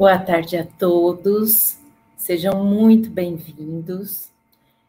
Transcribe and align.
Boa 0.00 0.16
tarde 0.18 0.56
a 0.56 0.64
todos, 0.64 1.76
sejam 2.16 2.64
muito 2.64 3.10
bem-vindos. 3.10 4.30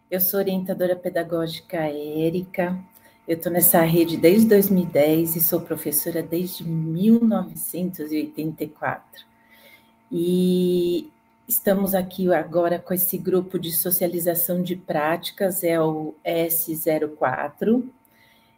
Eu 0.09 0.21
sou 0.21 0.39
orientadora 0.39 0.95
pedagógica 0.95 1.79
Érica, 1.79 2.79
eu 3.27 3.35
estou 3.35 3.51
nessa 3.51 3.81
rede 3.81 4.15
desde 4.15 4.47
2010 4.47 5.35
e 5.35 5.41
sou 5.41 5.59
professora 5.59 6.23
desde 6.23 6.63
1984. 6.63 9.25
E 10.09 11.09
estamos 11.45 11.93
aqui 11.93 12.33
agora 12.33 12.79
com 12.79 12.93
esse 12.93 13.17
grupo 13.17 13.59
de 13.59 13.73
socialização 13.73 14.63
de 14.63 14.77
práticas, 14.77 15.61
é 15.61 15.77
o 15.77 16.15
S04, 16.25 17.83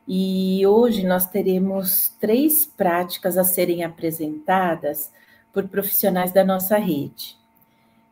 e 0.07 0.63
hoje 0.67 1.03
nós 1.03 1.25
teremos 1.25 2.09
três 2.19 2.63
práticas 2.63 3.39
a 3.39 3.43
serem 3.43 3.83
apresentadas 3.83 5.11
por 5.53 5.67
profissionais 5.67 6.33
da 6.33 6.43
nossa 6.43 6.77
rede. 6.77 7.37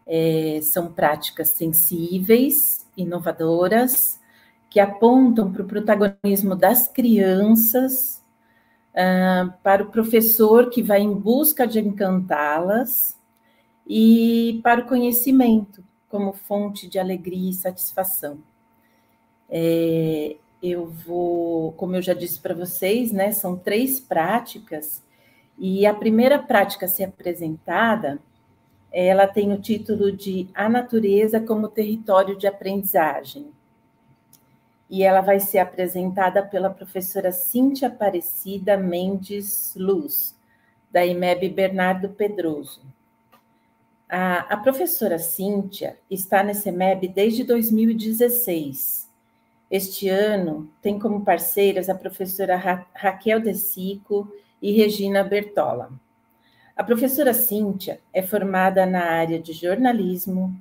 É, 0.06 0.60
são 0.62 0.92
práticas 0.92 1.50
sensíveis, 1.50 2.88
inovadoras, 2.96 4.20
que 4.70 4.80
apontam 4.80 5.52
para 5.52 5.64
o 5.64 5.68
protagonismo 5.68 6.56
das 6.56 6.88
crianças, 6.88 8.24
ah, 8.96 9.54
para 9.64 9.84
o 9.84 9.92
professor 9.92 10.70
que 10.70 10.82
vai 10.82 11.02
em 11.02 11.14
busca 11.14 11.68
de 11.68 11.80
encantá-las 11.80 13.18
e 13.88 14.60
para 14.64 14.82
o 14.82 14.88
conhecimento 14.88 15.84
como 16.10 16.34
fonte 16.34 16.88
de 16.88 17.00
alegria 17.00 17.50
e 17.50 17.54
satisfação. 17.54 18.40
É, 19.50 20.38
eu 20.62 20.88
vou, 20.88 21.72
como 21.74 21.96
eu 21.96 22.02
já 22.02 22.14
disse 22.14 22.40
para 22.40 22.54
vocês, 22.54 23.12
né, 23.12 23.32
são 23.32 23.58
três 23.58 24.00
práticas 24.00 25.02
e 25.64 25.86
a 25.86 25.94
primeira 25.94 26.40
prática 26.40 26.88
a 26.88 26.90
ser 26.90 27.04
apresentada, 27.04 28.18
ela 28.92 29.28
tem 29.28 29.54
o 29.54 29.62
título 29.62 30.12
de 30.12 30.50
A 30.56 30.68
Natureza 30.68 31.40
como 31.40 31.68
Território 31.68 32.36
de 32.36 32.48
Aprendizagem. 32.48 33.52
E 34.90 35.04
ela 35.04 35.22
vai 35.22 35.40
ser 35.40 35.60
apresentada 35.60 36.42
pela 36.42 36.72
professora 36.72 37.32
Cíntia 37.32 37.90
Aparecida 37.90 38.76
Mendes 38.76 39.76
Luz, 39.78 40.36
da 40.90 41.06
IMEB 41.06 41.50
Bernardo 41.50 42.10
Pedroso. 42.10 42.82
A, 44.10 44.40
a 44.56 44.58
professora 44.58 45.20
Cíntia 45.20 46.00
está 46.10 46.42
nesse 46.42 46.70
IMEB 46.70 47.08
desde 47.08 47.44
2016. 47.44 49.08
Este 49.70 50.10
ano 50.10 50.72
tem 50.82 50.98
como 50.98 51.24
parceiras 51.24 51.88
a 51.88 51.94
professora 51.94 52.58
Ra 52.58 52.84
Raquel 52.96 53.40
De 53.40 53.54
Sico 53.54 54.28
e 54.62 54.72
Regina 54.72 55.24
Bertola. 55.24 55.92
A 56.76 56.84
professora 56.84 57.34
Cíntia 57.34 58.00
é 58.14 58.22
formada 58.22 58.86
na 58.86 59.04
área 59.04 59.40
de 59.40 59.54
jornalismo, 59.54 60.56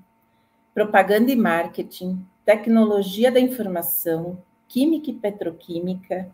propaganda 0.74 1.30
e 1.30 1.36
marketing, 1.36 2.24
tecnologia 2.44 3.30
da 3.30 3.40
informação, 3.40 4.38
química 4.68 5.10
e 5.10 5.14
petroquímica 5.14 6.30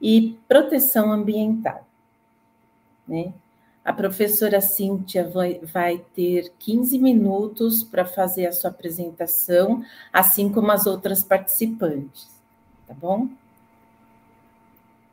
e 0.00 0.38
proteção 0.48 1.12
ambiental. 1.12 1.86
Né? 3.06 3.32
A 3.84 3.92
professora 3.92 4.60
Cíntia 4.60 5.28
vai, 5.28 5.60
vai 5.60 6.04
ter 6.14 6.52
15 6.58 6.98
minutos 6.98 7.82
para 7.82 8.04
fazer 8.04 8.46
a 8.46 8.52
sua 8.52 8.70
apresentação, 8.70 9.84
assim 10.12 10.48
como 10.48 10.70
as 10.70 10.86
outras 10.86 11.22
participantes, 11.22 12.28
tá 12.86 12.94
bom? 12.94 13.28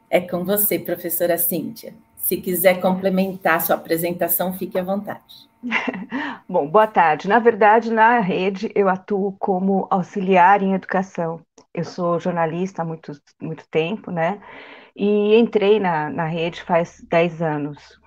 É 0.10 0.20
com 0.20 0.44
você, 0.44 0.80
professora 0.80 1.38
Cíntia. 1.38 1.94
Se 2.16 2.38
quiser 2.38 2.82
complementar 2.82 3.62
sua 3.62 3.76
apresentação, 3.76 4.54
fique 4.54 4.78
à 4.80 4.84
vontade. 4.84 5.48
Bom, 6.50 6.68
boa 6.68 6.88
tarde. 6.88 7.28
Na 7.28 7.38
verdade, 7.38 7.92
na 7.92 8.20
rede, 8.20 8.72
eu 8.74 8.90
atuo 8.90 9.36
como 9.38 9.88
auxiliar 9.90 10.64
em 10.64 10.74
educação. 10.74 11.42
Eu 11.74 11.84
sou 11.84 12.20
jornalista 12.20 12.82
há 12.82 12.86
muito, 12.86 13.12
muito 13.40 13.68
tempo, 13.70 14.10
né? 14.10 14.42
E 14.96 15.36
entrei 15.36 15.80
na, 15.80 16.10
na 16.10 16.26
rede 16.26 16.64
faz 16.64 17.04
10 17.10 17.42
anos. 17.42 18.00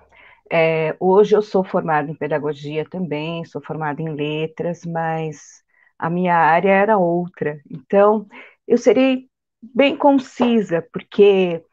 É, 0.51 0.95
hoje 0.99 1.35
eu 1.35 1.41
sou 1.41 1.63
formada 1.63 2.11
em 2.11 2.15
pedagogia 2.15 2.85
também, 2.89 3.45
sou 3.45 3.61
formada 3.61 4.01
em 4.01 4.09
letras, 4.13 4.85
mas 4.85 5.63
a 5.97 6.09
minha 6.09 6.35
área 6.35 6.69
era 6.69 6.97
outra. 6.97 7.61
Então, 7.71 8.27
eu 8.67 8.77
serei 8.77 9.27
bem 9.61 9.95
concisa, 9.95 10.85
porque 10.91 11.63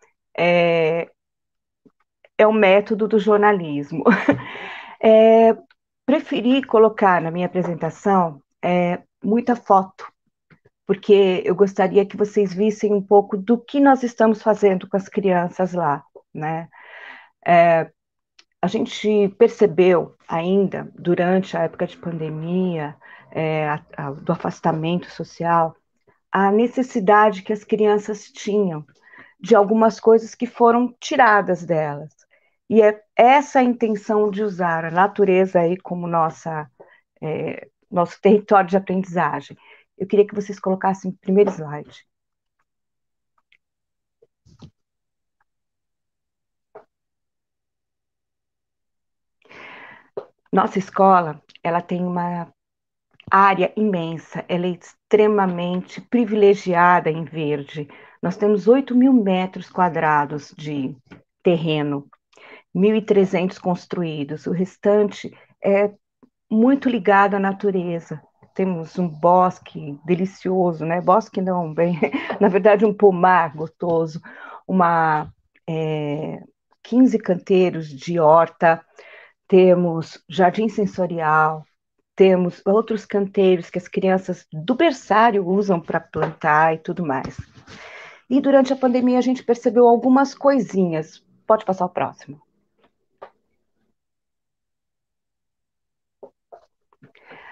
é, 0.41 1.11
é 2.39 2.47
o 2.47 2.53
método 2.53 3.06
do 3.06 3.19
jornalismo. 3.19 4.05
É, 5.03 5.56
preferi 6.05 6.62
colocar 6.62 7.23
na 7.23 7.31
minha 7.31 7.47
apresentação 7.47 8.43
é, 8.62 9.01
muita 9.25 9.56
foto, 9.56 10.06
porque 10.87 11.43
eu 11.43 11.55
gostaria 11.55 12.05
que 12.05 12.19
vocês 12.19 12.53
vissem 12.53 12.93
um 12.93 13.01
pouco 13.01 13.34
do 13.34 13.56
que 13.56 13.81
nós 13.81 14.03
estamos 14.03 14.43
fazendo 14.43 14.87
com 14.87 14.99
as 14.99 15.09
crianças 15.09 15.73
lá, 15.73 16.05
né? 16.34 16.69
É, 17.47 17.91
a 18.61 18.67
gente 18.67 19.31
percebeu 19.39 20.15
ainda 20.28 20.93
durante 20.95 21.57
a 21.57 21.62
época 21.62 21.87
de 21.87 21.97
pandemia, 21.97 22.95
é, 23.31 23.71
a, 23.71 23.83
a, 23.97 24.11
do 24.11 24.33
afastamento 24.33 25.11
social, 25.11 25.75
a 26.31 26.53
necessidade 26.53 27.41
que 27.41 27.55
as 27.55 27.65
crianças 27.65 28.25
tinham 28.25 28.84
de 29.41 29.55
algumas 29.55 29.99
coisas 30.01 30.34
que 30.34 30.47
foram 30.47 30.95
tiradas 31.01 31.65
delas. 31.65 32.11
E 32.69 32.83
é 32.83 33.03
essa 33.17 33.61
a 33.61 33.62
intenção 33.65 34.31
de 34.31 34.43
usar 34.43 34.84
a 34.84 34.91
natureza 34.91 35.61
aí 35.61 35.77
como 35.78 36.06
nossa, 36.06 36.71
é, 37.23 37.69
nosso 37.91 38.21
território 38.21 38.69
de 38.71 38.77
aprendizagem. 38.77 39.56
Eu 39.99 40.06
queria 40.06 40.27
que 40.27 40.34
vocês 40.34 40.59
colocassem 40.61 41.11
o 41.11 41.19
primeiro 41.19 41.51
slide. 41.51 42.06
Nossa 50.53 50.78
escola, 50.78 51.41
ela 51.62 51.81
tem 51.81 52.03
uma 52.05 52.53
área 53.31 53.72
imensa, 53.77 54.45
ela 54.49 54.67
é 54.67 54.71
extremamente 54.71 56.01
privilegiada 56.01 57.11
em 57.11 57.25
verde. 57.25 57.89
Nós 58.23 58.37
temos 58.37 58.69
8 58.69 58.95
mil 58.95 59.13
metros 59.13 59.71
quadrados 59.71 60.55
de 60.57 60.95
terreno, 61.43 62.07
1.300 62.75 63.59
construídos, 63.59 64.47
o 64.47 64.53
restante 64.53 65.33
é 65.65 65.91
muito 66.51 66.89
ligado 66.89 67.35
à 67.35 67.39
natureza. 67.39 68.21
Temos 68.55 68.99
um 68.99 69.09
bosque 69.09 69.99
delicioso, 70.05 70.85
né? 70.85 71.01
Bosque 71.01 71.41
não, 71.41 71.73
bem, 71.75 71.99
na 72.41 72.49
verdade 72.49 72.85
um 72.85 72.93
pomar 72.93 73.55
gostoso, 73.55 74.21
uma 74.67 75.33
é, 75.69 76.43
15 76.83 77.19
canteiros 77.19 77.89
de 77.89 78.19
horta, 78.19 78.85
temos 79.49 80.23
jardim 80.29 80.69
sensorial, 80.69 81.65
temos 82.15 82.61
outros 82.67 83.07
canteiros 83.07 83.71
que 83.71 83.79
as 83.79 83.89
crianças 83.89 84.47
do 84.53 84.75
berçário 84.75 85.47
usam 85.47 85.81
para 85.81 85.99
plantar 85.99 86.75
e 86.75 86.78
tudo 86.78 87.05
mais. 87.05 87.37
E 88.30 88.41
durante 88.41 88.72
a 88.72 88.77
pandemia 88.77 89.18
a 89.18 89.22
gente 89.22 89.42
percebeu 89.42 89.88
algumas 89.88 90.34
coisinhas. 90.34 91.21
Pode 91.44 91.65
passar 91.65 91.84
o 91.84 91.88
próximo. 91.88 92.41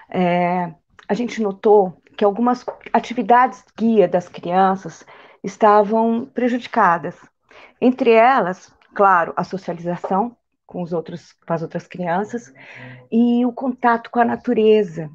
É, 0.09 0.73
a 1.07 1.13
gente 1.13 1.41
notou 1.41 2.01
que 2.17 2.23
algumas 2.23 2.65
atividades 2.93 3.63
guia 3.77 4.07
das 4.07 4.29
crianças 4.29 5.05
estavam 5.43 6.25
prejudicadas. 6.25 7.15
Entre 7.81 8.11
elas, 8.11 8.73
claro, 8.93 9.33
a 9.35 9.43
socialização 9.43 10.35
com, 10.65 10.81
os 10.81 10.93
outros, 10.93 11.33
com 11.45 11.53
as 11.53 11.61
outras 11.61 11.87
crianças 11.87 12.53
e 13.11 13.45
o 13.45 13.51
contato 13.51 14.09
com 14.09 14.19
a 14.19 14.25
natureza, 14.25 15.11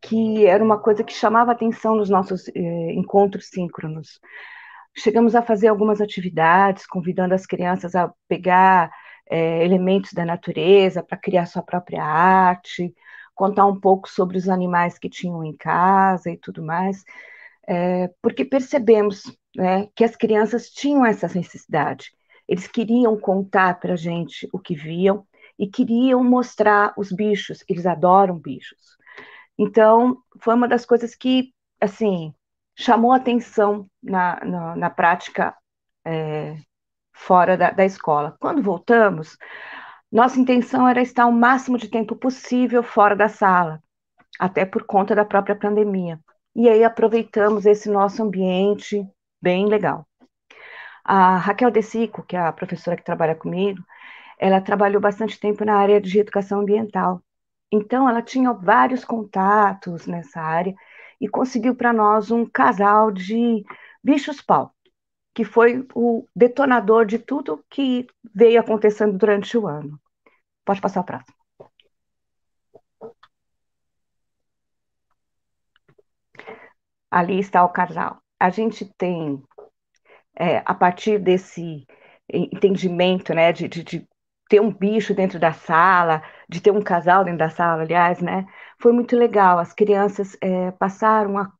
que 0.00 0.46
era 0.46 0.62
uma 0.62 0.78
coisa 0.78 1.02
que 1.02 1.12
chamava 1.12 1.50
atenção 1.50 1.96
nos 1.96 2.08
nossos 2.08 2.48
eh, 2.54 2.92
encontros 2.92 3.48
síncronos. 3.48 4.20
Chegamos 4.98 5.34
a 5.34 5.42
fazer 5.42 5.68
algumas 5.68 6.00
atividades, 6.00 6.86
convidando 6.86 7.34
as 7.34 7.46
crianças 7.46 7.94
a 7.94 8.12
pegar 8.28 8.90
é, 9.28 9.64
elementos 9.64 10.12
da 10.12 10.24
natureza 10.24 11.02
para 11.02 11.18
criar 11.18 11.46
sua 11.46 11.62
própria 11.62 12.02
arte, 12.02 12.94
contar 13.34 13.66
um 13.66 13.78
pouco 13.78 14.08
sobre 14.08 14.38
os 14.38 14.48
animais 14.48 14.98
que 14.98 15.10
tinham 15.10 15.44
em 15.44 15.54
casa 15.54 16.30
e 16.30 16.38
tudo 16.38 16.62
mais, 16.62 17.04
é, 17.68 18.10
porque 18.22 18.44
percebemos 18.44 19.24
né, 19.54 19.88
que 19.94 20.04
as 20.04 20.16
crianças 20.16 20.70
tinham 20.70 21.04
essa 21.04 21.28
necessidade. 21.28 22.12
Eles 22.48 22.66
queriam 22.66 23.18
contar 23.18 23.78
para 23.78 23.94
a 23.94 23.96
gente 23.96 24.48
o 24.52 24.58
que 24.58 24.74
viam 24.74 25.26
e 25.58 25.66
queriam 25.66 26.22
mostrar 26.24 26.94
os 26.96 27.12
bichos, 27.12 27.64
eles 27.68 27.86
adoram 27.86 28.38
bichos. 28.38 28.96
Então, 29.58 30.18
foi 30.40 30.54
uma 30.54 30.68
das 30.68 30.86
coisas 30.86 31.14
que, 31.14 31.52
assim, 31.80 32.32
chamou 32.76 33.12
atenção 33.12 33.88
na, 34.02 34.44
na, 34.44 34.76
na 34.76 34.90
prática 34.90 35.56
é, 36.04 36.56
fora 37.12 37.56
da, 37.56 37.70
da, 37.70 37.84
escola. 37.84 38.36
Quando 38.40 38.62
voltamos, 38.62 39.36
Nossa 40.12 40.40
intenção 40.40 40.88
era 40.88 41.02
estar 41.02 41.26
o 41.26 41.32
máximo 41.32 41.78
de 41.78 41.88
tempo 41.88 42.16
possível 42.16 42.82
fora 42.82 43.16
da 43.16 43.28
sala, 43.28 43.82
até 44.38 44.64
por 44.66 44.84
conta 44.84 45.14
da 45.14 45.24
própria 45.24 45.56
pandemia. 45.56 46.20
E 46.54 46.68
aí 46.68 46.84
aproveitamos 46.84 47.66
esse 47.66 47.90
nosso 47.90 48.22
ambiente 48.22 49.06
bem 49.42 49.66
legal. 49.66 50.06
A 51.04 51.38
Raquel 51.38 51.70
Desico, 51.70 52.22
que 52.24 52.36
é 52.36 52.40
a 52.40 52.52
professora 52.52 52.96
que 52.96 53.04
trabalha 53.04 53.34
comigo, 53.34 53.82
ela 54.38 54.60
trabalhou 54.60 55.00
bastante 55.00 55.38
tempo 55.40 55.64
na 55.64 55.76
área 55.76 56.00
de 56.00 56.18
educação 56.18 56.60
ambiental. 56.60 57.22
Então, 57.72 58.08
ela 58.08 58.22
tinha 58.22 58.52
vários 58.52 59.04
contatos 59.04 60.06
nessa 60.06 60.40
área 60.40 60.74
e 61.20 61.28
conseguiu 61.28 61.74
para 61.74 61.92
nós 61.92 62.30
um 62.30 62.44
casal 62.44 63.10
de 63.10 63.64
bichos-pau, 64.02 64.74
que 65.34 65.44
foi 65.44 65.86
o 65.94 66.26
detonador 66.34 67.06
de 67.06 67.18
tudo 67.18 67.64
que 67.70 68.06
veio 68.34 68.60
acontecendo 68.60 69.16
durante 69.16 69.56
o 69.56 69.66
ano. 69.66 70.00
Pode 70.64 70.80
passar 70.80 71.00
o 71.00 71.04
próximo. 71.04 71.36
Ali 77.10 77.38
está 77.38 77.64
o 77.64 77.68
casal. 77.70 78.20
A 78.38 78.50
gente 78.50 78.84
tem, 78.98 79.42
é, 80.38 80.62
a 80.66 80.74
partir 80.74 81.18
desse 81.18 81.86
entendimento, 82.28 83.32
né, 83.32 83.52
de, 83.52 83.68
de, 83.68 83.82
de 83.84 84.08
ter 84.48 84.60
um 84.60 84.72
bicho 84.72 85.14
dentro 85.14 85.38
da 85.38 85.52
sala, 85.52 86.22
de 86.48 86.60
ter 86.60 86.70
um 86.70 86.82
casal 86.82 87.24
dentro 87.24 87.38
da 87.38 87.50
sala, 87.50 87.82
aliás, 87.82 88.20
né? 88.20 88.46
Foi 88.78 88.92
muito 88.92 89.16
legal. 89.16 89.58
As 89.58 89.72
crianças 89.72 90.36
é, 90.40 90.70
passaram 90.72 91.38
a 91.38 91.50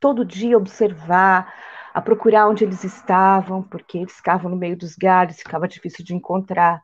todo 0.00 0.24
dia 0.24 0.56
observar, 0.56 1.52
a 1.94 2.00
procurar 2.00 2.48
onde 2.48 2.64
eles 2.64 2.84
estavam, 2.84 3.62
porque 3.62 3.98
eles 3.98 4.14
ficavam 4.14 4.50
no 4.50 4.56
meio 4.56 4.76
dos 4.76 4.96
galhos, 4.96 5.38
ficava 5.38 5.68
difícil 5.68 6.04
de 6.04 6.14
encontrar. 6.14 6.82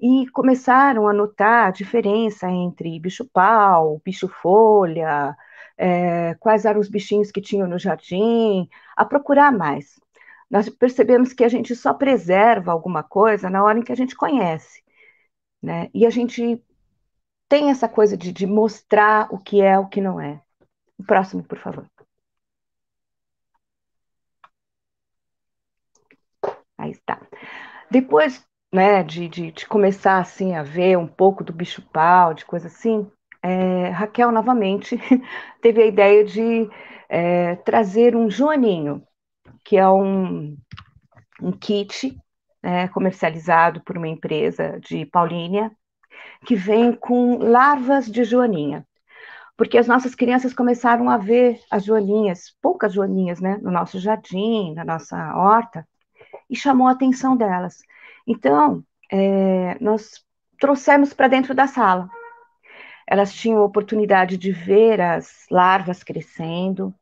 E 0.00 0.28
começaram 0.30 1.08
a 1.08 1.12
notar 1.12 1.68
a 1.68 1.70
diferença 1.70 2.48
entre 2.50 2.98
bicho-pau, 3.00 4.00
bicho-folha, 4.04 5.34
é, 5.78 6.34
quais 6.40 6.64
eram 6.64 6.80
os 6.80 6.88
bichinhos 6.88 7.30
que 7.30 7.40
tinham 7.40 7.68
no 7.68 7.78
jardim, 7.78 8.68
a 8.96 9.04
procurar 9.04 9.52
mais 9.52 9.98
nós 10.50 10.68
percebemos 10.68 11.32
que 11.32 11.44
a 11.44 11.48
gente 11.48 11.74
só 11.74 11.92
preserva 11.94 12.72
alguma 12.72 13.02
coisa 13.02 13.50
na 13.50 13.62
hora 13.64 13.78
em 13.78 13.82
que 13.82 13.92
a 13.92 13.96
gente 13.96 14.14
conhece, 14.16 14.82
né? 15.62 15.90
E 15.94 16.06
a 16.06 16.10
gente 16.10 16.62
tem 17.48 17.70
essa 17.70 17.88
coisa 17.88 18.16
de, 18.16 18.32
de 18.32 18.46
mostrar 18.46 19.28
o 19.32 19.38
que 19.38 19.60
é, 19.62 19.78
o 19.78 19.88
que 19.88 20.00
não 20.00 20.20
é. 20.20 20.40
O 20.98 21.04
próximo, 21.04 21.44
por 21.44 21.58
favor. 21.58 21.86
Aí 26.78 26.90
está. 26.90 27.20
Depois, 27.90 28.44
né, 28.72 29.02
de, 29.02 29.28
de, 29.28 29.52
de, 29.52 29.66
começar 29.66 30.18
assim 30.18 30.54
a 30.54 30.62
ver 30.62 30.98
um 30.98 31.06
pouco 31.06 31.44
do 31.44 31.52
bicho-pau, 31.52 32.34
de 32.34 32.44
coisa 32.44 32.66
assim, 32.68 33.10
é, 33.42 33.88
Raquel 33.90 34.32
novamente 34.32 34.98
teve 35.62 35.82
a 35.82 35.86
ideia 35.86 36.24
de 36.24 36.68
é, 37.08 37.56
trazer 37.56 38.16
um 38.16 38.30
joaninho 38.30 39.05
que 39.64 39.76
é 39.76 39.88
um, 39.88 40.56
um 41.40 41.52
kit 41.52 42.16
é, 42.62 42.88
comercializado 42.88 43.80
por 43.82 43.96
uma 43.96 44.08
empresa 44.08 44.78
de 44.80 45.06
Paulínia, 45.06 45.70
que 46.44 46.56
vem 46.56 46.92
com 46.92 47.38
larvas 47.38 48.06
de 48.06 48.24
joaninha. 48.24 48.86
Porque 49.56 49.78
as 49.78 49.86
nossas 49.86 50.14
crianças 50.14 50.52
começaram 50.52 51.08
a 51.08 51.16
ver 51.16 51.60
as 51.70 51.84
joaninhas, 51.84 52.54
poucas 52.60 52.92
joaninhas, 52.92 53.40
né, 53.40 53.58
no 53.62 53.70
nosso 53.70 53.98
jardim, 53.98 54.74
na 54.74 54.84
nossa 54.84 55.34
horta, 55.34 55.86
e 56.50 56.54
chamou 56.54 56.88
a 56.88 56.92
atenção 56.92 57.36
delas. 57.36 57.78
Então, 58.26 58.84
é, 59.10 59.76
nós 59.80 60.24
trouxemos 60.58 61.14
para 61.14 61.28
dentro 61.28 61.54
da 61.54 61.66
sala. 61.66 62.10
Elas 63.06 63.32
tinham 63.32 63.60
a 63.60 63.64
oportunidade 63.64 64.36
de 64.36 64.52
ver 64.52 65.00
as 65.00 65.46
larvas 65.50 66.02
crescendo, 66.02 66.94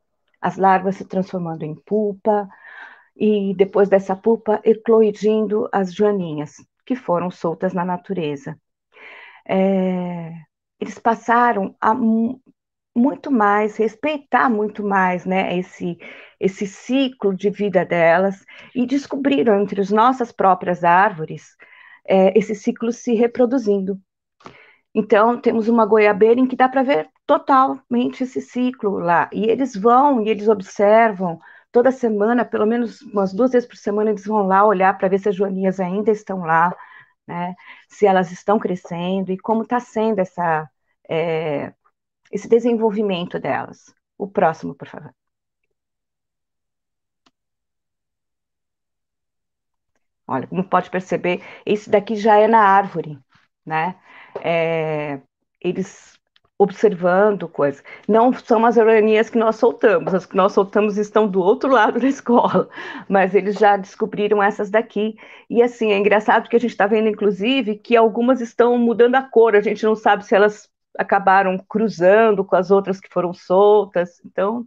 as 0.45 0.57
larvas 0.57 0.97
se 0.97 1.05
transformando 1.05 1.63
em 1.63 1.73
pupa, 1.73 2.47
e 3.15 3.55
depois 3.55 3.89
dessa 3.89 4.15
pupa 4.15 4.61
ecloidindo 4.63 5.67
as 5.71 5.91
joaninhas, 5.91 6.55
que 6.85 6.95
foram 6.95 7.31
soltas 7.31 7.73
na 7.73 7.83
natureza. 7.83 8.55
É, 9.47 10.33
eles 10.79 10.99
passaram 10.99 11.75
a 11.81 11.95
muito 12.95 13.31
mais, 13.31 13.75
respeitar 13.75 14.49
muito 14.49 14.83
mais 14.83 15.25
né, 15.25 15.57
esse, 15.57 15.97
esse 16.39 16.67
ciclo 16.67 17.33
de 17.35 17.49
vida 17.49 17.83
delas 17.83 18.45
e 18.75 18.85
descobriram 18.85 19.59
entre 19.59 19.81
as 19.81 19.89
nossas 19.89 20.31
próprias 20.31 20.83
árvores 20.83 21.55
é, 22.07 22.37
esse 22.37 22.53
ciclo 22.53 22.91
se 22.91 23.15
reproduzindo. 23.15 23.99
Então, 24.95 25.39
temos 25.41 25.67
uma 25.67 25.85
goiabeira 25.85 26.39
em 26.39 26.47
que 26.47 26.55
dá 26.55 26.69
para 26.69 26.83
ver 26.83 27.09
totalmente 27.27 28.23
esse 28.23 28.41
ciclo 28.41 28.97
lá. 28.99 29.29
E 29.33 29.45
eles 29.45 29.75
vão 29.75 30.23
e 30.23 30.29
eles 30.29 30.47
observam 30.47 31.39
toda 31.71 31.91
semana, 31.91 32.45
pelo 32.45 32.65
menos 32.65 33.01
umas 33.01 33.33
duas 33.33 33.51
vezes 33.51 33.67
por 33.67 33.75
semana, 33.77 34.09
eles 34.11 34.25
vão 34.25 34.47
lá 34.47 34.65
olhar 34.65 34.97
para 34.97 35.09
ver 35.09 35.19
se 35.19 35.29
as 35.29 35.35
joaninhas 35.35 35.79
ainda 35.81 36.11
estão 36.11 36.39
lá, 36.39 36.73
né? 37.27 37.55
Se 37.89 38.05
elas 38.07 38.31
estão 38.31 38.59
crescendo 38.59 39.31
e 39.31 39.37
como 39.37 39.63
está 39.63 39.79
sendo 39.81 40.19
essa, 40.19 40.69
é, 41.09 41.73
esse 42.31 42.47
desenvolvimento 42.49 43.39
delas. 43.39 43.93
O 44.17 44.27
próximo, 44.29 44.75
por 44.75 44.87
favor. 44.89 45.13
Olha, 50.27 50.47
como 50.47 50.63
pode 50.67 50.89
perceber, 50.89 51.41
esse 51.65 51.89
daqui 51.89 52.15
já 52.15 52.37
é 52.37 52.47
na 52.47 52.59
árvore, 52.59 53.19
né? 53.65 53.95
É, 54.41 55.19
eles 55.61 56.15
observando 56.57 57.47
coisas. 57.49 57.83
Não 58.07 58.31
são 58.33 58.65
as 58.65 58.77
uranias 58.77 59.29
que 59.29 59.37
nós 59.37 59.57
soltamos, 59.57 60.13
as 60.13 60.25
que 60.25 60.35
nós 60.35 60.53
soltamos 60.53 60.97
estão 60.97 61.27
do 61.27 61.41
outro 61.41 61.69
lado 61.69 61.99
da 61.99 62.07
escola, 62.07 62.69
mas 63.09 63.35
eles 63.35 63.55
já 63.55 63.75
descobriram 63.77 64.41
essas 64.41 64.69
daqui. 64.69 65.17
E 65.49 65.61
assim, 65.61 65.91
é 65.91 65.97
engraçado 65.97 66.49
que 66.49 66.55
a 66.55 66.59
gente 66.59 66.71
está 66.71 66.87
vendo, 66.87 67.09
inclusive, 67.09 67.77
que 67.77 67.95
algumas 67.95 68.41
estão 68.41 68.77
mudando 68.77 69.15
a 69.15 69.21
cor, 69.21 69.55
a 69.55 69.61
gente 69.61 69.83
não 69.83 69.95
sabe 69.95 70.25
se 70.25 70.35
elas 70.35 70.69
acabaram 70.97 71.57
cruzando 71.57 72.43
com 72.45 72.55
as 72.55 72.71
outras 72.71 72.99
que 73.01 73.09
foram 73.11 73.33
soltas. 73.33 74.21
Então, 74.25 74.65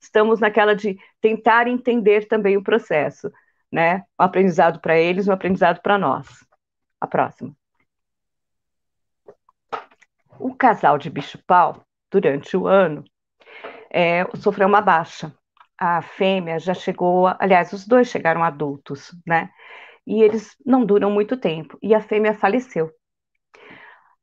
estamos 0.00 0.40
naquela 0.40 0.74
de 0.74 0.98
tentar 1.20 1.66
entender 1.68 2.26
também 2.28 2.56
o 2.56 2.62
processo, 2.62 3.32
né? 3.72 4.04
Um 4.18 4.24
aprendizado 4.24 4.80
para 4.80 4.98
eles, 4.98 5.26
um 5.28 5.32
aprendizado 5.32 5.80
para 5.80 5.98
nós. 5.98 6.26
A 7.00 7.06
próxima. 7.06 7.59
O 10.40 10.54
casal 10.54 10.96
de 10.98 11.10
bicho-pau, 11.10 11.84
durante 12.10 12.56
o 12.56 12.66
ano, 12.66 13.04
é, 13.90 14.24
sofreu 14.36 14.66
uma 14.66 14.80
baixa. 14.80 15.34
A 15.78 16.02
fêmea 16.02 16.58
já 16.58 16.74
chegou, 16.74 17.26
aliás, 17.38 17.72
os 17.72 17.86
dois 17.86 18.08
chegaram 18.08 18.42
adultos, 18.42 19.12
né? 19.26 19.50
E 20.06 20.22
eles 20.22 20.56
não 20.64 20.84
duram 20.84 21.10
muito 21.10 21.36
tempo. 21.36 21.78
E 21.82 21.94
a 21.94 22.00
fêmea 22.00 22.34
faleceu. 22.34 22.90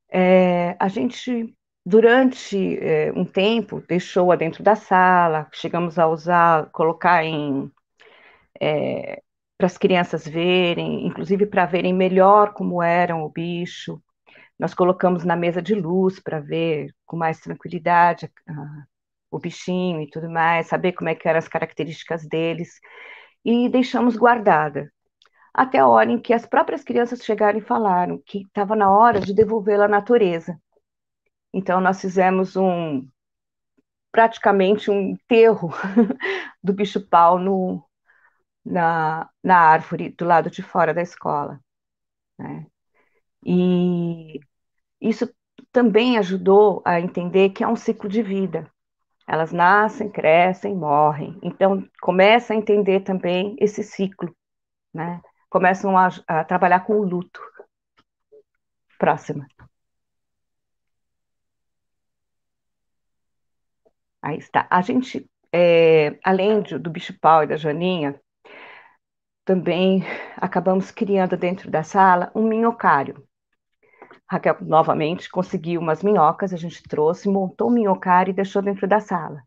É, 0.09 0.75
a 0.79 0.87
gente, 0.87 1.55
durante 1.85 2.77
é, 2.79 3.11
um 3.13 3.25
tempo, 3.25 3.81
deixou-a 3.87 4.35
dentro 4.35 4.63
da 4.63 4.75
sala, 4.75 5.47
chegamos 5.53 5.99
a 5.99 6.07
usar, 6.07 6.69
colocar 6.71 7.23
em. 7.23 7.71
É, 8.59 9.21
para 9.57 9.67
as 9.67 9.77
crianças 9.77 10.27
verem, 10.27 11.07
inclusive 11.07 11.45
para 11.47 11.65
verem 11.65 11.93
melhor 11.93 12.53
como 12.53 12.81
eram 12.81 13.23
o 13.23 13.29
bicho. 13.29 14.01
Nós 14.59 14.73
colocamos 14.73 15.23
na 15.23 15.35
mesa 15.35 15.61
de 15.61 15.75
luz 15.75 16.19
para 16.19 16.39
ver 16.39 16.93
com 17.05 17.15
mais 17.15 17.39
tranquilidade 17.39 18.31
o 19.29 19.39
bichinho 19.39 20.01
e 20.01 20.09
tudo 20.09 20.29
mais, 20.29 20.67
saber 20.67 20.93
como 20.93 21.09
é 21.09 21.15
que 21.15 21.27
eram 21.27 21.39
as 21.39 21.47
características 21.47 22.25
deles, 22.27 22.79
e 23.43 23.69
deixamos 23.69 24.17
guardada. 24.17 24.91
Até 25.53 25.79
a 25.79 25.87
hora 25.87 26.11
em 26.11 26.19
que 26.19 26.33
as 26.33 26.45
próprias 26.45 26.83
crianças 26.83 27.23
chegaram 27.23 27.59
e 27.59 27.61
falaram 27.61 28.21
que 28.25 28.43
estava 28.43 28.75
na 28.75 28.91
hora 28.91 29.19
de 29.19 29.33
devolvê-la 29.33 29.85
à 29.85 29.87
natureza. 29.87 30.59
Então, 31.53 31.81
nós 31.81 31.99
fizemos 32.01 32.55
um 32.55 33.07
praticamente 34.11 34.89
um 34.91 34.99
enterro 35.11 35.69
do 36.63 36.73
bicho-pau 36.73 37.39
na, 38.65 39.29
na 39.43 39.57
árvore 39.57 40.09
do 40.09 40.25
lado 40.25 40.49
de 40.49 40.61
fora 40.61 40.93
da 40.93 41.01
escola. 41.01 41.59
Né? 42.37 42.65
E 43.45 44.39
isso 45.01 45.31
também 45.71 46.17
ajudou 46.17 46.81
a 46.85 46.99
entender 46.99 47.49
que 47.51 47.63
é 47.63 47.67
um 47.67 47.75
ciclo 47.75 48.09
de 48.09 48.21
vida. 48.21 48.69
Elas 49.27 49.51
nascem, 49.51 50.09
crescem, 50.09 50.75
morrem. 50.75 51.37
Então, 51.43 51.87
começa 52.01 52.53
a 52.53 52.55
entender 52.55 53.01
também 53.01 53.55
esse 53.59 53.83
ciclo, 53.83 54.35
né? 54.93 55.21
Começam 55.49 55.97
a, 55.97 56.09
a 56.27 56.43
trabalhar 56.45 56.81
com 56.81 56.93
o 56.95 57.03
luto. 57.03 57.41
Próxima. 58.99 59.47
Aí 64.21 64.37
está. 64.37 64.67
A 64.69 64.81
gente, 64.81 65.29
é, 65.53 66.17
além 66.23 66.61
de, 66.61 66.77
do 66.77 66.89
bicho-pau 66.89 67.43
e 67.43 67.47
da 67.47 67.57
Joaninha, 67.57 68.19
também 69.47 70.03
acabamos 70.35 70.91
criando 70.91 71.37
dentro 71.37 71.71
da 71.71 71.81
sala 71.81 72.29
um 72.35 72.45
minhocário. 72.45 73.25
Raquel 74.29 74.57
novamente 74.59 75.29
conseguiu 75.29 75.79
umas 75.79 76.03
minhocas, 76.03 76.53
a 76.53 76.57
gente 76.57 76.83
trouxe, 76.83 77.29
montou 77.29 77.69
o 77.69 77.71
minhocário 77.71 78.31
e 78.31 78.35
deixou 78.35 78.61
dentro 78.61 78.85
da 78.85 78.99
sala. 78.99 79.41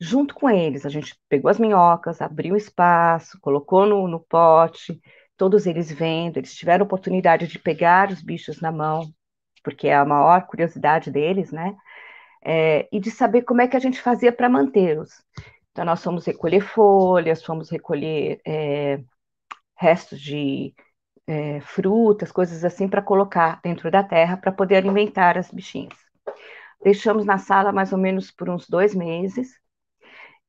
Junto 0.00 0.34
com 0.34 0.48
eles, 0.48 0.86
a 0.86 0.88
gente 0.88 1.14
pegou 1.28 1.50
as 1.50 1.58
minhocas, 1.58 2.22
abriu 2.22 2.56
espaço, 2.56 3.38
colocou 3.42 3.84
no, 3.84 4.08
no 4.08 4.20
pote, 4.20 4.98
todos 5.36 5.66
eles 5.66 5.92
vendo, 5.92 6.38
eles 6.38 6.54
tiveram 6.54 6.86
oportunidade 6.86 7.46
de 7.46 7.58
pegar 7.58 8.10
os 8.10 8.22
bichos 8.22 8.62
na 8.62 8.72
mão, 8.72 9.02
porque 9.62 9.88
é 9.88 9.96
a 9.96 10.04
maior 10.06 10.46
curiosidade 10.46 11.10
deles, 11.10 11.52
né? 11.52 11.76
É, 12.42 12.88
e 12.90 12.98
de 12.98 13.10
saber 13.10 13.42
como 13.42 13.60
é 13.60 13.68
que 13.68 13.76
a 13.76 13.80
gente 13.80 14.00
fazia 14.00 14.32
para 14.32 14.48
mantê-los. 14.48 15.10
Então, 15.72 15.84
nós 15.84 16.02
fomos 16.02 16.24
recolher 16.24 16.62
folhas, 16.62 17.44
fomos 17.44 17.68
recolher 17.70 18.40
é, 18.46 18.98
restos 19.76 20.20
de 20.20 20.74
é, 21.26 21.60
frutas, 21.60 22.32
coisas 22.32 22.64
assim, 22.64 22.88
para 22.88 23.02
colocar 23.02 23.60
dentro 23.62 23.90
da 23.90 24.02
terra 24.02 24.36
para 24.36 24.52
poder 24.52 24.76
alimentar 24.76 25.36
as 25.38 25.50
bichinhas. 25.50 25.94
Deixamos 26.82 27.24
na 27.26 27.38
sala 27.38 27.72
mais 27.72 27.92
ou 27.92 27.98
menos 27.98 28.30
por 28.30 28.48
uns 28.48 28.68
dois 28.68 28.94
meses 28.94 29.58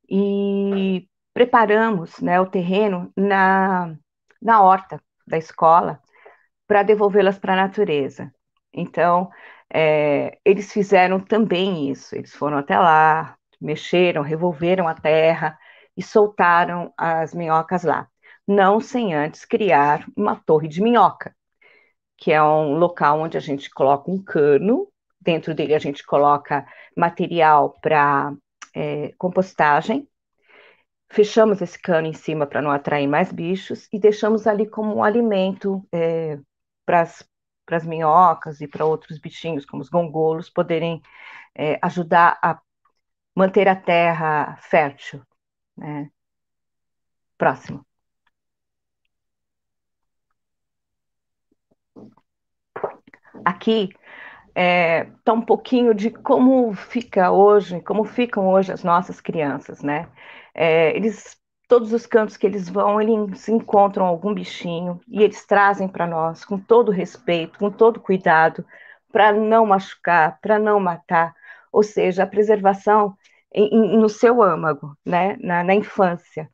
e 0.09 1.07
preparamos 1.33 2.19
né, 2.21 2.39
o 2.39 2.45
terreno 2.45 3.11
na, 3.15 3.95
na 4.41 4.61
horta 4.61 5.01
da 5.25 5.37
escola 5.37 6.01
para 6.67 6.83
devolvê-las 6.83 7.39
para 7.39 7.53
a 7.53 7.55
natureza. 7.55 8.33
Então, 8.73 9.29
é, 9.73 10.37
eles 10.45 10.71
fizeram 10.71 11.19
também 11.19 11.89
isso, 11.89 12.15
eles 12.15 12.33
foram 12.35 12.57
até 12.57 12.77
lá, 12.77 13.37
mexeram, 13.59 14.21
revolveram 14.21 14.87
a 14.87 14.93
terra 14.95 15.57
e 15.95 16.03
soltaram 16.03 16.93
as 16.97 17.33
minhocas 17.33 17.83
lá 17.83 18.07
não 18.47 18.79
sem 18.79 19.13
antes 19.13 19.45
criar 19.45 20.07
uma 20.15 20.35
torre 20.35 20.67
de 20.67 20.81
minhoca, 20.81 21.35
que 22.17 22.31
é 22.31 22.41
um 22.41 22.75
local 22.77 23.19
onde 23.19 23.37
a 23.37 23.41
gente 23.41 23.69
coloca 23.69 24.09
um 24.09 24.23
cano, 24.23 24.87
dentro 25.19 25.53
dele 25.53 25.75
a 25.75 25.79
gente 25.79 26.05
coloca 26.05 26.65
material 26.95 27.75
para 27.81 28.33
é, 28.73 29.13
compostagem, 29.17 30.07
fechamos 31.09 31.61
esse 31.61 31.79
cano 31.79 32.07
em 32.07 32.13
cima 32.13 32.45
para 32.45 32.61
não 32.61 32.71
atrair 32.71 33.07
mais 33.07 33.31
bichos 33.31 33.87
e 33.91 33.99
deixamos 33.99 34.45
ali 34.47 34.67
como 34.67 34.95
um 34.95 35.03
alimento 35.03 35.87
é, 35.91 36.39
para 36.85 37.01
as 37.71 37.85
minhocas 37.85 38.61
e 38.61 38.67
para 38.67 38.85
outros 38.85 39.19
bichinhos, 39.19 39.65
como 39.65 39.81
os 39.81 39.89
gongolos, 39.89 40.49
poderem 40.49 41.01
é, 41.55 41.79
ajudar 41.81 42.39
a 42.41 42.59
manter 43.35 43.67
a 43.67 43.75
terra 43.75 44.57
fértil. 44.61 45.21
Né? 45.77 46.09
Próximo. 47.37 47.86
Aqui 53.45 53.89
é, 54.59 55.05
tá 55.23 55.33
um 55.33 55.41
pouquinho 55.41 55.93
de 55.93 56.09
como 56.09 56.73
fica 56.73 57.31
hoje, 57.31 57.79
como 57.81 58.03
ficam 58.03 58.47
hoje 58.47 58.71
as 58.71 58.83
nossas 58.83 59.21
crianças, 59.21 59.83
né? 59.83 60.09
É, 60.55 60.95
eles, 60.97 61.37
todos 61.67 61.93
os 61.93 62.07
cantos 62.07 62.35
que 62.37 62.47
eles 62.47 62.67
vão, 62.67 62.99
eles 62.99 63.47
encontram 63.49 64.05
algum 64.07 64.33
bichinho 64.33 64.99
e 65.07 65.21
eles 65.21 65.45
trazem 65.45 65.87
para 65.87 66.07
nós 66.07 66.43
com 66.43 66.57
todo 66.57 66.91
respeito, 66.91 67.59
com 67.59 67.69
todo 67.69 67.99
cuidado, 67.99 68.65
para 69.11 69.31
não 69.31 69.63
machucar, 69.65 70.39
para 70.41 70.57
não 70.57 70.79
matar, 70.79 71.35
ou 71.71 71.83
seja, 71.83 72.23
a 72.23 72.27
preservação 72.27 73.15
em, 73.53 73.67
em, 73.67 73.97
no 73.99 74.09
seu 74.09 74.41
âmago, 74.41 74.97
né? 75.05 75.37
Na, 75.39 75.63
na, 75.63 75.75
infância, 75.75 76.49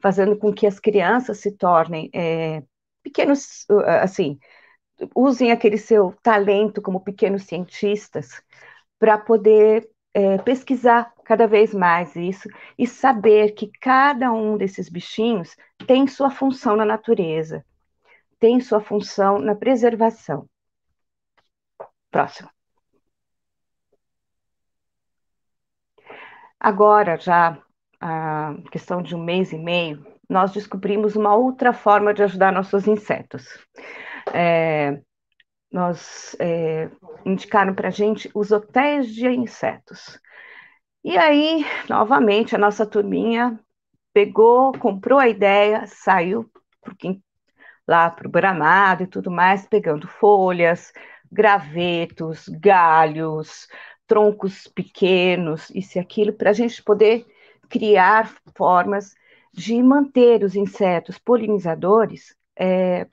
fazendo 0.00 0.36
com 0.38 0.52
que 0.52 0.66
as 0.66 0.80
crianças 0.80 1.40
se 1.40 1.52
tornem 1.52 2.10
é, 2.14 2.62
pequenos, 3.02 3.66
assim, 4.00 4.38
usem 5.14 5.52
aquele 5.52 5.78
seu 5.78 6.14
talento 6.22 6.80
como 6.82 7.00
pequenos 7.00 7.44
cientistas 7.44 8.42
para 8.98 9.18
poder 9.18 9.88
é, 10.14 10.38
pesquisar 10.38 11.12
cada 11.24 11.46
vez 11.46 11.74
mais 11.74 12.14
isso 12.14 12.48
e 12.78 12.86
saber 12.86 13.52
que 13.52 13.70
cada 13.80 14.32
um 14.32 14.56
desses 14.56 14.88
bichinhos 14.88 15.56
tem 15.86 16.06
sua 16.06 16.30
função 16.30 16.76
na 16.76 16.84
natureza, 16.84 17.64
tem 18.38 18.60
sua 18.60 18.80
função 18.80 19.38
na 19.38 19.54
preservação. 19.54 20.48
Próximo. 22.10 22.48
Agora, 26.60 27.16
já 27.18 27.58
a 28.00 28.54
questão 28.70 29.02
de 29.02 29.14
um 29.14 29.22
mês 29.22 29.52
e 29.52 29.58
meio, 29.58 30.06
nós 30.28 30.52
descobrimos 30.52 31.16
uma 31.16 31.34
outra 31.34 31.72
forma 31.72 32.14
de 32.14 32.22
ajudar 32.22 32.52
nossos 32.52 32.86
insetos 32.86 33.44
é, 34.34 35.00
nós 35.70 36.36
é, 36.40 36.90
indicaram 37.24 37.74
para 37.74 37.88
a 37.88 37.92
gente 37.92 38.30
os 38.34 38.50
hotéis 38.50 39.14
de 39.14 39.28
insetos. 39.28 40.18
E 41.04 41.16
aí, 41.16 41.64
novamente, 41.88 42.54
a 42.54 42.58
nossa 42.58 42.84
turminha 42.84 43.58
pegou, 44.12 44.72
comprou 44.78 45.18
a 45.18 45.28
ideia, 45.28 45.86
saiu 45.86 46.50
lá 47.86 48.10
para 48.10 48.26
o 48.26 48.30
Gramado 48.30 49.04
e 49.04 49.06
tudo 49.06 49.30
mais, 49.30 49.66
pegando 49.66 50.08
folhas, 50.08 50.92
gravetos, 51.30 52.48
galhos, 52.48 53.68
troncos 54.06 54.66
pequenos, 54.68 55.70
isso 55.70 55.98
e 55.98 56.00
aquilo, 56.00 56.32
para 56.32 56.50
a 56.50 56.54
gente 56.54 56.82
poder 56.82 57.26
criar 57.68 58.34
formas 58.56 59.14
de 59.52 59.82
manter 59.82 60.42
os 60.42 60.56
insetos 60.56 61.18
polinizadores 61.18 62.36
é, 62.56 63.06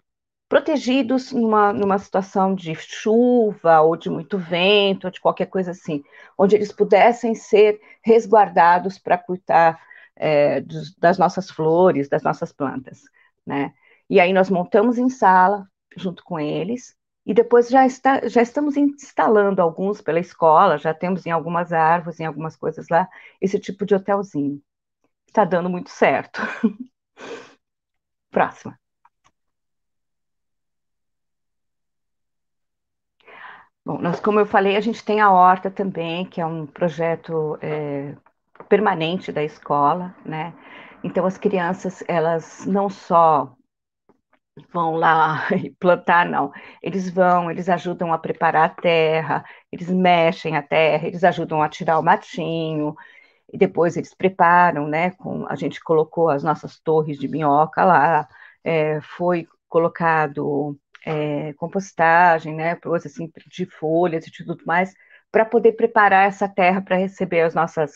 protegidos 0.52 1.32
numa, 1.32 1.72
numa 1.72 1.98
situação 1.98 2.54
de 2.54 2.76
chuva 2.76 3.80
ou 3.80 3.96
de 3.96 4.10
muito 4.10 4.38
vento, 4.38 5.06
ou 5.06 5.12
de 5.12 5.22
qualquer 5.22 5.46
coisa 5.46 5.72
assim, 5.72 6.04
onde 6.38 6.58
eles 6.58 6.74
pudessem 6.74 7.34
ser 7.34 7.80
resguardados 8.04 9.00
para 9.00 9.18
cuidar 9.18 9.82
é, 10.14 10.60
dos, 10.60 10.94
das 10.98 11.18
nossas 11.18 11.50
flores, 11.50 12.10
das 12.10 12.22
nossas 12.22 12.52
plantas, 12.52 13.04
né? 13.46 13.74
E 14.10 14.20
aí 14.20 14.34
nós 14.34 14.50
montamos 14.50 14.98
em 14.98 15.08
sala 15.10 15.66
junto 15.96 16.22
com 16.22 16.38
eles, 16.38 16.98
e 17.26 17.34
depois 17.34 17.70
já, 17.70 17.86
está, 17.86 18.28
já 18.28 18.42
estamos 18.42 18.76
instalando 18.76 19.62
alguns 19.62 20.02
pela 20.02 20.20
escola, 20.20 20.78
já 20.78 20.94
temos 20.94 21.26
em 21.26 21.32
algumas 21.32 21.72
árvores, 21.72 22.20
em 22.20 22.26
algumas 22.26 22.58
coisas 22.58 22.90
lá, 22.90 23.08
esse 23.40 23.58
tipo 23.58 23.86
de 23.86 23.96
hotelzinho. 23.96 24.62
Está 25.28 25.46
dando 25.46 25.70
muito 25.70 25.90
certo. 25.92 26.42
Próxima. 28.32 28.81
Bom, 33.92 33.98
nós, 34.02 34.22
como 34.22 34.40
eu 34.40 34.46
falei, 34.46 34.78
a 34.78 34.80
gente 34.80 35.04
tem 35.04 35.20
a 35.20 35.30
Horta 35.30 35.70
também, 35.70 36.26
que 36.26 36.40
é 36.40 36.46
um 36.46 36.66
projeto 36.66 37.58
é, 37.62 38.16
permanente 38.70 39.34
da 39.34 39.44
escola, 39.44 40.16
né? 40.26 40.54
Então, 41.04 41.26
as 41.26 41.38
crianças, 41.38 42.02
elas 42.08 42.66
não 42.66 42.90
só 42.90 43.54
vão 44.72 44.96
lá 44.96 45.46
plantar, 45.80 46.26
não. 46.26 46.52
Eles 46.82 47.10
vão, 47.10 47.52
eles 47.52 47.70
ajudam 47.70 48.14
a 48.14 48.18
preparar 48.18 48.66
a 48.66 48.70
terra, 48.70 49.44
eles 49.72 49.90
mexem 49.90 50.56
a 50.56 50.64
terra, 50.64 51.08
eles 51.08 51.24
ajudam 51.24 51.62
a 51.62 51.70
tirar 51.70 52.00
o 52.00 52.04
matinho, 52.04 52.96
e 53.54 53.58
depois 53.58 53.98
eles 53.98 54.14
preparam, 54.16 54.88
né? 54.88 55.12
Com, 55.12 55.48
a 55.50 55.56
gente 55.56 55.82
colocou 55.84 56.30
as 56.30 56.44
nossas 56.44 56.80
torres 56.80 57.20
de 57.20 57.28
minhoca 57.28 57.84
lá, 57.86 58.28
é, 58.64 59.02
foi 59.02 59.48
colocado 59.70 60.78
é, 61.06 61.54
compostagem, 61.54 62.56
né, 62.56 62.78
assim 62.96 63.32
de 63.48 63.66
folhas 63.66 64.26
e 64.28 64.32
tudo 64.32 64.58
mais, 64.66 64.94
para 65.32 65.46
poder 65.46 65.74
preparar 65.74 66.28
essa 66.28 66.48
terra 66.48 66.82
para 66.82 66.98
receber 66.98 67.42
as 67.42 67.56
nossas, 67.56 67.94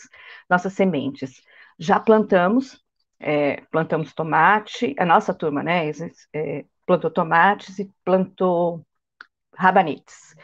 nossas 0.48 0.72
sementes. 0.72 1.42
Já 1.78 2.00
plantamos, 2.00 2.82
é, 3.20 3.62
plantamos 3.70 4.14
tomate, 4.14 4.94
a 4.98 5.04
nossa 5.04 5.34
turma, 5.34 5.62
né, 5.62 5.90
é, 6.34 6.64
plantou 6.86 7.10
tomates 7.10 7.78
e 7.78 7.90
plantou 8.04 8.84
rabanetes. 9.54 10.34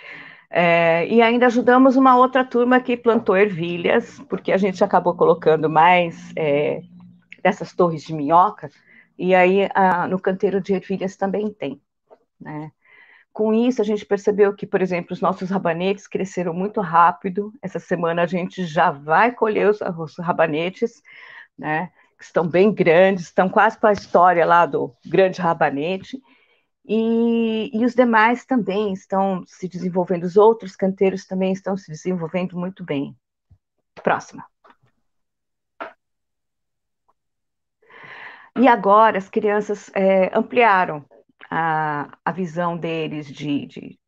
É, 0.50 1.06
e 1.08 1.22
ainda 1.22 1.46
ajudamos 1.46 1.96
uma 1.96 2.16
outra 2.16 2.44
turma 2.44 2.80
que 2.80 2.96
plantou 2.96 3.36
ervilhas, 3.36 4.20
porque 4.28 4.52
a 4.52 4.58
gente 4.58 4.84
acabou 4.84 5.16
colocando 5.16 5.70
mais 5.70 6.32
é, 6.36 6.82
dessas 7.42 7.74
torres 7.74 8.02
de 8.02 8.12
minhoca, 8.14 8.68
e 9.18 9.34
aí 9.34 9.68
a, 9.74 10.06
no 10.06 10.20
canteiro 10.20 10.60
de 10.60 10.74
ervilhas 10.74 11.16
também 11.16 11.52
tem. 11.54 11.80
Né? 12.42 12.72
Com 13.32 13.54
isso, 13.54 13.80
a 13.80 13.84
gente 13.84 14.04
percebeu 14.04 14.54
que, 14.54 14.66
por 14.66 14.82
exemplo, 14.82 15.14
os 15.14 15.20
nossos 15.20 15.48
rabanetes 15.50 16.06
cresceram 16.06 16.52
muito 16.52 16.80
rápido. 16.80 17.52
Essa 17.62 17.78
semana 17.78 18.22
a 18.22 18.26
gente 18.26 18.66
já 18.66 18.90
vai 18.90 19.32
colher 19.32 19.70
os, 19.70 19.80
os 19.80 20.18
rabanetes, 20.18 21.02
né? 21.58 21.90
Que 22.18 22.24
estão 22.24 22.46
bem 22.46 22.72
grandes, 22.72 23.24
estão 23.24 23.48
quase 23.48 23.78
para 23.78 23.90
a 23.90 23.94
história 23.94 24.44
lá 24.44 24.66
do 24.66 24.94
grande 25.06 25.40
rabanete. 25.40 26.20
E, 26.84 27.70
e, 27.72 27.84
os 27.84 27.94
demais 27.94 28.44
também 28.44 28.92
estão 28.92 29.44
se 29.46 29.68
desenvolvendo, 29.68 30.24
os 30.24 30.36
outros 30.36 30.74
canteiros 30.74 31.26
também 31.26 31.52
estão 31.52 31.76
se 31.76 31.90
desenvolvendo 31.90 32.58
muito 32.58 32.84
bem. 32.84 33.16
Próxima. 34.02 34.44
E 38.56 38.68
agora 38.68 39.16
as 39.16 39.30
crianças 39.30 39.90
é, 39.94 40.36
ampliaram 40.36 41.04
a, 41.54 42.08
a 42.24 42.32
visão 42.32 42.78
deles 42.78 43.26
de, 43.26 43.66
de 43.66 43.98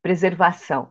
preservação. 0.00 0.88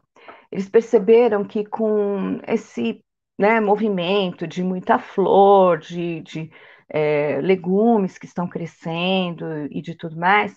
Eles 0.51 0.67
perceberam 0.67 1.45
que 1.45 1.63
com 1.63 2.41
esse 2.45 3.01
né, 3.39 3.61
movimento 3.61 4.45
de 4.45 4.61
muita 4.61 4.99
flor, 4.99 5.77
de, 5.77 6.19
de 6.19 6.51
é, 6.89 7.39
legumes 7.41 8.17
que 8.17 8.25
estão 8.25 8.45
crescendo 8.45 9.45
e 9.71 9.81
de 9.81 9.95
tudo 9.95 10.17
mais, 10.17 10.53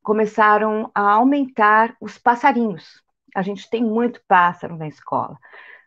começaram 0.00 0.92
a 0.94 1.10
aumentar 1.14 1.96
os 2.00 2.16
passarinhos. 2.16 3.02
A 3.34 3.42
gente 3.42 3.68
tem 3.68 3.82
muito 3.82 4.22
pássaro 4.28 4.76
na 4.76 4.86
escola. 4.86 5.36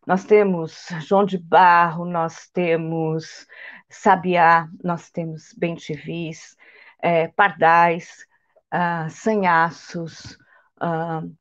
Nós 0.06 0.26
temos 0.26 0.88
João 1.00 1.24
de 1.24 1.38
Barro, 1.38 2.04
nós 2.04 2.50
temos 2.50 3.48
Sabiá, 3.90 4.68
nós 4.84 5.10
temos 5.10 5.54
bentivis, 5.58 6.58
é, 7.02 7.30
pardais, 7.30 8.26
uh, 8.74 9.10
sanhaços, 9.10 10.38
uh, 10.82 11.32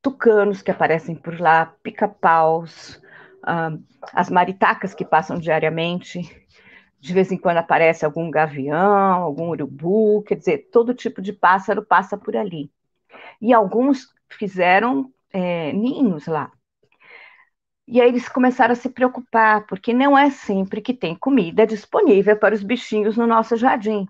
tucanos 0.00 0.62
que 0.62 0.70
aparecem 0.70 1.14
por 1.14 1.40
lá, 1.40 1.66
pica-paus, 1.82 3.00
uh, 3.44 3.82
as 4.12 4.30
maritacas 4.30 4.94
que 4.94 5.04
passam 5.04 5.38
diariamente, 5.38 6.20
de 7.00 7.12
vez 7.12 7.32
em 7.32 7.36
quando 7.36 7.58
aparece 7.58 8.04
algum 8.04 8.30
gavião, 8.30 9.22
algum 9.22 9.50
urubu, 9.50 10.22
quer 10.22 10.36
dizer, 10.36 10.68
todo 10.70 10.94
tipo 10.94 11.20
de 11.20 11.32
pássaro 11.32 11.84
passa 11.84 12.16
por 12.16 12.36
ali. 12.36 12.70
E 13.40 13.52
alguns 13.52 14.08
fizeram 14.30 15.12
é, 15.32 15.72
ninhos 15.72 16.26
lá. 16.26 16.52
E 17.86 18.00
aí 18.00 18.08
eles 18.08 18.28
começaram 18.28 18.72
a 18.72 18.76
se 18.76 18.88
preocupar, 18.88 19.66
porque 19.66 19.92
não 19.92 20.16
é 20.16 20.30
sempre 20.30 20.80
que 20.80 20.94
tem 20.94 21.16
comida 21.16 21.66
disponível 21.66 22.36
para 22.38 22.54
os 22.54 22.62
bichinhos 22.62 23.16
no 23.16 23.26
nosso 23.26 23.56
jardim. 23.56 24.06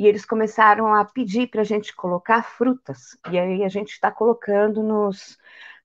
E 0.00 0.06
eles 0.06 0.24
começaram 0.24 0.94
a 0.94 1.04
pedir 1.04 1.48
para 1.48 1.60
a 1.60 1.64
gente 1.64 1.94
colocar 1.94 2.42
frutas. 2.42 3.18
E 3.30 3.38
aí 3.38 3.62
a 3.62 3.68
gente 3.68 3.90
está 3.90 4.10
colocando 4.10 4.82
nos, 4.82 5.36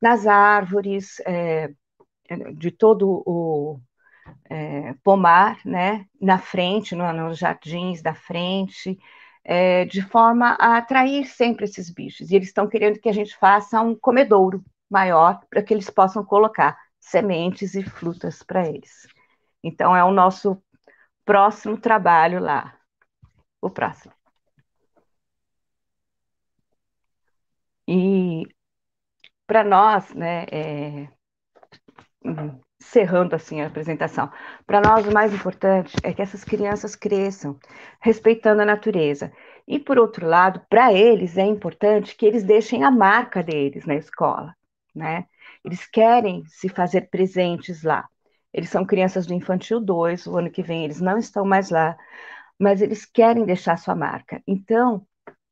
nas 0.02 0.26
árvores 0.26 1.20
é, 1.26 1.74
de 2.54 2.72
todo 2.72 3.22
o, 3.26 3.78
é, 4.50 4.94
pomar, 5.04 5.60
né, 5.66 6.06
na 6.22 6.38
frente, 6.38 6.96
no, 6.96 7.12
nos 7.12 7.38
jardins 7.38 8.02
da 8.02 8.14
frente, 8.14 8.98
é, 9.44 9.84
de 9.84 10.02
forma 10.02 10.56
a 10.62 10.78
atrair 10.78 11.26
sempre 11.26 11.66
esses 11.66 11.90
bichos. 11.90 12.32
E 12.32 12.38
eles 12.38 12.48
estão 12.48 12.70
querendo 12.70 13.02
que 13.02 13.10
a 13.10 13.14
gente 13.14 13.36
faça 13.36 13.82
um 13.82 13.94
comedouro 13.98 14.64
maior 14.90 15.42
para 15.50 15.62
que 15.62 15.74
eles 15.74 15.90
possam 15.90 16.24
colocar 16.24 16.78
sementes 17.02 17.76
e 17.76 17.84
frutas 17.84 18.42
para 18.42 18.66
eles. 18.66 19.06
Então, 19.62 19.94
é 19.94 20.06
o 20.06 20.12
nosso 20.12 20.58
próximo 21.26 21.78
trabalho 21.78 22.40
lá. 22.40 22.80
O 23.68 23.70
próximo. 23.78 24.14
E 27.88 28.46
para 29.48 29.64
nós, 29.64 30.14
né, 30.14 30.46
é, 30.52 31.08
encerrando 32.80 33.36
assim 33.36 33.62
a 33.62 33.68
apresentação, 33.68 34.32
para 34.66 34.82
nós 34.82 35.08
o 35.08 35.12
mais 35.14 35.34
importante 35.34 35.96
é 36.04 36.14
que 36.14 36.22
essas 36.22 36.44
crianças 36.44 36.96
cresçam 36.96 37.58
respeitando 38.02 38.62
a 38.62 38.66
natureza. 38.66 39.32
E 39.68 39.80
por 39.80 39.98
outro 39.98 40.28
lado, 40.28 40.62
para 40.70 40.94
eles 40.94 41.38
é 41.38 41.46
importante 41.46 42.16
que 42.16 42.26
eles 42.26 42.44
deixem 42.44 42.84
a 42.84 42.92
marca 42.92 43.42
deles 43.44 43.86
na 43.86 43.96
escola, 43.96 44.56
né? 44.94 45.26
Eles 45.64 45.88
querem 45.88 46.44
se 46.46 46.70
fazer 46.70 47.10
presentes 47.10 47.84
lá. 47.84 48.08
Eles 48.54 48.70
são 48.70 48.86
crianças 48.86 49.26
do 49.26 49.34
infantil 49.34 49.80
2, 49.80 50.28
o 50.28 50.38
ano 50.38 50.52
que 50.52 50.64
vem 50.64 50.86
eles 50.86 51.02
não 51.02 51.18
estão 51.18 51.44
mais 51.46 51.70
lá, 51.70 51.98
mas 52.60 52.82
eles 52.82 53.06
querem 53.06 53.46
deixar 53.46 53.78
sua 53.78 53.96
marca. 53.96 54.42
Então, 54.48 55.06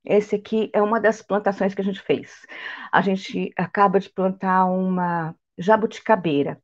esse 0.06 0.36
aqui 0.36 0.70
é 0.74 0.82
uma 0.82 1.00
das 1.00 1.22
plantações 1.22 1.74
que 1.74 1.82
a 1.82 1.84
gente 1.84 2.02
fez. 2.02 2.46
A 2.92 3.02
gente 3.02 3.54
acaba 3.58 4.00
de 4.00 4.10
plantar 4.10 4.66
uma 4.66 5.36
jabuticabeira. 5.58 6.62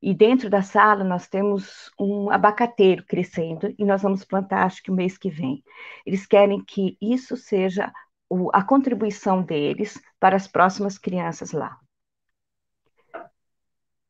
E 0.00 0.14
dentro 0.14 0.48
da 0.50 0.62
sala 0.62 1.02
nós 1.04 1.28
temos 1.28 1.90
um 1.98 2.30
abacateiro 2.30 3.04
crescendo 3.04 3.74
e 3.78 3.84
nós 3.84 4.02
vamos 4.02 4.24
plantar, 4.24 4.64
acho 4.64 4.82
que 4.82 4.90
o 4.90 4.94
mês 4.94 5.18
que 5.18 5.30
vem. 5.30 5.62
Eles 6.06 6.26
querem 6.26 6.62
que 6.64 6.96
isso 7.00 7.36
seja 7.36 7.92
o, 8.28 8.50
a 8.52 8.62
contribuição 8.62 9.42
deles 9.42 10.00
para 10.18 10.36
as 10.36 10.46
próximas 10.46 10.98
crianças 10.98 11.52
lá. 11.52 11.78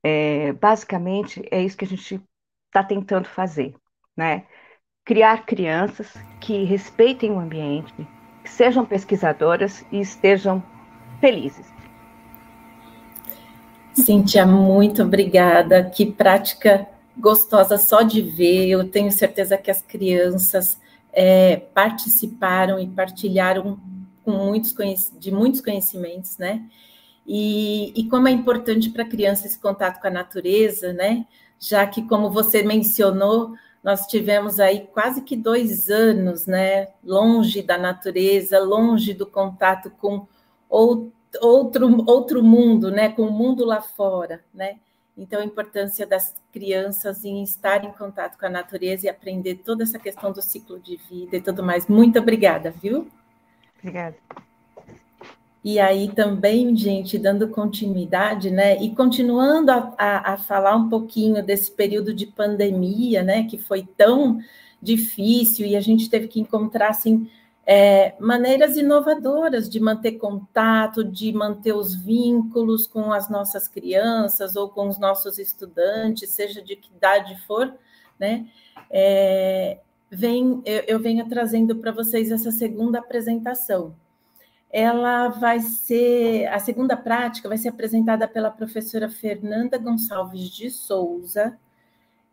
É, 0.02 0.52
basicamente, 0.54 1.42
é 1.50 1.62
isso 1.62 1.76
que 1.76 1.84
a 1.84 1.88
gente 1.88 2.20
está 2.66 2.82
tentando 2.82 3.28
fazer, 3.28 3.74
né? 4.16 4.46
Criar 5.04 5.44
crianças 5.44 6.14
que 6.40 6.62
respeitem 6.64 7.32
o 7.32 7.40
ambiente, 7.40 7.92
que 8.44 8.50
sejam 8.50 8.84
pesquisadoras 8.86 9.84
e 9.90 10.00
estejam 10.00 10.62
felizes. 11.20 11.66
Cíntia, 13.92 14.46
muito 14.46 15.02
obrigada. 15.02 15.84
Que 15.84 16.06
prática 16.06 16.88
gostosa 17.16 17.76
só 17.78 18.02
de 18.02 18.22
ver. 18.22 18.68
Eu 18.68 18.88
tenho 18.88 19.10
certeza 19.10 19.58
que 19.58 19.70
as 19.70 19.82
crianças 19.82 20.80
é, 21.12 21.56
participaram 21.56 22.78
e 22.78 22.86
partilharam 22.86 23.78
com 24.24 24.30
muitos 24.30 24.74
de 25.18 25.32
muitos 25.32 25.60
conhecimentos, 25.60 26.38
né? 26.38 26.62
E, 27.26 27.92
e 27.96 28.08
como 28.08 28.28
é 28.28 28.30
importante 28.30 28.90
para 28.90 29.02
a 29.02 29.08
criança 29.08 29.46
esse 29.46 29.58
contato 29.58 30.00
com 30.00 30.06
a 30.06 30.10
natureza, 30.10 30.92
né? 30.92 31.26
Já 31.58 31.86
que, 31.86 32.02
como 32.02 32.30
você 32.30 32.62
mencionou, 32.62 33.54
nós 33.82 34.06
tivemos 34.06 34.60
aí 34.60 34.86
quase 34.92 35.22
que 35.22 35.36
dois 35.36 35.90
anos, 35.90 36.46
né? 36.46 36.88
Longe 37.04 37.62
da 37.62 37.76
natureza, 37.76 38.58
longe 38.60 39.12
do 39.12 39.26
contato 39.26 39.90
com 39.90 40.26
outro, 40.68 41.12
outro 42.06 42.42
mundo, 42.42 42.90
né, 42.90 43.08
com 43.08 43.22
o 43.22 43.32
mundo 43.32 43.64
lá 43.64 43.80
fora, 43.80 44.44
né? 44.54 44.78
Então, 45.16 45.40
a 45.40 45.44
importância 45.44 46.06
das 46.06 46.34
crianças 46.52 47.24
em 47.24 47.42
estar 47.42 47.84
em 47.84 47.92
contato 47.92 48.38
com 48.38 48.46
a 48.46 48.50
natureza 48.50 49.06
e 49.06 49.10
aprender 49.10 49.56
toda 49.56 49.82
essa 49.82 49.98
questão 49.98 50.32
do 50.32 50.40
ciclo 50.40 50.80
de 50.80 50.96
vida 50.96 51.36
e 51.36 51.40
tudo 51.40 51.62
mais. 51.62 51.86
Muito 51.86 52.18
obrigada, 52.18 52.70
viu? 52.70 53.10
Obrigada. 53.78 54.16
E 55.64 55.78
aí 55.78 56.12
também, 56.12 56.74
gente, 56.76 57.16
dando 57.16 57.48
continuidade, 57.48 58.50
né? 58.50 58.82
E 58.82 58.94
continuando 58.94 59.70
a, 59.70 59.94
a, 59.96 60.32
a 60.32 60.36
falar 60.36 60.74
um 60.76 60.88
pouquinho 60.88 61.42
desse 61.44 61.70
período 61.70 62.12
de 62.12 62.26
pandemia, 62.26 63.22
né? 63.22 63.44
Que 63.44 63.56
foi 63.58 63.84
tão 63.96 64.40
difícil 64.82 65.64
e 65.64 65.76
a 65.76 65.80
gente 65.80 66.10
teve 66.10 66.26
que 66.26 66.40
encontrar, 66.40 66.90
assim, 66.90 67.28
é, 67.64 68.14
maneiras 68.18 68.76
inovadoras 68.76 69.68
de 69.68 69.78
manter 69.78 70.12
contato, 70.12 71.04
de 71.04 71.32
manter 71.32 71.72
os 71.72 71.94
vínculos 71.94 72.88
com 72.88 73.12
as 73.12 73.30
nossas 73.30 73.68
crianças 73.68 74.56
ou 74.56 74.68
com 74.68 74.88
os 74.88 74.98
nossos 74.98 75.38
estudantes, 75.38 76.30
seja 76.30 76.60
de 76.60 76.74
que 76.74 76.90
idade 76.92 77.40
for, 77.46 77.72
né? 78.18 78.48
É, 78.90 79.78
vem, 80.10 80.60
eu, 80.64 80.82
eu 80.88 80.98
venho 80.98 81.28
trazendo 81.28 81.76
para 81.76 81.92
vocês 81.92 82.32
essa 82.32 82.50
segunda 82.50 82.98
apresentação. 82.98 83.94
Ela 84.72 85.28
vai 85.28 85.60
ser, 85.60 86.46
a 86.46 86.58
segunda 86.58 86.96
prática 86.96 87.48
vai 87.48 87.58
ser 87.58 87.68
apresentada 87.68 88.26
pela 88.26 88.50
professora 88.50 89.10
Fernanda 89.10 89.76
Gonçalves 89.76 90.48
de 90.48 90.70
Souza, 90.70 91.58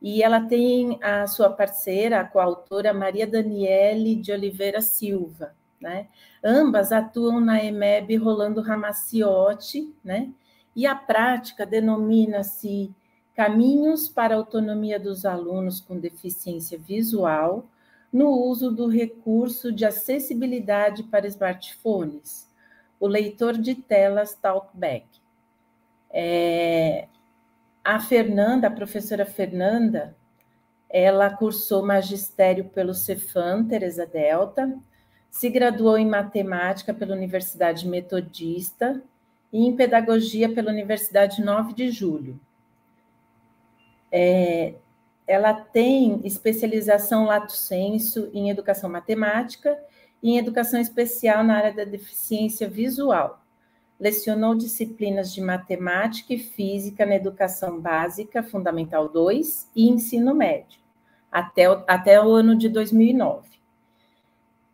e 0.01 0.23
ela 0.23 0.39
tem 0.39 0.97
a 1.03 1.27
sua 1.27 1.49
parceira, 1.49 2.21
a 2.21 2.23
coautora 2.23 2.93
Maria 2.93 3.27
Daniele 3.27 4.15
de 4.15 4.31
Oliveira 4.31 4.81
Silva, 4.81 5.53
né? 5.81 6.07
Ambas 6.41 6.93
atuam 6.93 7.41
na 7.41 7.61
EMEB 7.61 8.15
Rolando 8.15 8.61
Ramaciotti, 8.61 9.93
né? 10.01 10.29
E 10.73 10.87
a 10.87 10.95
prática 10.95 11.65
denomina-se 11.65 12.93
Caminhos 13.35 14.09
para 14.09 14.33
a 14.33 14.37
Autonomia 14.37 14.99
dos 14.99 15.25
Alunos 15.25 15.79
com 15.79 15.97
Deficiência 15.97 16.77
Visual 16.77 17.65
no 18.11 18.29
uso 18.29 18.71
do 18.71 18.87
recurso 18.87 19.71
de 19.71 19.85
acessibilidade 19.85 21.03
para 21.03 21.27
smartphones, 21.27 22.49
o 22.99 23.07
leitor 23.07 23.57
de 23.57 23.75
telas 23.75 24.33
Talkback. 24.33 25.05
É, 26.11 27.07
a 27.83 27.99
Fernanda, 27.99 28.67
a 28.67 28.71
professora 28.71 29.25
Fernanda, 29.25 30.15
ela 30.89 31.29
cursou 31.29 31.85
magistério 31.85 32.65
pelo 32.65 32.93
Cefam, 32.93 33.63
Teresa 33.65 34.05
Delta, 34.05 34.75
se 35.29 35.49
graduou 35.49 35.97
em 35.97 36.07
matemática 36.07 36.93
pela 36.93 37.15
Universidade 37.15 37.87
Metodista 37.87 39.01
e 39.53 39.65
em 39.65 39.75
pedagogia 39.75 40.51
pela 40.51 40.71
Universidade 40.71 41.43
9 41.43 41.73
de 41.73 41.91
Julho. 41.91 42.39
É, 44.11 44.73
ela 45.29 45.53
tem 45.53 46.21
especialização 46.25 47.25
lato 47.25 47.51
sensu 47.51 48.31
em 48.33 48.49
educação 48.49 48.89
matemática 48.89 49.79
e 50.23 50.31
em 50.31 50.39
educação 50.39 50.81
especial 50.81 51.43
na 51.43 51.55
área 51.55 51.71
da 51.71 51.83
deficiência 51.83 52.67
visual. 52.67 53.39
Lecionou 53.99 54.55
disciplinas 54.55 55.31
de 55.31 55.39
matemática 55.39 56.33
e 56.33 56.39
física 56.39 57.05
na 57.05 57.15
educação 57.15 57.79
básica, 57.79 58.41
Fundamental 58.41 59.07
2 59.07 59.69
e 59.75 59.87
ensino 59.87 60.33
médio, 60.33 60.79
até 61.31 61.69
o, 61.69 61.83
até 61.87 62.19
o 62.19 62.31
ano 62.31 62.57
de 62.57 62.67
2009. 62.67 63.47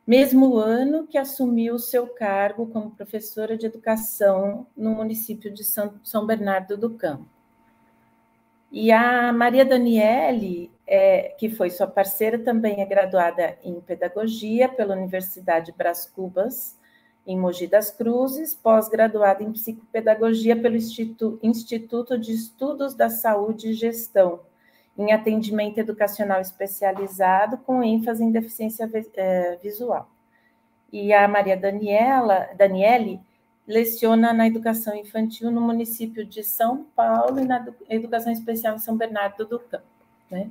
mesmo 0.08 0.56
ano 0.56 1.06
que 1.06 1.18
assumiu 1.18 1.76
o 1.76 1.80
seu 1.80 2.08
cargo 2.08 2.68
como 2.68 2.92
professora 2.92 3.58
de 3.58 3.66
educação 3.66 4.66
no 4.78 4.92
município 4.92 5.54
de 5.54 5.66
São 5.66 6.26
Bernardo 6.26 6.78
do 6.78 6.92
Campo. 6.92 7.35
E 8.78 8.92
a 8.92 9.32
Maria 9.32 9.64
Daniele, 9.64 10.70
é, 10.86 11.34
que 11.40 11.50
foi 11.50 11.70
sua 11.70 11.88
parceira, 11.88 12.38
também 12.38 12.82
é 12.82 12.86
graduada 12.86 13.58
em 13.64 13.80
Pedagogia 13.80 14.68
pela 14.68 14.94
Universidade 14.94 15.72
Brás 15.72 16.06
Cubas, 16.06 16.78
em 17.26 17.40
Mogi 17.40 17.68
das 17.68 17.90
Cruzes, 17.90 18.54
pós-graduada 18.54 19.42
em 19.42 19.54
Psicopedagogia 19.54 20.58
pelo 20.58 20.76
Instituto, 20.76 22.18
de 22.20 22.34
Estudos 22.34 22.94
da 22.94 23.10
Saúde 23.10 23.70
e 23.70 23.74
Gestão, 23.74 24.42
em 24.98 25.14
Atendimento 25.14 25.78
Educacional 25.78 26.42
Especializado, 26.42 27.58
com 27.60 27.82
ênfase 27.82 28.26
em 28.26 28.32
deficiência 28.32 28.92
é, 29.16 29.56
visual. 29.64 30.10
E 30.92 31.14
a 31.14 31.26
Maria 31.30 31.56
Daniela, 31.56 32.50
Daniele 32.58 33.22
leciona 33.68 34.32
na 34.32 34.48
educação 34.48 34.96
infantil 34.96 35.52
no 35.52 35.62
município 35.62 36.26
de 36.26 36.44
São 36.44 36.86
Paulo 36.96 37.40
e 37.40 37.46
na 37.46 37.66
educação 37.90 38.32
especial 38.32 38.76
em 38.76 38.80
São 38.80 38.96
Bernardo 38.96 39.46
do 39.46 39.60
Campo. 39.60 39.86
Né? 40.30 40.50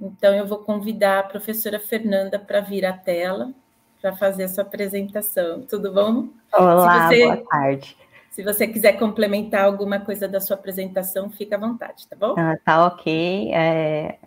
Então, 0.00 0.34
eu 0.34 0.46
vou 0.46 0.58
convidar 0.58 1.20
a 1.20 1.22
professora 1.22 1.80
Fernanda 1.80 2.38
para 2.38 2.60
vir 2.60 2.84
à 2.84 2.92
tela 2.92 3.52
para 4.00 4.14
fazer 4.14 4.44
a 4.44 4.48
sua 4.48 4.62
apresentação. 4.62 5.62
Tudo 5.62 5.92
bom? 5.92 6.28
Olá, 6.52 7.08
você, 7.08 7.24
boa 7.24 7.36
tarde. 7.48 7.96
Se 8.30 8.44
você 8.44 8.68
quiser 8.68 8.92
complementar 8.92 9.64
alguma 9.64 9.98
coisa 9.98 10.28
da 10.28 10.40
sua 10.40 10.54
apresentação, 10.54 11.28
fica 11.28 11.56
à 11.56 11.58
vontade, 11.58 12.06
tá 12.06 12.14
bom? 12.14 12.34
Ah, 12.38 12.56
tá 12.64 12.86
ok. 12.86 13.52
É, 13.52 14.18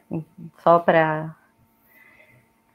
só 0.62 0.80
para 0.80 1.34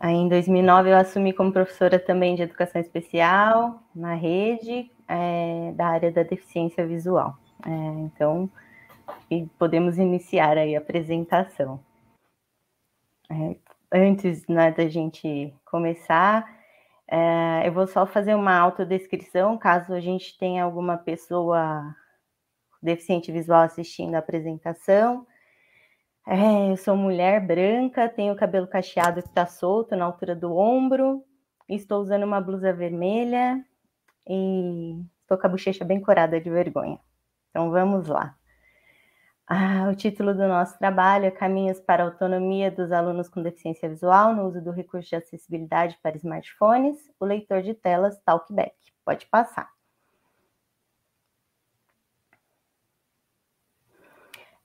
em 0.03 0.29
2009 0.29 0.91
eu 0.91 0.97
assumi 0.97 1.33
como 1.33 1.53
professora 1.53 1.99
também 1.99 2.35
de 2.35 2.43
educação 2.43 2.81
especial 2.81 3.83
na 3.95 4.15
rede 4.15 4.91
é, 5.09 5.73
da 5.73 5.87
área 5.87 6.11
da 6.11 6.23
deficiência 6.23 6.87
visual. 6.87 7.38
É, 7.64 7.71
então, 8.01 8.51
podemos 9.59 9.99
iniciar 9.99 10.57
aí 10.59 10.75
a 10.75 10.79
apresentação. 10.79 11.81
É, 13.31 13.57
antes 13.92 14.47
né, 14.47 14.71
da 14.71 14.88
gente 14.88 15.53
começar, 15.64 16.47
é, 17.09 17.66
eu 17.66 17.73
vou 17.73 17.87
só 17.87 18.07
fazer 18.07 18.35
uma 18.35 18.57
autodescrição, 18.57 19.57
caso 19.59 19.92
a 19.95 20.01
gente 20.01 20.37
tenha 20.38 20.64
alguma 20.64 20.97
pessoa 20.97 21.95
deficiente 22.83 23.33
visual 23.33 23.62
assistindo 23.62 24.14
a 24.14 24.19
apresentação. 24.19 25.27
É, 26.27 26.73
eu 26.73 26.77
sou 26.77 26.97
mulher 26.97 27.40
branca, 27.45 28.09
tenho 28.09 28.35
cabelo 28.35 28.66
cacheado 28.66 29.23
que 29.23 29.29
está 29.29 29.47
solto 29.47 29.95
na 29.95 30.05
altura 30.05 30.35
do 30.35 30.57
ombro, 30.57 31.25
estou 31.69 32.01
usando 32.01 32.25
uma 32.25 32.40
blusa 32.40 32.73
vermelha 32.73 33.64
e 34.29 35.03
estou 35.23 35.39
com 35.39 35.47
a 35.47 35.51
bochecha 35.51 35.85
bem 35.85 36.01
corada 36.01 36.41
de 36.41 36.51
vergonha. 36.51 36.99
Então 37.51 37.71
vamos 37.71 38.07
lá. 38.09 38.37
Ah, 39.49 39.89
o 39.91 39.95
título 39.95 40.35
do 40.35 40.49
nosso 40.49 40.77
trabalho 40.79 41.27
é 41.27 41.31
Caminhos 41.31 41.79
para 41.79 42.03
a 42.03 42.07
Autonomia 42.07 42.69
dos 42.71 42.91
Alunos 42.91 43.29
com 43.29 43.43
Deficiência 43.43 43.89
Visual 43.89 44.35
no 44.35 44.47
uso 44.47 44.61
do 44.61 44.73
recurso 44.73 45.09
de 45.09 45.17
acessibilidade 45.17 45.97
para 46.03 46.17
smartphones, 46.17 46.99
o 47.21 47.25
leitor 47.25 47.62
de 47.62 47.73
telas 47.73 48.19
Talkback. 48.25 48.75
Pode 49.05 49.27
passar. 49.27 49.71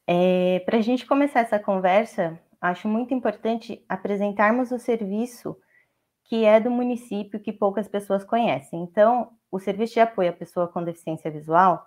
É, 0.07 0.59
para 0.65 0.77
a 0.77 0.81
gente 0.81 1.05
começar 1.05 1.41
essa 1.41 1.59
conversa, 1.59 2.39
acho 2.59 2.87
muito 2.87 3.13
importante 3.13 3.85
apresentarmos 3.87 4.71
o 4.71 4.79
serviço 4.79 5.55
que 6.25 6.43
é 6.43 6.59
do 6.59 6.71
município 6.71 7.39
que 7.39 7.53
poucas 7.53 7.87
pessoas 7.87 8.23
conhecem. 8.23 8.81
Então, 8.81 9.31
o 9.51 9.59
serviço 9.59 9.93
de 9.93 9.99
apoio 9.99 10.29
à 10.29 10.33
pessoa 10.33 10.67
com 10.67 10.83
deficiência 10.83 11.29
visual, 11.29 11.85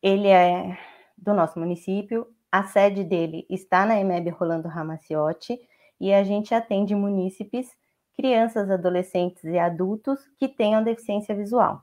ele 0.00 0.28
é 0.28 0.78
do 1.18 1.34
nosso 1.34 1.58
município. 1.58 2.26
A 2.52 2.64
sede 2.64 3.02
dele 3.02 3.44
está 3.50 3.84
na 3.84 3.98
EMEB 3.98 4.30
Rolando 4.30 4.68
Ramaciotti 4.68 5.58
e 6.00 6.12
a 6.12 6.22
gente 6.22 6.54
atende 6.54 6.94
munícipes, 6.94 7.68
crianças, 8.16 8.70
adolescentes 8.70 9.42
e 9.44 9.58
adultos 9.58 10.20
que 10.38 10.48
tenham 10.48 10.84
deficiência 10.84 11.34
visual. 11.34 11.82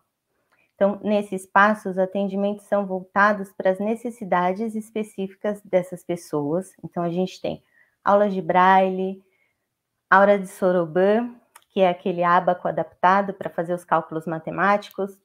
Então, 0.75 0.99
nesse 1.03 1.35
espaço, 1.35 1.89
os 1.89 1.97
atendimentos 1.99 2.65
são 2.65 2.87
voltados 2.87 3.51
para 3.51 3.69
as 3.69 3.79
necessidades 3.79 4.73
específicas 4.73 5.61
dessas 5.61 6.03
pessoas. 6.03 6.73
Então, 6.83 7.03
a 7.03 7.09
gente 7.09 7.39
tem 7.39 7.61
aulas 8.03 8.33
de 8.33 8.41
braille, 8.41 9.21
aula 10.09 10.39
de 10.39 10.47
soroban, 10.47 11.35
que 11.71 11.81
é 11.81 11.89
aquele 11.89 12.23
abaco 12.23 12.67
adaptado 12.67 13.33
para 13.33 13.49
fazer 13.49 13.73
os 13.73 13.83
cálculos 13.83 14.25
matemáticos, 14.25 15.17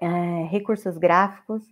é, 0.00 0.44
recursos 0.44 0.96
gráficos, 0.98 1.62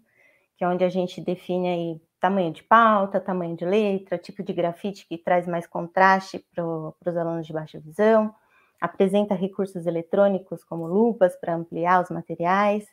que 0.57 0.64
é 0.64 0.68
onde 0.68 0.85
a 0.85 0.88
gente 0.88 1.21
define 1.21 1.68
aí 1.68 2.01
tamanho 2.18 2.53
de 2.53 2.62
pauta, 2.62 3.21
tamanho 3.21 3.57
de 3.57 3.64
letra, 3.64 4.18
tipo 4.18 4.42
de 4.42 4.53
grafite 4.53 5.07
que 5.07 5.16
traz 5.16 5.47
mais 5.47 5.66
contraste 5.66 6.44
para 6.53 6.64
os 6.64 7.16
alunos 7.16 7.47
de 7.47 7.53
baixa 7.53 7.79
visão, 7.79 8.35
apresenta 8.81 9.35
recursos 9.35 9.87
eletrônicos 9.87 10.64
como 10.64 10.87
lupas 10.87 11.37
para 11.37 11.55
ampliar 11.55 12.03
os 12.03 12.11
materiais. 12.11 12.87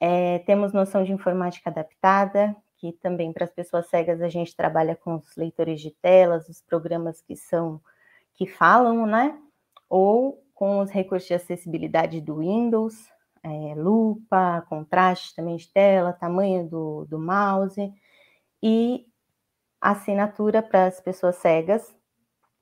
É, 0.00 0.40
temos 0.40 0.72
noção 0.72 1.04
de 1.04 1.12
informática 1.12 1.70
adaptada, 1.70 2.56
que 2.78 2.92
também 2.92 3.32
para 3.32 3.44
as 3.44 3.52
pessoas 3.52 3.86
cegas 3.88 4.22
a 4.22 4.28
gente 4.28 4.56
trabalha 4.56 4.96
com 4.96 5.16
os 5.16 5.36
leitores 5.36 5.80
de 5.80 5.90
telas, 5.90 6.48
os 6.48 6.62
programas 6.62 7.20
que 7.20 7.36
são 7.36 7.80
que 8.34 8.46
falam, 8.46 9.06
né? 9.06 9.38
Ou 9.90 10.42
com 10.54 10.78
os 10.78 10.90
recursos 10.90 11.28
de 11.28 11.34
acessibilidade 11.34 12.20
do 12.20 12.38
Windows, 12.38 12.94
é, 13.42 13.74
lupa, 13.74 14.64
contraste 14.68 15.34
também 15.34 15.56
de 15.56 15.68
tela, 15.68 16.12
tamanho 16.12 16.68
do, 16.68 17.06
do 17.06 17.18
mouse 17.18 17.92
e 18.62 19.06
assinatura 19.80 20.62
para 20.62 20.86
as 20.86 21.00
pessoas 21.00 21.36
cegas, 21.36 21.94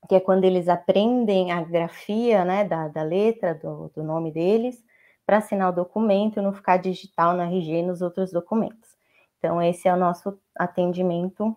que 0.08 0.14
é 0.14 0.20
quando 0.20 0.44
eles 0.44 0.68
aprendem 0.68 1.50
a 1.50 1.62
grafia 1.62 2.44
né, 2.44 2.64
da, 2.64 2.88
da 2.88 3.02
letra, 3.02 3.54
do, 3.54 3.90
do 3.94 4.02
nome 4.02 4.32
deles, 4.32 4.82
para 5.26 5.38
assinar 5.38 5.70
o 5.70 5.74
documento 5.74 6.38
e 6.38 6.42
não 6.42 6.54
ficar 6.54 6.78
digital 6.78 7.34
na 7.34 7.44
RG 7.44 7.80
e 7.80 7.82
nos 7.82 8.00
outros 8.00 8.30
documentos. 8.32 8.96
Então, 9.38 9.60
esse 9.60 9.88
é 9.88 9.92
o 9.92 9.96
nosso 9.96 10.38
atendimento 10.56 11.56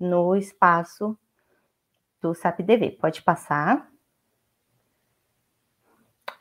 no 0.00 0.34
espaço 0.34 1.16
do 2.20 2.34
SAPDV. 2.34 2.92
Pode 2.92 3.22
passar. 3.22 3.91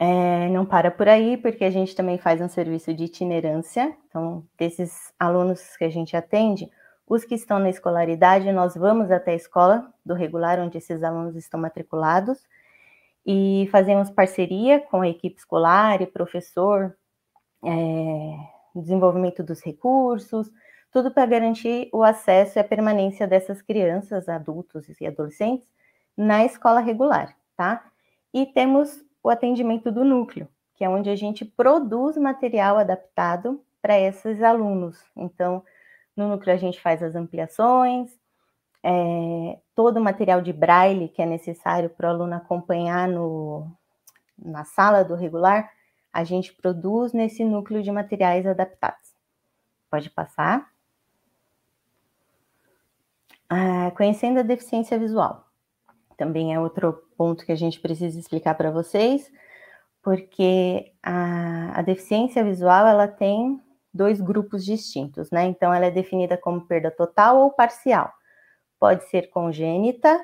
É, 0.03 0.49
não 0.49 0.65
para 0.65 0.89
por 0.89 1.07
aí, 1.07 1.37
porque 1.37 1.63
a 1.63 1.69
gente 1.69 1.95
também 1.95 2.17
faz 2.17 2.41
um 2.41 2.49
serviço 2.49 2.91
de 2.91 3.03
itinerância. 3.03 3.95
Então, 4.07 4.43
desses 4.57 5.13
alunos 5.19 5.77
que 5.77 5.83
a 5.83 5.91
gente 5.91 6.17
atende, 6.17 6.67
os 7.07 7.23
que 7.23 7.35
estão 7.35 7.59
na 7.59 7.69
escolaridade, 7.69 8.51
nós 8.51 8.73
vamos 8.73 9.11
até 9.11 9.33
a 9.33 9.35
escola 9.35 9.93
do 10.03 10.15
regular, 10.15 10.59
onde 10.59 10.75
esses 10.79 11.03
alunos 11.03 11.35
estão 11.35 11.59
matriculados, 11.59 12.39
e 13.23 13.69
fazemos 13.71 14.09
parceria 14.09 14.79
com 14.79 15.01
a 15.01 15.07
equipe 15.07 15.37
escolar 15.37 16.01
e 16.01 16.07
professor, 16.07 16.97
é, 17.63 18.37
desenvolvimento 18.75 19.43
dos 19.43 19.61
recursos, 19.61 20.49
tudo 20.91 21.11
para 21.11 21.27
garantir 21.27 21.89
o 21.93 22.01
acesso 22.01 22.57
e 22.57 22.59
a 22.59 22.63
permanência 22.63 23.27
dessas 23.27 23.61
crianças, 23.61 24.27
adultos 24.27 24.83
e 24.99 25.05
adolescentes 25.05 25.67
na 26.17 26.43
escola 26.43 26.79
regular, 26.79 27.37
tá? 27.55 27.85
E 28.33 28.47
temos 28.47 29.05
o 29.23 29.29
atendimento 29.29 29.91
do 29.91 30.03
núcleo, 30.03 30.47
que 30.75 30.83
é 30.83 30.89
onde 30.89 31.09
a 31.09 31.15
gente 31.15 31.45
produz 31.45 32.17
material 32.17 32.77
adaptado 32.77 33.63
para 33.81 33.99
esses 33.99 34.41
alunos. 34.41 35.03
Então, 35.15 35.63
no 36.15 36.27
núcleo 36.27 36.53
a 36.53 36.57
gente 36.57 36.79
faz 36.81 37.01
as 37.01 37.15
ampliações, 37.15 38.11
é, 38.83 39.59
todo 39.75 39.97
o 39.97 40.03
material 40.03 40.41
de 40.41 40.51
braille 40.51 41.09
que 41.09 41.21
é 41.21 41.25
necessário 41.25 41.89
para 41.89 42.07
o 42.07 42.09
aluno 42.11 42.35
acompanhar 42.35 43.07
no, 43.07 43.71
na 44.37 44.65
sala 44.65 45.03
do 45.03 45.15
regular, 45.15 45.71
a 46.11 46.23
gente 46.23 46.53
produz 46.53 47.13
nesse 47.13 47.43
núcleo 47.43 47.81
de 47.81 47.91
materiais 47.91 48.45
adaptados. 48.45 49.15
Pode 49.89 50.09
passar. 50.09 50.69
Ah, 53.49 53.91
conhecendo 53.95 54.39
a 54.39 54.43
deficiência 54.43 54.97
visual 54.97 55.45
também 56.21 56.53
é 56.53 56.59
outro 56.59 57.03
ponto 57.21 57.45
que 57.45 57.51
a 57.51 57.55
gente 57.55 57.79
precisa 57.79 58.19
explicar 58.19 58.55
para 58.55 58.71
vocês, 58.71 59.31
porque 60.01 60.91
a, 61.03 61.77
a, 61.77 61.81
deficiência 61.83 62.43
visual 62.43 62.87
ela 62.87 63.07
tem 63.07 63.61
dois 63.93 64.19
grupos 64.19 64.65
distintos, 64.65 65.29
né? 65.29 65.45
Então 65.45 65.71
ela 65.71 65.85
é 65.85 65.91
definida 65.91 66.35
como 66.35 66.65
perda 66.65 66.89
total 66.89 67.37
ou 67.41 67.51
parcial. 67.51 68.11
Pode 68.79 69.07
ser 69.07 69.29
congênita, 69.29 70.19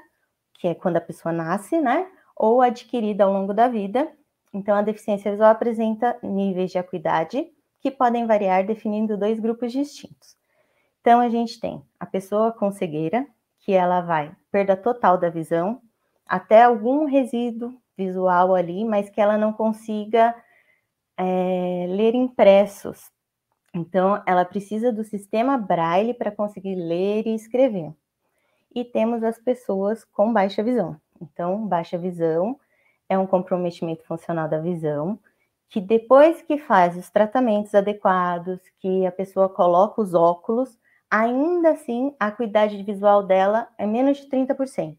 que 0.56 0.70
é 0.70 0.74
quando 0.74 0.98
a 0.98 1.02
pessoa 1.02 1.32
nasce, 1.32 1.80
né? 1.80 2.08
Ou 2.36 2.64
adquirida 2.64 3.26
ao 3.26 3.32
longo 3.32 3.54
da 3.54 3.68
vida. 3.68 4.12
Então 4.52 4.76
a 4.76 4.82
deficiência 4.82 5.30
visual 5.30 5.52
apresenta 5.52 6.18
níveis 6.24 6.72
de 6.72 6.80
acuidade 6.80 7.48
que 7.80 7.92
podem 7.92 8.26
variar 8.26 8.66
definindo 8.66 9.16
dois 9.16 9.40
grupos 9.40 9.72
distintos. 9.72 10.36
Então 11.02 11.20
a 11.20 11.30
gente 11.30 11.60
tem 11.60 11.80
a 12.00 12.08
pessoa 12.08 12.52
com 12.52 12.72
cegueira, 12.72 13.24
que 13.60 13.72
ela 13.72 14.02
vai 14.02 14.36
perda 14.52 14.76
total 14.76 15.16
da 15.16 15.30
visão, 15.30 15.80
até 16.28 16.63
algum 16.63 17.06
resíduo 17.06 17.80
visual 17.98 18.54
ali, 18.54 18.86
mas 18.86 19.10
que 19.10 19.20
ela 19.20 19.38
não 19.38 19.52
consiga 19.52 20.36
é, 21.18 21.86
ler 21.90 22.13
impressos. 22.13 23.12
Então, 23.74 24.22
ela 24.26 24.46
precisa 24.46 24.92
do 24.92 25.04
sistema 25.04 25.58
Braille 25.58 26.13
para 26.13 26.32
conseguir 26.32 26.76
ler 26.76 27.28
e 27.28 27.36
escrever. 27.36 27.92
E 28.74 28.84
temos 28.84 29.24
as 29.24 29.38
pessoas 29.40 30.04
com 30.06 30.32
baixa 30.32 30.63
visão. 30.63 31.00
Então, 31.22 31.68
baixa 31.68 31.98
visão 31.98 32.60
é 33.10 33.18
um 33.18 33.28
comprometimento 33.28 34.04
funcional 34.04 34.48
da 34.48 34.60
visão, 34.60 35.20
que 35.70 35.82
depois 35.82 36.42
que 36.42 36.58
faz 36.58 36.96
os 36.96 37.10
tratamentos 37.10 37.74
adequados, 37.76 38.60
que 38.80 39.06
a 39.06 39.12
pessoa 39.12 39.50
coloca 39.50 40.02
os 40.02 40.13
óculos, 40.13 40.78
ainda 41.10 41.72
assim 41.72 42.16
a 42.20 42.28
acuidade 42.28 42.82
visual 42.84 43.24
dela 43.24 43.68
é 43.78 43.86
menos 43.86 44.18
de 44.18 44.30
30%. 44.30 44.98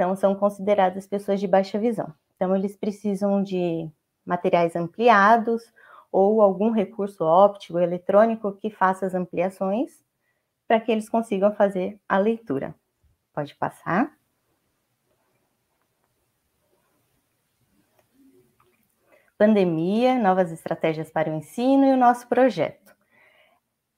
Então, 0.00 0.16
são 0.16 0.34
consideradas 0.34 1.06
pessoas 1.06 1.38
de 1.38 1.46
baixa 1.46 1.78
visão. 1.78 2.10
Então, 2.34 2.56
eles 2.56 2.74
precisam 2.74 3.42
de 3.42 3.86
materiais 4.24 4.74
ampliados 4.74 5.62
ou 6.10 6.40
algum 6.40 6.70
recurso 6.70 7.22
óptico, 7.22 7.78
eletrônico 7.78 8.50
que 8.52 8.70
faça 8.70 9.04
as 9.04 9.14
ampliações 9.14 10.02
para 10.66 10.80
que 10.80 10.90
eles 10.90 11.06
consigam 11.06 11.52
fazer 11.52 12.00
a 12.08 12.16
leitura. 12.16 12.74
Pode 13.34 13.54
passar. 13.56 14.10
Pandemia, 19.36 20.18
novas 20.18 20.50
estratégias 20.50 21.10
para 21.10 21.28
o 21.28 21.34
ensino 21.34 21.84
e 21.84 21.92
o 21.92 21.98
nosso 21.98 22.26
projeto. 22.26 22.89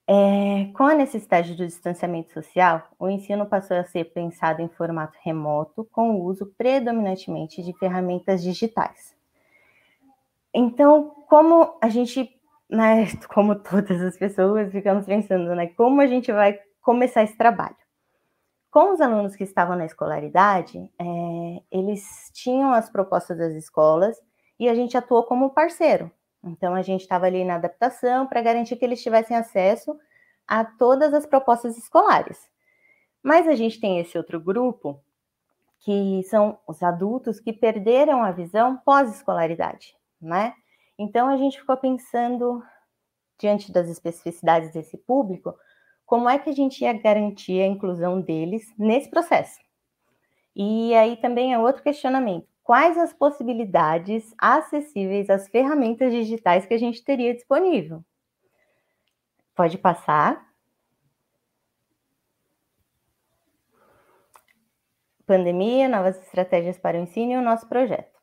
É, 0.08 0.70
com 0.74 0.84
a 0.84 0.94
necessidade 0.94 1.54
do 1.54 1.64
distanciamento 1.64 2.32
social, 2.32 2.88
o 2.98 3.08
ensino 3.08 3.46
passou 3.46 3.76
a 3.76 3.84
ser 3.84 4.12
pensado 4.12 4.60
em 4.60 4.68
formato 4.68 5.16
remoto, 5.22 5.84
com 5.92 6.16
o 6.16 6.24
uso 6.24 6.46
predominantemente 6.58 7.62
de 7.62 7.72
ferramentas 7.78 8.42
digitais. 8.42 9.14
Então, 10.52 11.24
como 11.28 11.78
a 11.80 11.88
gente, 11.88 12.28
né, 12.68 13.06
como 13.32 13.54
todas 13.54 14.00
as 14.02 14.18
pessoas, 14.18 14.72
ficamos 14.72 15.06
pensando, 15.06 15.54
né, 15.54 15.68
como 15.68 16.00
a 16.00 16.06
gente 16.06 16.32
vai 16.32 16.58
começar 16.80 17.22
esse 17.22 17.36
trabalho? 17.36 17.76
Com 18.70 18.94
os 18.94 19.00
alunos 19.00 19.36
que 19.36 19.44
estavam 19.44 19.76
na 19.76 19.84
escolaridade, 19.84 20.78
é, 20.98 21.62
eles 21.70 22.30
tinham 22.34 22.72
as 22.72 22.90
propostas 22.90 23.38
das 23.38 23.54
escolas 23.54 24.16
e 24.58 24.68
a 24.68 24.74
gente 24.74 24.96
atuou 24.96 25.24
como 25.24 25.50
parceiro. 25.50 26.10
Então, 26.42 26.74
a 26.74 26.82
gente 26.82 27.02
estava 27.02 27.26
ali 27.26 27.44
na 27.44 27.54
adaptação 27.56 28.26
para 28.26 28.42
garantir 28.42 28.76
que 28.76 28.84
eles 28.84 29.02
tivessem 29.02 29.36
acesso 29.36 29.98
a 30.46 30.64
todas 30.64 31.14
as 31.14 31.24
propostas 31.24 31.78
escolares. 31.78 32.38
Mas 33.22 33.46
a 33.46 33.54
gente 33.54 33.80
tem 33.80 34.00
esse 34.00 34.18
outro 34.18 34.40
grupo, 34.40 35.00
que 35.80 36.22
são 36.24 36.58
os 36.66 36.82
adultos 36.82 37.40
que 37.40 37.52
perderam 37.52 38.22
a 38.22 38.32
visão 38.32 38.76
pós-escolaridade 38.76 39.96
né? 40.22 40.54
Então 40.96 41.28
a 41.28 41.36
gente 41.36 41.58
ficou 41.58 41.76
pensando, 41.76 42.62
diante 43.38 43.72
das 43.72 43.88
especificidades 43.88 44.72
desse 44.72 44.96
público, 44.96 45.54
como 46.06 46.28
é 46.28 46.38
que 46.38 46.48
a 46.48 46.54
gente 46.54 46.82
ia 46.82 46.92
garantir 46.92 47.60
a 47.60 47.66
inclusão 47.66 48.20
deles 48.20 48.72
nesse 48.78 49.10
processo. 49.10 49.58
E 50.54 50.94
aí 50.94 51.16
também 51.16 51.52
é 51.52 51.58
outro 51.58 51.82
questionamento: 51.82 52.46
quais 52.62 52.96
as 52.96 53.12
possibilidades 53.12 54.34
acessíveis 54.38 55.28
às 55.28 55.48
ferramentas 55.48 56.12
digitais 56.12 56.66
que 56.66 56.74
a 56.74 56.78
gente 56.78 57.04
teria 57.04 57.34
disponível? 57.34 58.04
Pode 59.54 59.78
passar. 59.78 60.50
Pandemia, 65.26 65.88
novas 65.88 66.20
estratégias 66.22 66.78
para 66.78 66.98
o 66.98 67.02
ensino 67.02 67.32
e 67.32 67.36
o 67.36 67.42
nosso 67.42 67.68
projeto. 67.68 68.18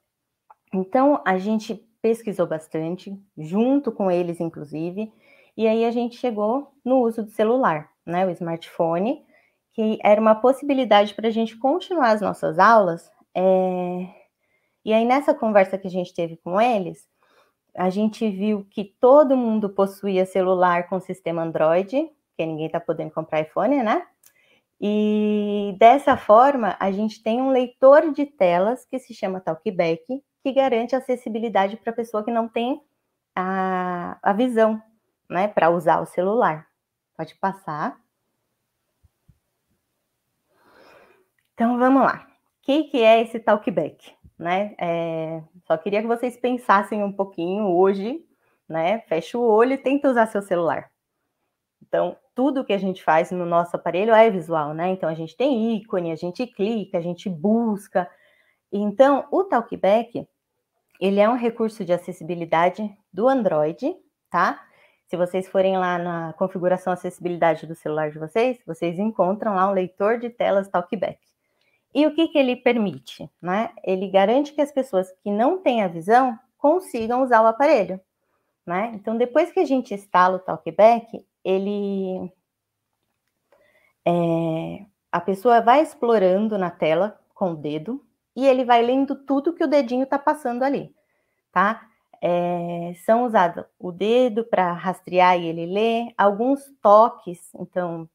Então, 0.74 1.22
a 1.26 1.38
gente 1.38 1.76
pesquisou 2.02 2.48
bastante, 2.48 3.18
junto 3.38 3.92
com 3.92 4.10
eles, 4.10 4.40
inclusive, 4.40 5.12
e 5.58 5.68
aí 5.68 5.84
a 5.86 5.92
gente 5.92 6.18
chegou 6.18 6.74
no 6.86 7.02
uso 7.02 7.24
do 7.24 7.32
celular, 7.32 7.90
né, 8.06 8.26
o 8.26 8.30
smartphone, 8.30 9.26
que 9.74 10.00
era 10.04 10.20
uma 10.20 10.36
possibilidade 10.36 11.14
para 11.14 11.28
a 11.28 11.32
gente 11.32 11.58
continuar 11.58 12.12
as 12.12 12.22
nossas 12.22 12.60
aulas. 12.60 13.12
É... 13.36 14.19
E 14.90 14.94
aí, 14.94 15.06
nessa 15.06 15.36
conversa 15.36 15.78
que 15.78 15.86
a 15.86 15.92
gente 15.92 16.12
teve 16.16 16.36
com 16.38 16.60
eles, 16.60 17.08
a 17.76 17.92
gente 17.92 18.28
viu 18.28 18.66
que 18.72 18.84
todo 19.00 19.38
mundo 19.38 19.70
possuía 19.70 20.26
celular 20.26 20.90
com 20.90 21.00
sistema 21.00 21.44
Android, 21.44 22.10
que 22.36 22.44
ninguém 22.44 22.66
está 22.66 22.80
podendo 22.80 23.12
comprar 23.12 23.42
iPhone, 23.42 23.84
né? 23.84 24.08
E 24.82 25.76
dessa 25.78 26.18
forma, 26.18 26.76
a 26.80 26.92
gente 26.92 27.22
tem 27.22 27.40
um 27.40 27.52
leitor 27.52 28.12
de 28.12 28.26
telas 28.26 28.84
que 28.84 28.98
se 28.98 29.14
chama 29.14 29.40
Talkback, 29.40 30.24
que 30.44 30.52
garante 30.52 30.96
acessibilidade 30.96 31.78
para 31.78 31.92
a 31.92 31.96
pessoa 31.96 32.24
que 32.24 32.32
não 32.32 32.50
tem 32.50 32.82
a, 33.36 34.18
a 34.24 34.34
visão, 34.34 34.82
né, 35.30 35.48
para 35.48 35.70
usar 35.70 36.02
o 36.02 36.08
celular. 36.08 36.68
Pode 37.16 37.36
passar. 37.36 37.96
Então, 41.54 41.78
vamos 41.78 42.02
lá. 42.02 42.28
O 42.58 42.62
que, 42.64 42.86
que 42.86 43.04
é 43.04 43.22
esse 43.22 43.40
talkback? 43.40 44.18
Né? 44.40 44.74
É, 44.80 45.44
só 45.68 45.78
queria 45.78 46.02
que 46.02 46.08
vocês 46.08 46.38
pensassem 46.38 47.04
um 47.04 47.12
pouquinho 47.12 47.66
hoje, 47.66 48.26
né? 48.68 49.02
Fecha 49.02 49.38
o 49.38 49.42
olho 49.42 49.74
e 49.74 49.78
tenta 49.78 50.10
usar 50.10 50.28
seu 50.28 50.42
celular. 50.42 50.90
Então, 51.86 52.16
tudo 52.34 52.64
que 52.64 52.72
a 52.72 52.78
gente 52.78 53.04
faz 53.04 53.32
no 53.32 53.46
nosso 53.46 53.76
aparelho 53.76 54.14
é 54.14 54.32
visual, 54.32 54.74
né? 54.74 54.90
Então, 54.90 55.10
a 55.10 55.14
gente 55.14 55.36
tem 55.36 55.76
ícone, 55.76 56.12
a 56.12 56.16
gente 56.16 56.48
clica, 56.48 56.98
a 56.98 57.02
gente 57.02 57.30
busca, 57.30 58.10
então, 58.72 59.28
o 59.32 59.44
Talkback, 59.44 60.28
ele 61.00 61.20
é 61.20 61.28
um 61.28 61.36
recurso 61.36 61.84
de 61.84 61.92
acessibilidade 61.92 62.96
do 63.12 63.28
Android, 63.28 63.96
tá? 64.30 64.64
Se 65.08 65.18
vocês 65.18 65.48
forem 65.48 65.76
lá 65.76 65.98
na 65.98 66.34
configuração 66.34 66.94
acessibilidade 66.94 67.66
do 67.66 67.74
celular 67.74 68.12
de 68.12 68.20
vocês, 68.20 68.60
vocês 68.68 69.00
encontram 69.00 69.56
lá 69.56 69.68
um 69.68 69.74
leitor 69.74 70.20
de 70.20 70.30
telas 70.30 70.68
Talkback. 70.68 71.20
E 71.94 72.06
o 72.06 72.14
que, 72.14 72.28
que 72.28 72.38
ele 72.38 72.56
permite? 72.56 73.30
Né? 73.42 73.72
Ele 73.84 74.08
garante 74.10 74.54
que 74.54 74.62
as 74.62 74.72
pessoas 74.72 75.12
que 75.24 75.32
não 75.32 75.58
têm 75.58 75.82
a 75.84 75.88
visão 75.88 76.38
consigam 76.58 77.24
usar 77.24 77.42
o 77.42 77.48
aparelho. 77.48 78.00
Né? 78.66 78.92
Então, 78.94 79.18
depois 79.18 79.52
que 79.52 79.60
a 79.60 79.66
gente 79.66 79.94
instala 79.94 80.38
o 80.38 80.40
Talkback, 80.40 81.26
ele 81.44 82.32
é, 84.06 84.86
a 85.12 85.20
pessoa 85.20 85.62
vai 85.62 85.82
explorando 85.82 86.58
na 86.58 86.70
tela 86.70 87.20
com 87.34 87.52
o 87.52 87.56
dedo, 87.56 88.04
e 88.36 88.46
ele 88.46 88.64
vai 88.64 88.82
lendo 88.82 89.16
tudo 89.16 89.54
que 89.54 89.64
o 89.64 89.68
dedinho 89.68 90.04
está 90.04 90.18
passando 90.18 90.64
ali, 90.64 90.94
tá? 91.52 91.88
É, 92.22 92.94
são 93.06 93.26
usados 93.26 93.66
o 93.80 93.92
dedo 93.92 94.44
para 94.44 94.74
rastrear 94.74 95.40
e 95.40 95.48
ele 95.48 95.66
ler, 95.66 96.14
alguns 96.18 96.62
toques, 96.82 97.40
então, 97.56 98.10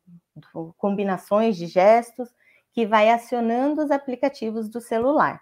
combinações 0.77 1.57
de 1.57 1.67
gestos, 1.67 2.29
que 2.75 2.85
vai 2.85 3.09
acionando 3.09 3.83
os 3.83 3.91
aplicativos 3.91 4.69
do 4.69 4.81
celular. 4.81 5.41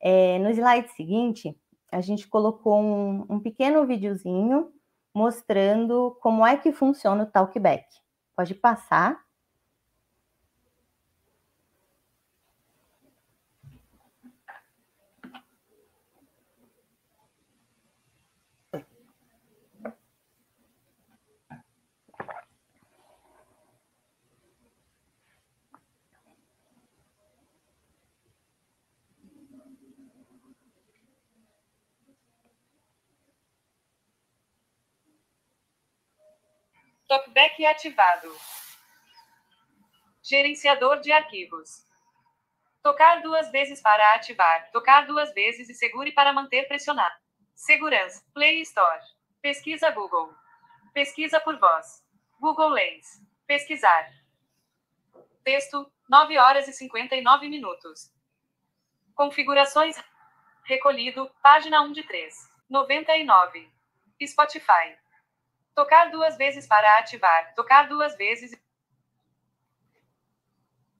É, 0.00 0.38
no 0.38 0.50
slide 0.50 0.88
seguinte, 0.90 1.58
a 1.90 2.02
gente 2.02 2.28
colocou 2.28 2.78
um, 2.78 3.24
um 3.30 3.40
pequeno 3.40 3.86
videozinho 3.86 4.70
mostrando 5.14 6.16
como 6.20 6.46
é 6.46 6.58
que 6.58 6.72
funciona 6.72 7.22
o 7.22 7.26
Talkback. 7.26 7.86
Pode 8.36 8.54
passar. 8.54 9.18
Talkback 37.08 37.64
ativado. 37.64 38.36
Gerenciador 40.20 41.00
de 41.00 41.12
arquivos. 41.12 41.86
Tocar 42.82 43.22
duas 43.22 43.48
vezes 43.52 43.80
para 43.80 44.14
ativar. 44.14 44.68
Tocar 44.72 45.06
duas 45.06 45.32
vezes 45.32 45.68
e 45.68 45.74
segure 45.74 46.10
para 46.10 46.32
manter 46.32 46.66
pressionado. 46.66 47.14
Segurança. 47.54 48.24
Play 48.34 48.60
Store. 48.62 49.00
Pesquisa 49.40 49.88
Google. 49.92 50.34
Pesquisa 50.92 51.38
por 51.38 51.56
voz. 51.60 52.02
Google 52.40 52.70
Lens. 52.70 53.06
Pesquisar. 53.46 54.10
Texto. 55.44 55.88
9 56.08 56.38
horas 56.38 56.66
e 56.66 56.72
59 56.72 57.48
minutos. 57.48 58.10
Configurações. 59.14 59.96
Recolhido. 60.64 61.30
Página 61.40 61.82
1 61.82 61.92
de 61.92 62.02
3. 62.02 62.34
99. 62.68 63.70
Spotify. 64.26 65.05
Tocar 65.76 66.10
duas 66.10 66.38
vezes 66.38 66.66
para 66.66 66.98
ativar. 66.98 67.54
Tocar 67.54 67.86
duas 67.86 68.16
vezes. 68.16 68.58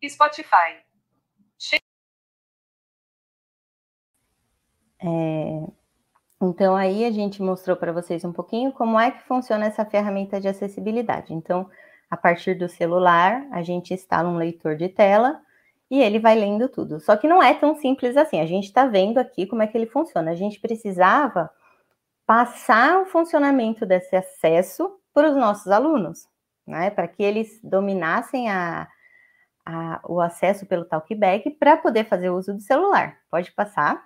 Spotify. 0.06 0.84
É, 5.02 5.66
então, 6.42 6.76
aí 6.76 7.06
a 7.06 7.10
gente 7.10 7.42
mostrou 7.42 7.74
para 7.74 7.90
vocês 7.90 8.22
um 8.22 8.32
pouquinho 8.32 8.70
como 8.70 9.00
é 9.00 9.10
que 9.10 9.22
funciona 9.22 9.64
essa 9.64 9.84
ferramenta 9.84 10.38
de 10.38 10.46
acessibilidade. 10.46 11.32
Então, 11.32 11.68
a 12.10 12.16
partir 12.16 12.54
do 12.54 12.68
celular, 12.68 13.46
a 13.52 13.62
gente 13.62 13.94
instala 13.94 14.28
um 14.28 14.36
leitor 14.36 14.76
de 14.76 14.90
tela 14.90 15.40
e 15.90 16.02
ele 16.02 16.18
vai 16.18 16.34
lendo 16.34 16.68
tudo. 16.68 17.00
Só 17.00 17.16
que 17.16 17.26
não 17.26 17.42
é 17.42 17.54
tão 17.54 17.74
simples 17.74 18.14
assim. 18.14 18.40
A 18.40 18.46
gente 18.46 18.64
está 18.64 18.86
vendo 18.86 19.16
aqui 19.16 19.46
como 19.46 19.62
é 19.62 19.66
que 19.66 19.76
ele 19.76 19.86
funciona. 19.86 20.32
A 20.32 20.34
gente 20.34 20.60
precisava 20.60 21.50
passar 22.26 23.00
o 23.00 23.06
funcionamento 23.06 23.86
desse 23.86 24.16
acesso 24.16 25.00
para 25.14 25.30
os 25.30 25.36
nossos 25.36 25.68
alunos, 25.68 26.28
né? 26.66 26.90
Para 26.90 27.08
que 27.08 27.22
eles 27.22 27.60
dominassem 27.62 28.50
a, 28.50 28.88
a, 29.64 30.00
o 30.04 30.20
acesso 30.20 30.66
pelo 30.66 30.84
talkback 30.84 31.50
para 31.50 31.76
poder 31.76 32.04
fazer 32.04 32.30
uso 32.30 32.52
do 32.52 32.60
celular. 32.60 33.18
Pode 33.30 33.52
passar. 33.52 34.04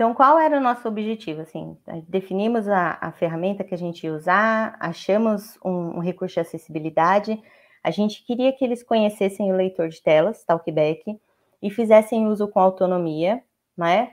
Então, 0.00 0.14
qual 0.14 0.38
era 0.38 0.56
o 0.56 0.62
nosso 0.62 0.88
objetivo? 0.88 1.42
Assim, 1.42 1.76
definimos 2.08 2.66
a, 2.66 2.96
a 3.02 3.12
ferramenta 3.12 3.62
que 3.62 3.74
a 3.74 3.76
gente 3.76 4.04
ia 4.04 4.14
usar, 4.14 4.74
achamos 4.80 5.58
um, 5.62 5.98
um, 5.98 6.00
recurso 6.00 6.36
de 6.36 6.40
acessibilidade, 6.40 7.38
a 7.82 7.90
gente 7.90 8.24
queria 8.24 8.52
que 8.52 8.64
eles 8.64 8.82
conhecessem 8.82 9.52
o 9.52 9.56
leitor 9.56 9.88
de 9.88 10.02
telas, 10.02 10.44
Talkback, 10.44 11.18
e 11.62 11.70
fizessem 11.70 12.26
uso 12.26 12.48
com 12.48 12.60
autonomia, 12.60 13.42
né, 13.76 14.12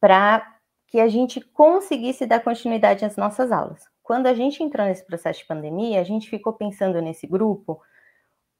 para 0.00 0.56
que 0.88 1.00
a 1.00 1.08
gente 1.08 1.40
conseguisse 1.40 2.26
dar 2.26 2.40
continuidade 2.40 3.04
às 3.04 3.16
nossas 3.16 3.50
aulas. 3.50 3.84
Quando 4.02 4.26
a 4.26 4.34
gente 4.34 4.62
entrou 4.62 4.86
nesse 4.86 5.04
processo 5.04 5.40
de 5.40 5.46
pandemia, 5.46 6.00
a 6.00 6.04
gente 6.04 6.30
ficou 6.30 6.52
pensando 6.52 7.00
nesse 7.02 7.26
grupo, 7.26 7.80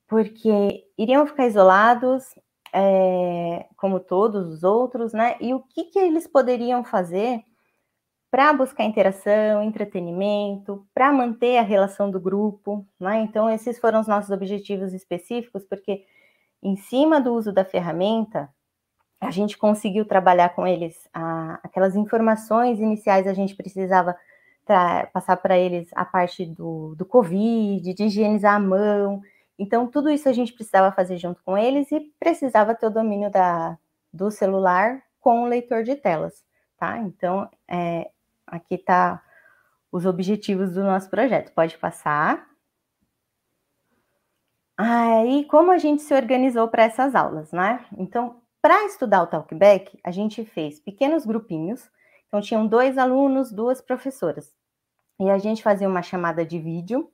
porque 0.09 0.85
iriam 0.99 1.27
ficar 1.27 1.47
isolados, 1.47 2.25
é, 2.73 3.67
como 3.77 4.01
todos 4.01 4.49
os 4.49 4.65
outros, 4.65 5.13
né? 5.13 5.37
E 5.41 5.55
o 5.55 5.61
que, 5.61 5.85
que 5.85 5.99
eles 5.99 6.27
poderiam 6.27 6.85
fazer 6.85 7.45
para 8.31 8.53
buscar 8.53 8.85
interação, 8.85 9.63
entretenimento, 9.63 10.87
para 10.95 11.13
manter 11.13 11.59
a 11.59 11.63
relação 11.63 12.11
do 12.11 12.21
grupo, 12.21 12.87
né? 13.01 13.21
Então, 13.23 13.49
esses 13.49 13.79
foram 13.79 14.01
os 14.01 14.07
nossos 14.09 14.31
objetivos 14.31 14.93
específicos, 14.93 15.65
porque 15.65 16.05
em 16.63 16.77
cima 16.77 17.21
do 17.21 17.35
uso 17.35 17.53
da 17.53 17.65
ferramenta, 17.65 18.49
a 19.21 19.31
gente 19.31 19.57
conseguiu 19.57 20.05
trabalhar 20.05 20.51
com 20.51 20.67
eles 20.67 21.09
a, 21.13 21.61
aquelas 21.63 21.97
informações 21.97 22.81
iniciais, 22.81 23.27
a 23.27 23.35
gente 23.35 23.55
precisava 23.55 24.17
pra, 24.65 25.07
passar 25.07 25.37
para 25.39 25.59
eles 25.59 25.89
a 25.95 26.05
parte 26.05 26.45
do, 26.45 26.95
do 26.97 27.07
Covid, 27.07 27.95
de 27.95 28.05
higienizar 28.05 28.55
a 28.55 28.61
mão, 28.61 29.23
então, 29.59 29.87
tudo 29.87 30.11
isso 30.11 30.29
a 30.29 30.33
gente 30.33 30.53
precisava 30.53 30.95
fazer 30.95 31.17
junto 31.17 31.43
com 31.43 31.57
eles 31.57 31.91
e 31.91 32.01
precisava 32.19 32.75
ter 32.75 32.87
o 32.87 32.91
domínio 32.91 33.31
da, 33.31 33.79
do 34.13 34.31
celular 34.31 35.03
com 35.21 35.43
o 35.45 35.47
leitor 35.47 35.83
de 35.83 35.97
telas, 35.97 36.45
tá? 36.79 36.99
Então, 36.99 37.49
é, 37.69 38.11
aqui 38.47 38.77
está 38.77 39.23
os 39.91 40.07
objetivos 40.07 40.75
do 40.75 40.83
nosso 40.85 41.09
projeto. 41.11 41.53
Pode 41.53 41.77
passar. 41.79 42.47
Aí, 44.79 45.45
como 45.47 45.71
a 45.73 45.79
gente 45.79 46.03
se 46.03 46.15
organizou 46.15 46.69
para 46.69 46.85
essas 46.85 47.15
aulas, 47.15 47.53
né? 47.53 47.85
Então, 47.97 48.43
para 48.61 48.85
estudar 48.85 49.23
o 49.23 49.27
Talkback, 49.27 49.99
a 50.05 50.11
gente 50.11 50.45
fez 50.45 50.79
pequenos 50.81 51.25
grupinhos. 51.25 51.91
Então, 52.29 52.41
tinham 52.41 52.67
dois 52.67 52.99
alunos, 52.99 53.53
duas 53.53 53.81
professoras. 53.81 54.55
E 55.19 55.31
a 55.31 55.39
gente 55.39 55.63
fazia 55.63 55.89
uma 55.89 56.03
chamada 56.03 56.45
de 56.45 56.59
vídeo 56.59 57.11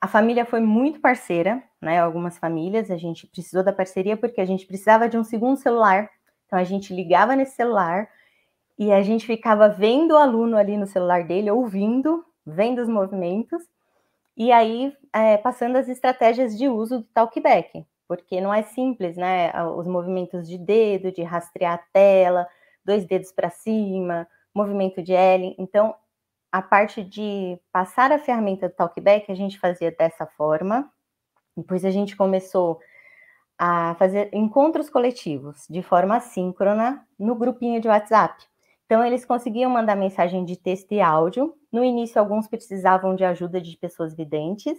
a 0.00 0.08
família 0.08 0.44
foi 0.44 0.60
muito 0.60 1.00
parceira, 1.00 1.62
né? 1.80 1.98
Algumas 2.00 2.38
famílias, 2.38 2.90
a 2.90 2.96
gente 2.96 3.26
precisou 3.26 3.64
da 3.64 3.72
parceria 3.72 4.16
porque 4.16 4.40
a 4.40 4.44
gente 4.44 4.66
precisava 4.66 5.08
de 5.08 5.16
um 5.16 5.24
segundo 5.24 5.56
celular. 5.56 6.10
Então 6.46 6.58
a 6.58 6.64
gente 6.64 6.94
ligava 6.94 7.34
nesse 7.34 7.56
celular 7.56 8.08
e 8.78 8.92
a 8.92 9.02
gente 9.02 9.26
ficava 9.26 9.68
vendo 9.68 10.12
o 10.12 10.16
aluno 10.16 10.56
ali 10.56 10.76
no 10.76 10.86
celular 10.86 11.24
dele, 11.24 11.50
ouvindo, 11.50 12.24
vendo 12.44 12.80
os 12.80 12.88
movimentos, 12.88 13.62
e 14.36 14.52
aí 14.52 14.92
é, 15.12 15.36
passando 15.38 15.76
as 15.76 15.88
estratégias 15.88 16.56
de 16.56 16.68
uso 16.68 16.98
do 16.98 17.04
talkback, 17.14 17.86
porque 18.06 18.40
não 18.40 18.52
é 18.52 18.62
simples, 18.62 19.16
né? 19.16 19.50
Os 19.76 19.86
movimentos 19.86 20.46
de 20.48 20.58
dedo, 20.58 21.10
de 21.10 21.22
rastrear 21.22 21.74
a 21.74 21.84
tela, 21.92 22.46
dois 22.84 23.06
dedos 23.06 23.32
para 23.32 23.50
cima, 23.50 24.28
movimento 24.54 25.02
de 25.02 25.12
L. 25.12 25.54
Então, 25.58 25.94
a 26.52 26.62
parte 26.62 27.02
de 27.02 27.58
passar 27.72 28.12
a 28.12 28.18
ferramenta 28.18 28.68
do 28.68 28.74
Talkback, 28.74 29.30
a 29.30 29.34
gente 29.34 29.58
fazia 29.58 29.90
dessa 29.90 30.26
forma. 30.26 30.90
Depois 31.56 31.84
a 31.84 31.90
gente 31.90 32.16
começou 32.16 32.78
a 33.58 33.94
fazer 33.98 34.28
encontros 34.32 34.90
coletivos 34.90 35.66
de 35.68 35.82
forma 35.82 36.16
assíncrona 36.16 37.06
no 37.18 37.34
grupinho 37.34 37.80
de 37.80 37.88
WhatsApp. 37.88 38.44
Então, 38.86 39.04
eles 39.04 39.24
conseguiam 39.24 39.68
mandar 39.68 39.96
mensagem 39.96 40.44
de 40.44 40.56
texto 40.56 40.92
e 40.92 41.00
áudio. 41.00 41.52
No 41.72 41.84
início, 41.84 42.20
alguns 42.20 42.46
precisavam 42.46 43.16
de 43.16 43.24
ajuda 43.24 43.60
de 43.60 43.76
pessoas 43.76 44.14
videntes, 44.14 44.78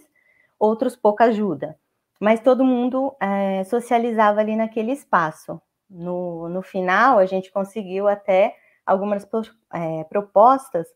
outros 0.58 0.96
pouca 0.96 1.24
ajuda. 1.24 1.78
Mas 2.18 2.40
todo 2.40 2.64
mundo 2.64 3.14
é, 3.20 3.62
socializava 3.64 4.40
ali 4.40 4.56
naquele 4.56 4.92
espaço. 4.92 5.60
No, 5.88 6.48
no 6.48 6.62
final, 6.62 7.18
a 7.18 7.26
gente 7.26 7.52
conseguiu 7.52 8.08
até 8.08 8.56
algumas 8.84 9.28
é, 9.74 10.04
propostas 10.04 10.86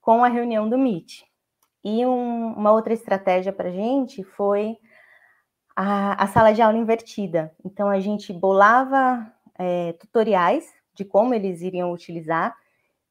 com 0.00 0.24
a 0.24 0.28
reunião 0.28 0.66
do 0.66 0.76
MIT. 0.76 1.24
E 1.84 2.04
um, 2.06 2.54
uma 2.54 2.72
outra 2.72 2.94
estratégia 2.94 3.52
para 3.52 3.68
a 3.68 3.72
gente 3.72 4.24
foi 4.24 4.78
a, 5.76 6.24
a, 6.24 6.26
sala 6.28 6.52
de 6.52 6.62
aula 6.62 6.78
invertida. 6.78 7.54
Então, 7.62 7.90
a 7.90 8.00
gente 8.00 8.32
bolava 8.32 9.30
é, 9.58 9.92
tutoriais 9.92 10.72
de 10.94 11.04
como 11.04 11.34
eles 11.34 11.60
iriam 11.60 11.92
utilizar, 11.92 12.56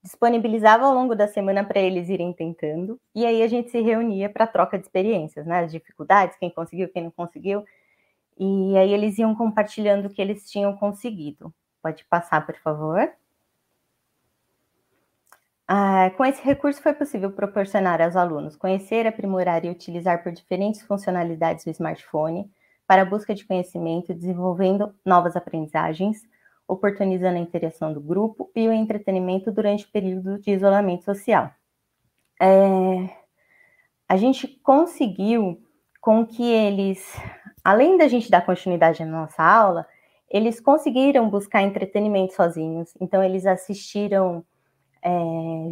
disponibilizava 0.01 0.85
ao 0.85 0.93
longo 0.93 1.15
da 1.15 1.27
semana 1.27 1.63
para 1.63 1.79
eles 1.79 2.09
irem 2.09 2.33
tentando, 2.33 2.99
e 3.15 3.25
aí 3.25 3.41
a 3.41 3.47
gente 3.47 3.69
se 3.69 3.81
reunia 3.81 4.29
para 4.29 4.45
troca 4.45 4.77
de 4.77 4.85
experiências, 4.85 5.45
né? 5.45 5.59
As 5.59 5.71
dificuldades, 5.71 6.37
quem 6.37 6.49
conseguiu, 6.49 6.89
quem 6.89 7.03
não 7.03 7.11
conseguiu. 7.11 7.63
E 8.37 8.77
aí 8.77 8.91
eles 8.91 9.17
iam 9.17 9.35
compartilhando 9.35 10.07
o 10.07 10.09
que 10.09 10.21
eles 10.21 10.49
tinham 10.49 10.75
conseguido. 10.75 11.53
Pode 11.81 12.03
passar, 12.05 12.45
por 12.45 12.55
favor. 12.57 13.09
Ah, 15.67 16.11
com 16.17 16.25
esse 16.25 16.43
recurso 16.43 16.81
foi 16.81 16.93
possível 16.93 17.31
proporcionar 17.31 18.01
aos 18.01 18.15
alunos 18.15 18.55
conhecer, 18.55 19.07
aprimorar 19.07 19.63
e 19.63 19.69
utilizar 19.69 20.21
por 20.21 20.31
diferentes 20.31 20.81
funcionalidades 20.81 21.63
do 21.63 21.71
smartphone 21.71 22.51
para 22.85 23.03
a 23.03 23.05
busca 23.05 23.33
de 23.33 23.45
conhecimento, 23.45 24.13
desenvolvendo 24.13 24.93
novas 25.05 25.35
aprendizagens, 25.35 26.21
oportunizando 26.67 27.37
a 27.37 27.41
interação 27.41 27.93
do 27.93 28.01
grupo 28.01 28.51
e 28.55 28.67
o 28.67 28.71
entretenimento 28.71 29.51
durante 29.51 29.85
o 29.85 29.91
período 29.91 30.39
de 30.39 30.51
isolamento 30.51 31.03
social. 31.03 31.51
É, 32.41 33.09
a 34.07 34.17
gente 34.17 34.47
conseguiu 34.47 35.61
com 36.01 36.25
que 36.25 36.43
eles, 36.43 37.17
além 37.63 37.97
da 37.97 38.07
gente 38.07 38.29
dar 38.29 38.45
continuidade 38.45 39.03
na 39.05 39.21
nossa 39.21 39.43
aula, 39.43 39.87
eles 40.29 40.59
conseguiram 40.59 41.29
buscar 41.29 41.61
entretenimento 41.61 42.33
sozinhos. 42.33 42.93
Então, 42.99 43.23
eles 43.23 43.45
assistiram 43.45 44.43
é, 45.01 45.09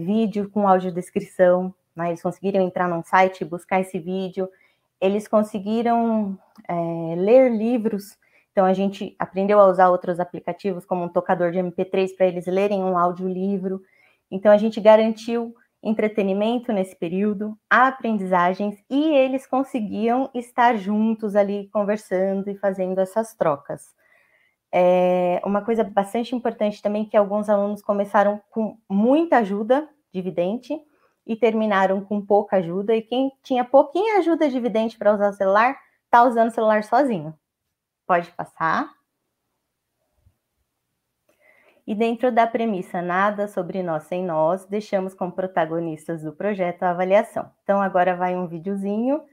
vídeo 0.06 0.50
com 0.50 0.68
audiodescrição, 0.68 1.74
né? 1.96 2.10
eles 2.10 2.22
conseguiram 2.22 2.62
entrar 2.62 2.88
num 2.88 3.04
site 3.04 3.42
e 3.42 3.46
buscar 3.46 3.82
esse 3.82 3.98
vídeo, 3.98 4.48
eles 5.00 5.28
conseguiram 5.28 6.38
é, 6.68 7.16
ler 7.18 7.52
livros, 7.52 8.18
então 8.52 8.66
a 8.66 8.74
gente 8.74 9.16
aprendeu 9.18 9.60
a 9.60 9.68
usar 9.68 9.90
outros 9.90 10.20
aplicativos, 10.20 10.86
como 10.86 11.04
um 11.04 11.10
tocador 11.10 11.52
de 11.52 11.60
MP3 11.60 12.16
para 12.16 12.28
eles 12.28 12.46
lerem 12.46 12.84
um 12.84 12.98
audiolivro, 12.98 13.82
então 14.30 14.52
a 14.52 14.58
gente 14.58 14.80
garantiu 14.80 15.56
entretenimento 15.84 16.72
nesse 16.72 16.96
período, 16.96 17.58
aprendizagens, 17.70 18.78
e 18.90 19.16
eles 19.16 19.48
conseguiam 19.48 20.30
estar 20.34 20.78
juntos 20.78 21.36
ali 21.36 21.70
conversando 21.70 22.50
e 22.50 22.56
fazendo 22.56 23.00
essas 23.00 23.34
trocas. 23.34 23.96
É, 24.72 25.42
uma 25.44 25.64
coisa 25.64 25.84
bastante 25.84 26.36
importante 26.36 26.82
também 26.82 27.04
que 27.04 27.18
alguns 27.18 27.50
alunos 27.50 27.82
começaram 27.82 28.42
com 28.52 28.78
muita 28.90 29.38
ajuda 29.38 29.90
dividente 30.14 30.80
e 31.26 31.36
terminaram 31.36 32.02
com 32.02 32.24
pouca 32.24 32.58
ajuda, 32.58 32.96
e 32.96 33.02
quem 33.02 33.32
tinha 33.44 33.64
pouquinha 33.64 34.20
ajuda 34.20 34.50
dividente 34.50 34.98
para 34.98 35.14
usar 35.14 35.30
o 35.30 35.34
celular, 35.34 35.78
está 36.06 36.24
usando 36.24 36.50
o 36.50 36.54
celular 36.54 36.84
sozinho. 36.84 37.34
Pode 38.12 38.30
passar. 38.32 38.94
E 41.88 41.96
dentro 41.96 42.30
da 42.30 42.46
premissa 42.46 43.02
nada 43.02 43.48
sobre 43.48 43.82
nós 43.82 44.04
sem 44.04 44.22
nós, 44.26 44.66
deixamos 44.66 45.14
como 45.14 45.32
protagonistas 45.32 46.22
do 46.22 46.34
projeto 46.34 46.84
a 46.84 46.90
avaliação. 46.90 47.50
Então 47.64 47.82
agora 47.82 48.14
vai 48.14 48.36
um 48.36 48.50
videozinho 48.50 49.24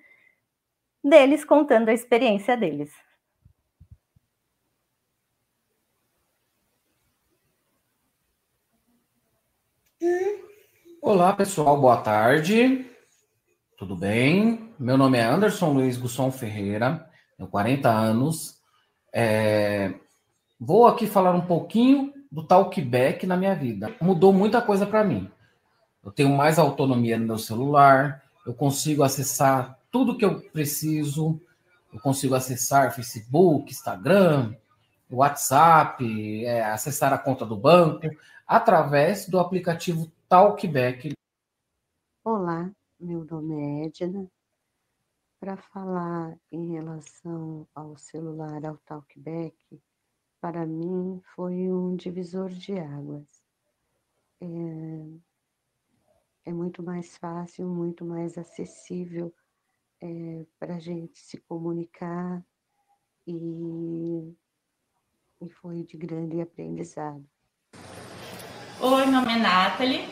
deles 1.03 1.45
contando 1.45 1.89
a 1.89 1.93
experiência 1.93 2.57
deles. 2.57 2.93
Olá, 11.03 11.33
pessoal, 11.33 11.81
boa 11.81 12.01
tarde. 12.01 12.89
Tudo 13.77 13.97
bem? 13.97 14.73
Meu 14.79 14.97
nome 14.97 15.19
é 15.19 15.25
Anderson 15.25 15.73
Luiz 15.73 15.97
Gusson 15.97 16.31
Ferreira, 16.31 17.11
tenho 17.37 17.51
40 17.51 17.89
anos. 17.89 18.58
É... 19.13 19.95
Vou 20.61 20.87
aqui 20.87 21.07
falar 21.07 21.33
um 21.35 21.47
pouquinho 21.47 22.13
do 22.31 22.43
talkback 22.43 23.27
na 23.27 23.37
minha 23.37 23.55
vida. 23.55 23.95
Mudou 24.01 24.33
muita 24.33 24.61
coisa 24.61 24.87
para 24.87 25.05
mim. 25.05 25.31
Eu 26.05 26.11
tenho 26.13 26.31
mais 26.31 26.59
autonomia 26.59 27.19
no 27.19 27.27
meu 27.27 27.39
celular, 27.39 28.23
eu 28.47 28.55
consigo 28.55 29.03
acessar 29.03 29.79
tudo 29.91 30.17
que 30.17 30.25
eu 30.25 30.41
preciso, 30.41 31.41
eu 31.93 32.01
consigo 32.01 32.35
acessar 32.35 32.95
Facebook, 32.95 33.71
Instagram, 33.71 34.55
WhatsApp, 35.11 36.45
é, 36.45 36.65
acessar 36.65 37.13
a 37.13 37.19
conta 37.19 37.45
do 37.45 37.57
banco, 37.57 38.09
através 38.47 39.29
do 39.29 39.39
aplicativo 39.39 40.11
Talkback. 40.29 41.13
Olá, 42.25 42.71
meu 43.01 43.25
nome 43.25 43.83
é 43.83 43.87
Edna. 43.87 44.27
Para 45.41 45.57
falar 45.57 46.37
em 46.51 46.73
relação 46.73 47.67
ao 47.73 47.97
celular, 47.97 48.65
ao 48.67 48.77
Talkback, 48.79 49.55
para 50.41 50.67
mim 50.67 51.23
foi 51.35 51.71
um 51.71 51.95
divisor 51.95 52.49
de 52.49 52.77
águas. 52.79 53.45
É, 54.41 54.47
é 56.47 56.53
muito 56.53 56.83
mais 56.83 57.17
fácil, 57.17 57.69
muito 57.69 58.05
mais 58.05 58.37
acessível 58.37 59.33
é, 60.01 60.45
para 60.59 60.75
a 60.75 60.81
gente 60.81 61.21
se 61.21 61.39
comunicar 61.39 62.45
e, 63.25 64.35
e 65.41 65.51
foi 65.51 65.85
de 65.85 65.97
grande 65.97 66.41
aprendizado. 66.41 67.25
Oi, 68.81 69.07
meu 69.07 69.21
nome 69.21 69.35
é 69.35 69.39
Nathalie, 69.39 70.09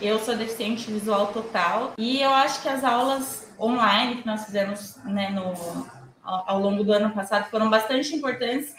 eu 0.00 0.18
sou 0.18 0.36
deficiente 0.36 0.90
visual 0.90 1.32
total 1.32 1.94
e 1.96 2.20
eu 2.20 2.30
acho 2.30 2.60
que 2.62 2.68
as 2.68 2.82
aulas 2.82 3.43
online 3.58 4.16
que 4.16 4.26
nós 4.26 4.44
fizemos 4.44 4.96
né, 5.04 5.30
no, 5.30 5.52
ao, 6.22 6.50
ao 6.50 6.60
longo 6.60 6.82
do 6.82 6.92
ano 6.92 7.10
passado 7.10 7.50
foram 7.50 7.68
bastante 7.70 8.14
importantes 8.14 8.74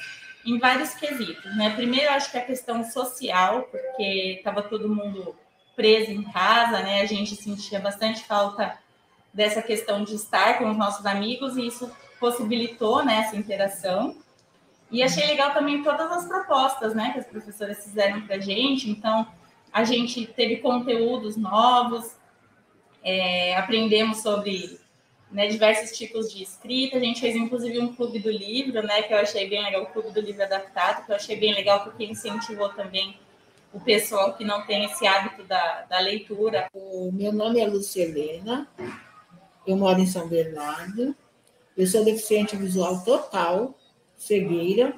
em 0.46 0.60
vários 0.60 0.94
quesitos. 0.94 1.56
Né? 1.56 1.72
Primeiro, 1.72 2.12
acho 2.12 2.32
que 2.32 2.38
a 2.38 2.46
questão 2.46 2.84
social, 2.84 3.64
porque 3.64 4.36
estava 4.38 4.62
todo 4.62 4.88
mundo 4.88 5.36
preso 5.76 6.12
em 6.12 6.24
casa, 6.24 6.82
né? 6.82 7.02
a 7.02 7.06
gente 7.06 7.36
sentia 7.36 7.80
bastante 7.80 8.24
falta 8.24 8.78
dessa 9.34 9.62
questão 9.62 10.04
de 10.04 10.16
estar 10.16 10.58
com 10.58 10.70
os 10.70 10.78
nossos 10.78 11.06
amigos 11.06 11.58
e 11.58 11.68
isso 11.68 11.92
possibilitou 12.20 13.04
né, 13.04 13.18
essa 13.18 13.36
interação. 13.36 14.16
E 14.90 15.04
achei 15.04 15.26
legal 15.28 15.52
também 15.52 15.84
todas 15.84 16.10
as 16.12 16.26
propostas 16.26 16.96
né, 16.96 17.12
que 17.12 17.20
as 17.20 17.26
professoras 17.26 17.84
fizeram 17.84 18.22
para 18.22 18.36
a 18.36 18.40
gente. 18.40 18.90
Então, 18.90 19.28
a 19.74 19.84
gente 19.84 20.26
teve 20.26 20.58
conteúdos 20.58 21.36
novos, 21.36 22.16
é, 23.06 23.56
aprendemos 23.56 24.24
sobre 24.24 24.80
né, 25.32 25.48
diversos 25.48 25.96
tipos 25.96 26.34
de 26.34 26.42
escrita. 26.42 26.98
A 26.98 27.00
gente 27.00 27.22
fez 27.22 27.36
inclusive 27.36 27.80
um 27.80 27.94
clube 27.94 28.20
do 28.20 28.32
livro, 28.32 28.82
né, 28.82 29.04
que 29.04 29.14
eu 29.14 29.20
achei 29.20 29.48
bem 29.48 29.64
legal, 29.64 29.84
o 29.84 29.88
clube 29.88 30.12
do 30.12 30.20
livro 30.20 30.44
adaptado, 30.44 31.06
que 31.06 31.12
eu 31.12 31.16
achei 31.16 31.38
bem 31.38 31.54
legal 31.54 31.84
porque 31.84 32.04
incentivou 32.04 32.70
também 32.70 33.16
o 33.72 33.80
pessoal 33.80 34.34
que 34.34 34.44
não 34.44 34.66
tem 34.66 34.86
esse 34.86 35.06
hábito 35.06 35.44
da, 35.44 35.84
da 35.84 36.00
leitura. 36.00 36.68
O 36.74 37.12
meu 37.14 37.32
nome 37.32 37.60
é 37.60 37.68
Lucelena, 37.68 38.68
eu 39.68 39.78
moro 39.78 40.00
em 40.00 40.08
São 40.08 40.28
Bernardo, 40.28 41.16
eu 41.78 41.86
sou 41.86 42.04
deficiente 42.04 42.56
visual 42.56 43.04
total, 43.04 43.78
cegueira, 44.18 44.94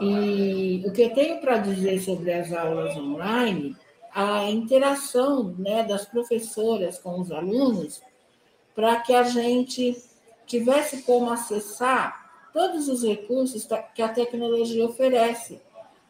e 0.00 0.82
o 0.86 0.92
que 0.92 1.02
eu 1.02 1.10
tenho 1.10 1.40
para 1.40 1.58
dizer 1.58 2.00
sobre 2.00 2.32
as 2.32 2.52
aulas 2.52 2.96
online, 2.96 3.76
a 4.16 4.50
interação 4.50 5.54
né, 5.58 5.82
das 5.82 6.06
professoras 6.06 6.98
com 6.98 7.20
os 7.20 7.30
alunos, 7.30 8.00
para 8.74 8.98
que 9.00 9.12
a 9.12 9.24
gente 9.24 9.94
tivesse 10.46 11.02
como 11.02 11.30
acessar 11.30 12.48
todos 12.50 12.88
os 12.88 13.02
recursos 13.02 13.68
que 13.94 14.00
a 14.00 14.08
tecnologia 14.08 14.86
oferece. 14.86 15.60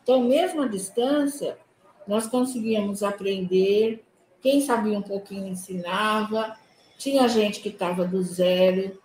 Então, 0.05 0.23
mesmo 0.23 0.63
à 0.63 0.69
distância, 0.69 1.59
nós 2.07 2.29
conseguíamos 2.29 3.03
aprender, 3.03 4.05
quem 4.41 4.61
sabia 4.61 4.97
um 4.97 5.03
pouquinho 5.03 5.49
ensinava, 5.49 6.57
tinha 6.97 7.29
gente 7.29 7.59
que 7.61 7.71
estava 7.71 8.05
do 8.05 8.23
zero, 8.23 8.97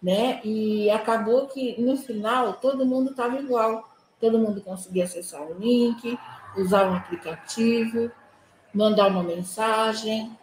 né? 0.00 0.40
E 0.44 0.88
acabou 0.90 1.48
que 1.48 1.80
no 1.80 1.96
final 1.96 2.52
todo 2.54 2.86
mundo 2.86 3.10
estava 3.10 3.36
igual 3.40 3.92
todo 4.20 4.38
mundo 4.38 4.60
conseguia 4.60 5.04
acessar 5.04 5.42
o 5.42 5.54
link, 5.58 6.16
usar 6.56 6.88
um 6.88 6.94
aplicativo, 6.94 8.10
mandar 8.74 9.08
uma 9.08 9.22
mensagem. 9.22 10.36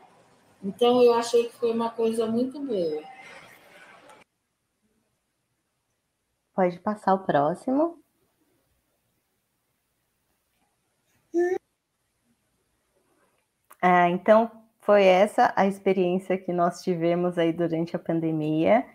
Então, 0.64 1.04
eu 1.04 1.14
achei 1.14 1.50
que 1.50 1.56
foi 1.56 1.72
uma 1.72 1.90
coisa 1.90 2.26
muito 2.26 2.60
boa. 2.60 3.04
Pode 6.54 6.80
passar 6.80 7.14
o 7.14 7.26
próximo. 7.26 8.02
Ah, 13.82 14.10
então, 14.10 14.52
foi 14.82 15.04
essa 15.04 15.54
a 15.56 15.66
experiência 15.66 16.38
que 16.38 16.54
nós 16.54 16.82
tivemos 16.84 17.38
aí 17.38 17.52
durante 17.52 17.96
a 17.96 18.00
pandemia. 18.00 18.86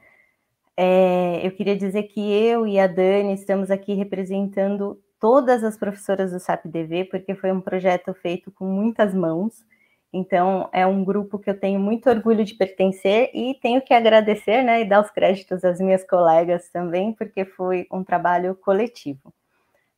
É, 0.77 1.47
eu 1.47 1.51
queria 1.53 1.77
dizer 1.77 2.05
que 2.05 2.21
eu 2.21 2.67
e 2.67 2.79
a 2.79 2.87
Dani 2.87 3.35
estamos 3.35 3.71
aqui 3.71 3.95
representando 3.95 5.03
todas 5.21 5.65
as 5.65 5.77
professoras 5.77 6.33
do 6.33 6.41
SAPDV, 6.41 7.05
porque 7.07 7.35
foi 7.35 7.53
um 7.53 7.61
projeto 7.61 8.15
feito 8.15 8.51
com 8.51 8.65
muitas 8.65 9.15
mãos. 9.15 9.65
Então, 10.13 10.69
é 10.73 10.87
um 10.87 11.05
grupo 11.05 11.39
que 11.39 11.51
eu 11.51 11.59
tenho 11.59 11.79
muito 11.79 12.09
orgulho 12.09 12.45
de 12.45 12.55
pertencer 12.55 13.31
e 13.35 13.55
tenho 13.61 13.83
que 13.83 13.93
agradecer 13.93 14.63
né, 14.63 14.81
e 14.81 14.89
dar 14.89 15.03
os 15.03 15.11
créditos 15.11 15.65
às 15.65 15.81
minhas 15.81 16.05
colegas 16.05 16.71
também, 16.71 17.13
porque 17.13 17.45
foi 17.45 17.87
um 17.93 18.03
trabalho 18.03 18.55
coletivo. 18.55 19.35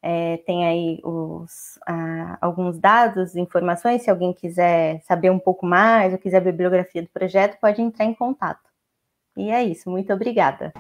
É, 0.01 0.39
tem 0.39 0.67
aí 0.67 1.01
os, 1.05 1.79
ah, 1.87 2.39
alguns 2.41 2.79
dados, 2.79 3.37
informações, 3.37 4.03
se 4.03 4.11
alguém 4.11 4.33
quiser 4.33 5.03
saber 5.03 5.31
um 5.31 5.39
pouco 5.39 5.67
mais 5.67 6.13
ou 6.13 6.19
quiser 6.19 6.39
a 6.39 6.41
bibliografia 6.41 7.03
do 7.03 7.09
projeto, 7.09 7.59
pode 7.61 7.83
entrar 7.83 8.05
em 8.05 8.15
contato. 8.15 8.69
E 9.37 9.51
é 9.51 9.63
isso, 9.63 9.91
muito 9.91 10.13
obrigada. 10.13 10.73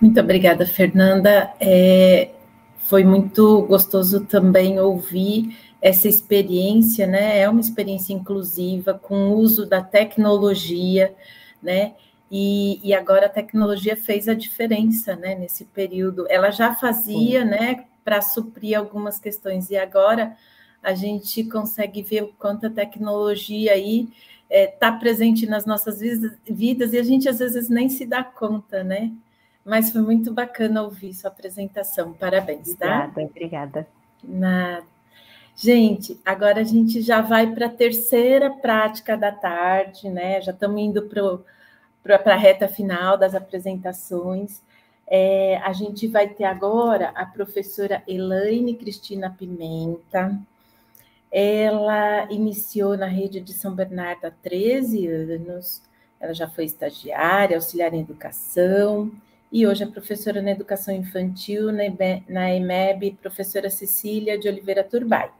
Muito 0.00 0.20
obrigada, 0.20 0.66
Fernanda. 0.66 1.52
É, 1.58 2.30
foi 2.78 3.02
muito 3.02 3.62
gostoso 3.62 4.24
também 4.26 4.78
ouvir 4.78 5.56
essa 5.80 6.08
experiência, 6.08 7.06
né? 7.06 7.40
É 7.40 7.48
uma 7.48 7.60
experiência 7.60 8.12
inclusiva, 8.12 8.94
com 8.94 9.28
o 9.28 9.38
uso 9.38 9.66
da 9.66 9.82
tecnologia, 9.82 11.14
né? 11.62 11.94
E, 12.30 12.80
e, 12.82 12.92
agora 12.92 13.26
a 13.26 13.30
tecnologia 13.30 13.96
fez 13.96 14.28
a 14.28 14.34
diferença, 14.34 15.14
né? 15.16 15.34
Nesse 15.34 15.64
período, 15.64 16.26
ela 16.28 16.50
já 16.50 16.74
fazia, 16.74 17.42
Sim. 17.42 17.48
né? 17.48 17.84
Para 18.04 18.20
suprir 18.20 18.76
algumas 18.76 19.18
questões, 19.18 19.70
e 19.70 19.76
agora 19.76 20.36
a 20.82 20.94
gente 20.94 21.44
consegue 21.44 22.02
ver 22.02 22.22
o 22.22 22.32
quanto 22.38 22.66
a 22.66 22.70
tecnologia 22.70 23.72
aí 23.72 24.08
está 24.48 24.50
é, 24.50 24.66
tá 24.66 24.92
presente 24.92 25.46
nas 25.46 25.66
nossas 25.66 26.00
vidas 26.48 26.92
e 26.92 26.98
a 26.98 27.02
gente 27.02 27.28
às 27.28 27.40
vezes 27.40 27.68
nem 27.68 27.88
se 27.88 28.06
dá 28.06 28.22
conta, 28.22 28.84
né? 28.84 29.12
Mas 29.66 29.90
foi 29.90 30.00
muito 30.00 30.32
bacana 30.32 30.84
ouvir 30.84 31.12
sua 31.12 31.28
apresentação. 31.28 32.12
Parabéns, 32.12 32.72
tá? 32.74 33.08
Obrigada, 33.10 33.20
obrigada. 33.28 33.86
Nada. 34.22 34.86
Gente, 35.56 36.20
agora 36.24 36.60
a 36.60 36.64
gente 36.64 37.02
já 37.02 37.20
vai 37.20 37.52
para 37.52 37.66
a 37.66 37.70
terceira 37.70 38.48
prática 38.48 39.16
da 39.16 39.32
tarde, 39.32 40.08
né? 40.08 40.40
Já 40.40 40.52
estamos 40.52 40.80
indo 40.80 41.02
para 41.02 42.32
a 42.32 42.36
reta 42.36 42.68
final 42.68 43.18
das 43.18 43.34
apresentações. 43.34 44.62
É, 45.04 45.56
a 45.64 45.72
gente 45.72 46.06
vai 46.06 46.28
ter 46.28 46.44
agora 46.44 47.08
a 47.16 47.26
professora 47.26 48.04
Elaine 48.06 48.76
Cristina 48.76 49.34
Pimenta, 49.36 50.38
ela 51.30 52.30
iniciou 52.30 52.96
na 52.96 53.06
rede 53.06 53.40
de 53.40 53.52
São 53.52 53.74
Bernardo 53.74 54.26
há 54.26 54.30
13 54.30 55.08
anos. 55.08 55.82
Ela 56.20 56.32
já 56.32 56.48
foi 56.48 56.64
estagiária, 56.64 57.56
auxiliar 57.56 57.92
em 57.92 58.00
educação 58.00 59.10
e 59.56 59.66
hoje 59.66 59.84
é 59.84 59.86
professora 59.86 60.42
na 60.42 60.50
educação 60.50 60.94
infantil 60.94 61.70
na 62.28 62.54
EMEB, 62.54 63.12
professora 63.22 63.70
Cecília 63.70 64.38
de 64.38 64.46
Oliveira 64.46 64.84
Turbay. 64.84 65.30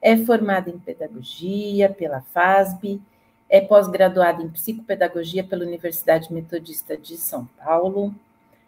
É 0.00 0.16
formada 0.16 0.70
em 0.70 0.78
pedagogia 0.78 1.90
pela 1.90 2.22
FASB, 2.22 2.98
é 3.46 3.60
pós-graduada 3.60 4.42
em 4.42 4.48
psicopedagogia 4.48 5.44
pela 5.44 5.66
Universidade 5.66 6.32
Metodista 6.32 6.96
de 6.96 7.18
São 7.18 7.44
Paulo. 7.62 8.14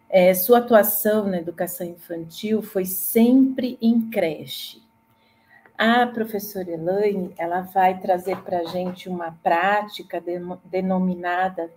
É, 0.07 0.35
sua 0.35 0.59
atuação 0.59 1.25
na 1.25 1.39
educação 1.39 1.87
infantil 1.87 2.61
foi 2.61 2.85
sempre 2.85 3.75
em 3.81 4.07
creche 4.11 4.87
a 5.79 6.05
professora 6.05 6.69
Elaine, 6.69 7.33
ela 7.37 7.61
vai 7.61 7.97
trazer 8.01 8.35
para 8.41 8.59
a 8.59 8.65
gente 8.65 9.07
uma 9.07 9.31
prática 9.41 10.21
denominada 10.65 11.71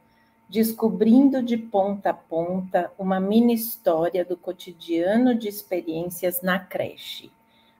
Descobrindo 0.52 1.42
de 1.42 1.56
Ponta 1.56 2.10
a 2.10 2.12
Ponta 2.12 2.92
uma 2.98 3.18
mini 3.18 3.54
história 3.54 4.22
do 4.22 4.36
cotidiano 4.36 5.34
de 5.34 5.48
experiências 5.48 6.42
na 6.42 6.58
creche, 6.58 7.32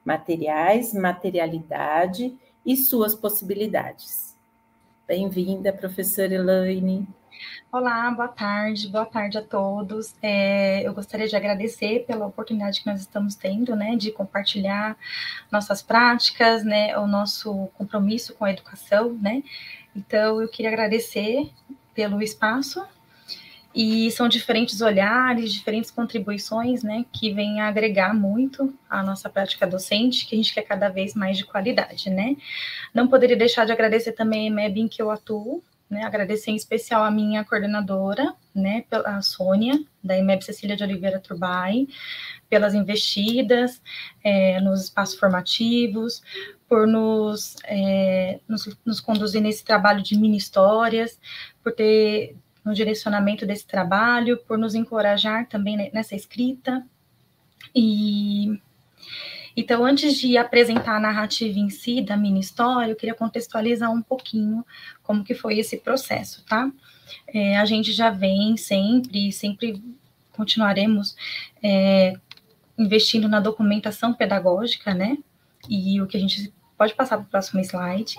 materiais, 0.02 0.94
materialidade 0.94 2.34
e 2.64 2.74
suas 2.74 3.14
possibilidades. 3.14 4.34
Bem-vinda, 5.06 5.70
professora 5.70 6.32
Elaine. 6.32 7.06
Olá, 7.70 8.10
boa 8.10 8.28
tarde, 8.28 8.88
boa 8.88 9.04
tarde 9.04 9.36
a 9.36 9.42
todos. 9.42 10.14
É, 10.22 10.80
eu 10.80 10.94
gostaria 10.94 11.28
de 11.28 11.36
agradecer 11.36 12.06
pela 12.06 12.26
oportunidade 12.26 12.80
que 12.80 12.86
nós 12.86 13.00
estamos 13.00 13.34
tendo, 13.34 13.76
né, 13.76 13.96
de 13.96 14.10
compartilhar 14.10 14.96
nossas 15.50 15.82
práticas, 15.82 16.64
né, 16.64 16.98
o 16.98 17.06
nosso 17.06 17.68
compromisso 17.76 18.34
com 18.34 18.46
a 18.46 18.50
educação, 18.50 19.12
né. 19.20 19.42
Então, 19.94 20.40
eu 20.40 20.48
queria 20.48 20.70
agradecer 20.70 21.52
pelo 21.95 22.22
espaço 22.22 22.84
e 23.74 24.11
são 24.11 24.28
diferentes 24.28 24.80
olhares, 24.82 25.53
diferentes 25.53 25.90
contribuições, 25.90 26.82
né, 26.82 27.07
que 27.11 27.32
vêm 27.32 27.61
agregar 27.61 28.14
muito 28.14 28.74
à 28.88 29.03
nossa 29.03 29.30
prática 29.30 29.66
docente, 29.66 30.26
que 30.26 30.34
a 30.34 30.38
gente 30.38 30.53
quer 30.53 30.62
cada 30.62 30.88
vez 30.88 31.14
mais 31.14 31.38
de 31.38 31.45
qualidade, 31.45 32.11
né. 32.11 32.36
Não 32.93 33.09
poderia 33.09 33.36
deixar 33.36 33.64
de 33.64 33.72
agradecer 33.72 34.12
também 34.12 34.49
a 34.49 34.53
MEB 34.53 34.80
em 34.80 34.88
que 34.88 35.01
eu 35.01 35.11
atuo, 35.11 35.62
né, 35.93 36.05
agradecer 36.05 36.51
em 36.51 36.57
especial 36.57 37.05
a 37.05 37.11
minha 37.11 37.45
coordenadora, 37.45 38.34
né, 38.55 38.82
a 39.05 39.20
Sônia, 39.20 39.78
da 40.03 40.16
IMEB 40.16 40.43
Cecília 40.43 40.74
de 40.74 40.82
Oliveira 40.82 41.20
Turbay, 41.20 41.86
pelas 42.49 42.72
investidas 42.72 43.82
é, 44.24 44.59
nos 44.62 44.84
espaços 44.84 45.18
formativos, 45.18 46.22
por 46.66 46.86
nos, 46.86 47.57
é, 47.64 48.40
nos, 48.49 48.74
nos 48.86 49.01
conduzir 49.03 49.43
nesse 49.43 49.62
trabalho 49.62 50.03
de 50.03 50.16
mini 50.16 50.38
histórias, 50.38 51.20
por 51.62 51.72
ter 51.72 52.36
no 52.64 52.72
direcionamento 52.72 53.45
desse 53.45 53.66
trabalho, 53.66 54.38
por 54.49 54.57
nos 54.57 54.74
encorajar 54.74 55.47
também 55.47 55.90
nessa 55.93 56.16
escrita. 56.16 56.82
E 57.74 58.59
então, 59.57 59.84
antes 59.84 60.18
de 60.18 60.36
apresentar 60.36 60.96
a 60.96 61.00
narrativa 61.00 61.59
em 61.59 61.68
si 61.68 62.00
da 62.00 62.16
minha 62.16 62.40
história, 62.40 62.92
eu 62.92 62.96
queria 62.96 63.14
contextualizar 63.14 63.90
um 63.90 64.03
pouquinho 64.03 64.64
como 65.03 65.24
que 65.24 65.34
foi 65.34 65.59
esse 65.59 65.76
processo, 65.76 66.44
tá? 66.44 66.70
É, 67.28 67.59
a 67.59 67.64
gente 67.64 67.92
já 67.92 68.11
vem 68.11 68.57
sempre, 68.57 69.30
sempre 69.32 69.82
continuaremos 70.32 71.14
é, 71.62 72.14
investindo 72.78 73.28
na 73.28 73.40
documentação 73.40 74.14
pedagógica, 74.14 74.94
né? 74.94 75.18
E 75.68 76.00
o 76.00 76.07
que 76.07 76.16
a 76.16 76.20
gente 76.20 76.53
pode 76.76 76.94
passar 76.94 77.18
para 77.18 77.26
o 77.26 77.28
próximo 77.28 77.61
slide. 77.61 78.16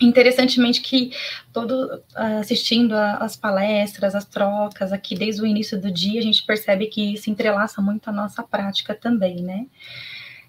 Interessantemente 0.00 0.80
que 0.80 1.10
todo 1.52 2.02
assistindo 2.14 2.92
as 2.94 3.36
palestras, 3.36 4.14
as 4.14 4.24
trocas 4.24 4.92
aqui 4.92 5.16
desde 5.16 5.42
o 5.42 5.46
início 5.46 5.80
do 5.80 5.90
dia, 5.90 6.20
a 6.20 6.22
gente 6.22 6.44
percebe 6.46 6.86
que 6.86 7.16
se 7.16 7.30
entrelaça 7.30 7.82
muito 7.82 8.08
a 8.08 8.12
nossa 8.12 8.42
prática 8.42 8.94
também, 8.94 9.42
né? 9.42 9.66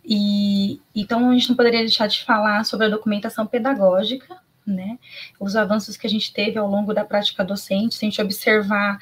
E 0.06 0.80
então 0.95 1.30
a 1.30 1.34
gente 1.34 1.50
não 1.50 1.56
poderia 1.56 1.80
deixar 1.80 2.08
de 2.08 2.24
falar 2.24 2.64
sobre 2.64 2.86
a 2.86 2.89
documentação 2.89 3.45
pedagógica, 3.47 4.38
né? 4.66 5.00
Os 5.39 5.56
avanços 5.56 5.97
que 5.97 6.06
a 6.06 6.10
gente 6.10 6.32
teve 6.32 6.58
ao 6.58 6.70
longo 6.70 6.93
da 6.93 7.04
prática 7.04 7.43
docente, 7.43 7.95
se 7.95 8.06
a 8.06 8.10
gente 8.10 8.22
observar 8.22 9.00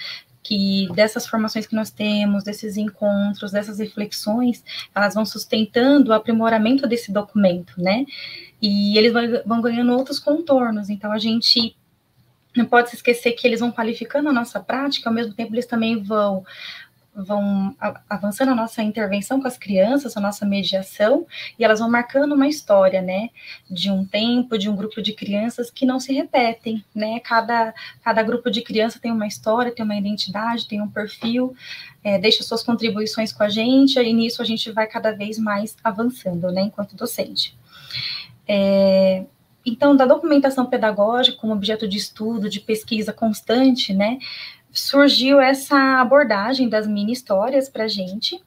que 0.47 0.87
dessas 0.93 1.27
formações 1.27 1.67
que 1.67 1.75
nós 1.75 1.91
temos, 1.91 2.41
desses 2.41 2.77
encontros, 2.77 3.51
dessas 3.51 3.79
reflexões, 3.79 4.63
elas 4.95 5.13
vão 5.13 5.25
sustentando 5.25 6.11
o 6.11 6.13
aprimoramento 6.13 6.87
desse 6.87 7.11
documento, 7.11 7.73
né? 7.77 8.05
E 8.61 8.97
eles 8.97 9.11
vão 9.45 9.59
ganhando 9.59 9.91
outros 9.91 10.19
contornos. 10.19 10.89
Então, 10.89 11.11
a 11.11 11.17
gente 11.17 11.75
não 12.55 12.65
pode 12.65 12.89
se 12.89 12.95
esquecer 12.95 13.33
que 13.33 13.45
eles 13.45 13.59
vão 13.59 13.73
qualificando 13.73 14.29
a 14.29 14.33
nossa 14.33 14.57
prática, 14.57 15.09
ao 15.09 15.13
mesmo 15.13 15.33
tempo 15.33 15.53
eles 15.53 15.65
também 15.65 16.01
vão 16.01 16.45
vão 17.23 17.75
avançando 18.07 18.51
a 18.51 18.55
nossa 18.55 18.83
intervenção 18.83 19.41
com 19.41 19.47
as 19.47 19.57
crianças, 19.57 20.15
a 20.15 20.21
nossa 20.21 20.45
mediação, 20.45 21.25
e 21.57 21.63
elas 21.63 21.79
vão 21.79 21.89
marcando 21.89 22.33
uma 22.33 22.47
história, 22.47 23.01
né, 23.01 23.29
de 23.69 23.89
um 23.89 24.05
tempo, 24.05 24.57
de 24.57 24.69
um 24.69 24.75
grupo 24.75 25.01
de 25.01 25.13
crianças 25.13 25.71
que 25.71 25.85
não 25.85 25.99
se 25.99 26.13
repetem, 26.13 26.83
né, 26.93 27.19
cada, 27.19 27.73
cada 28.03 28.21
grupo 28.21 28.51
de 28.51 28.61
criança 28.61 28.99
tem 28.99 29.11
uma 29.11 29.27
história, 29.27 29.73
tem 29.73 29.83
uma 29.83 29.95
identidade, 29.95 30.67
tem 30.67 30.81
um 30.81 30.89
perfil, 30.89 31.55
é, 32.03 32.19
deixa 32.19 32.43
suas 32.43 32.61
contribuições 32.61 33.33
com 33.33 33.43
a 33.43 33.49
gente, 33.49 33.99
e 33.99 34.13
nisso 34.13 34.41
a 34.41 34.45
gente 34.45 34.71
vai 34.71 34.85
cada 34.85 35.11
vez 35.11 35.39
mais 35.39 35.75
avançando, 35.83 36.51
né, 36.51 36.61
enquanto 36.61 36.95
docente. 36.95 37.57
É, 38.47 39.25
então, 39.65 39.97
da 39.97 40.05
documentação 40.05 40.65
pedagógica 40.65 41.37
como 41.37 41.51
objeto 41.51 41.89
de 41.89 41.97
estudo, 41.97 42.49
de 42.49 42.61
pesquisa 42.61 43.11
constante, 43.11 43.93
né, 43.93 44.17
surgiu 44.71 45.39
essa 45.39 45.99
abordagem 45.99 46.69
das 46.69 46.87
mini 46.87 47.13
histórias 47.13 47.69
para 47.69 47.87
gente. 47.87 48.35
O 48.35 48.41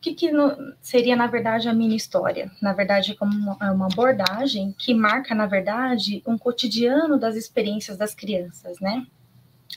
que, 0.00 0.14
que 0.14 0.32
no, 0.32 0.74
seria, 0.80 1.14
na 1.14 1.26
verdade, 1.26 1.68
a 1.68 1.72
mini 1.72 1.96
história? 1.96 2.50
Na 2.60 2.72
verdade, 2.72 3.12
é 3.12 3.14
como 3.14 3.32
uma, 3.32 3.56
é 3.60 3.70
uma 3.70 3.86
abordagem 3.86 4.74
que 4.76 4.92
marca, 4.92 5.34
na 5.34 5.46
verdade, 5.46 6.22
um 6.26 6.36
cotidiano 6.36 7.18
das 7.18 7.36
experiências 7.36 7.96
das 7.96 8.14
crianças, 8.14 8.80
né? 8.80 9.06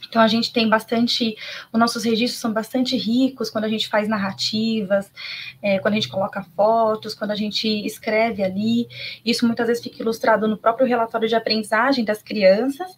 Então 0.08 0.22
a 0.22 0.28
gente 0.28 0.52
tem 0.52 0.68
bastante, 0.68 1.36
os 1.72 1.80
nossos 1.80 2.04
registros 2.04 2.40
são 2.40 2.52
bastante 2.52 2.98
ricos 2.98 3.50
quando 3.50 3.66
a 3.66 3.70
gente 3.70 3.88
faz 3.88 4.08
narrativas, 4.08 5.12
é, 5.62 5.80
quando 5.80 5.94
a 5.94 5.96
gente 5.96 6.10
coloca 6.10 6.44
fotos, 6.56 7.14
quando 7.14 7.32
a 7.32 7.36
gente 7.36 7.68
escreve 7.86 8.44
ali. 8.44 8.88
Isso 9.24 9.46
muitas 9.46 9.68
vezes 9.68 9.84
fica 9.84 10.02
ilustrado 10.02 10.48
no 10.48 10.58
próprio 10.58 10.88
relatório 10.88 11.28
de 11.28 11.36
aprendizagem 11.36 12.04
das 12.04 12.22
crianças. 12.22 12.98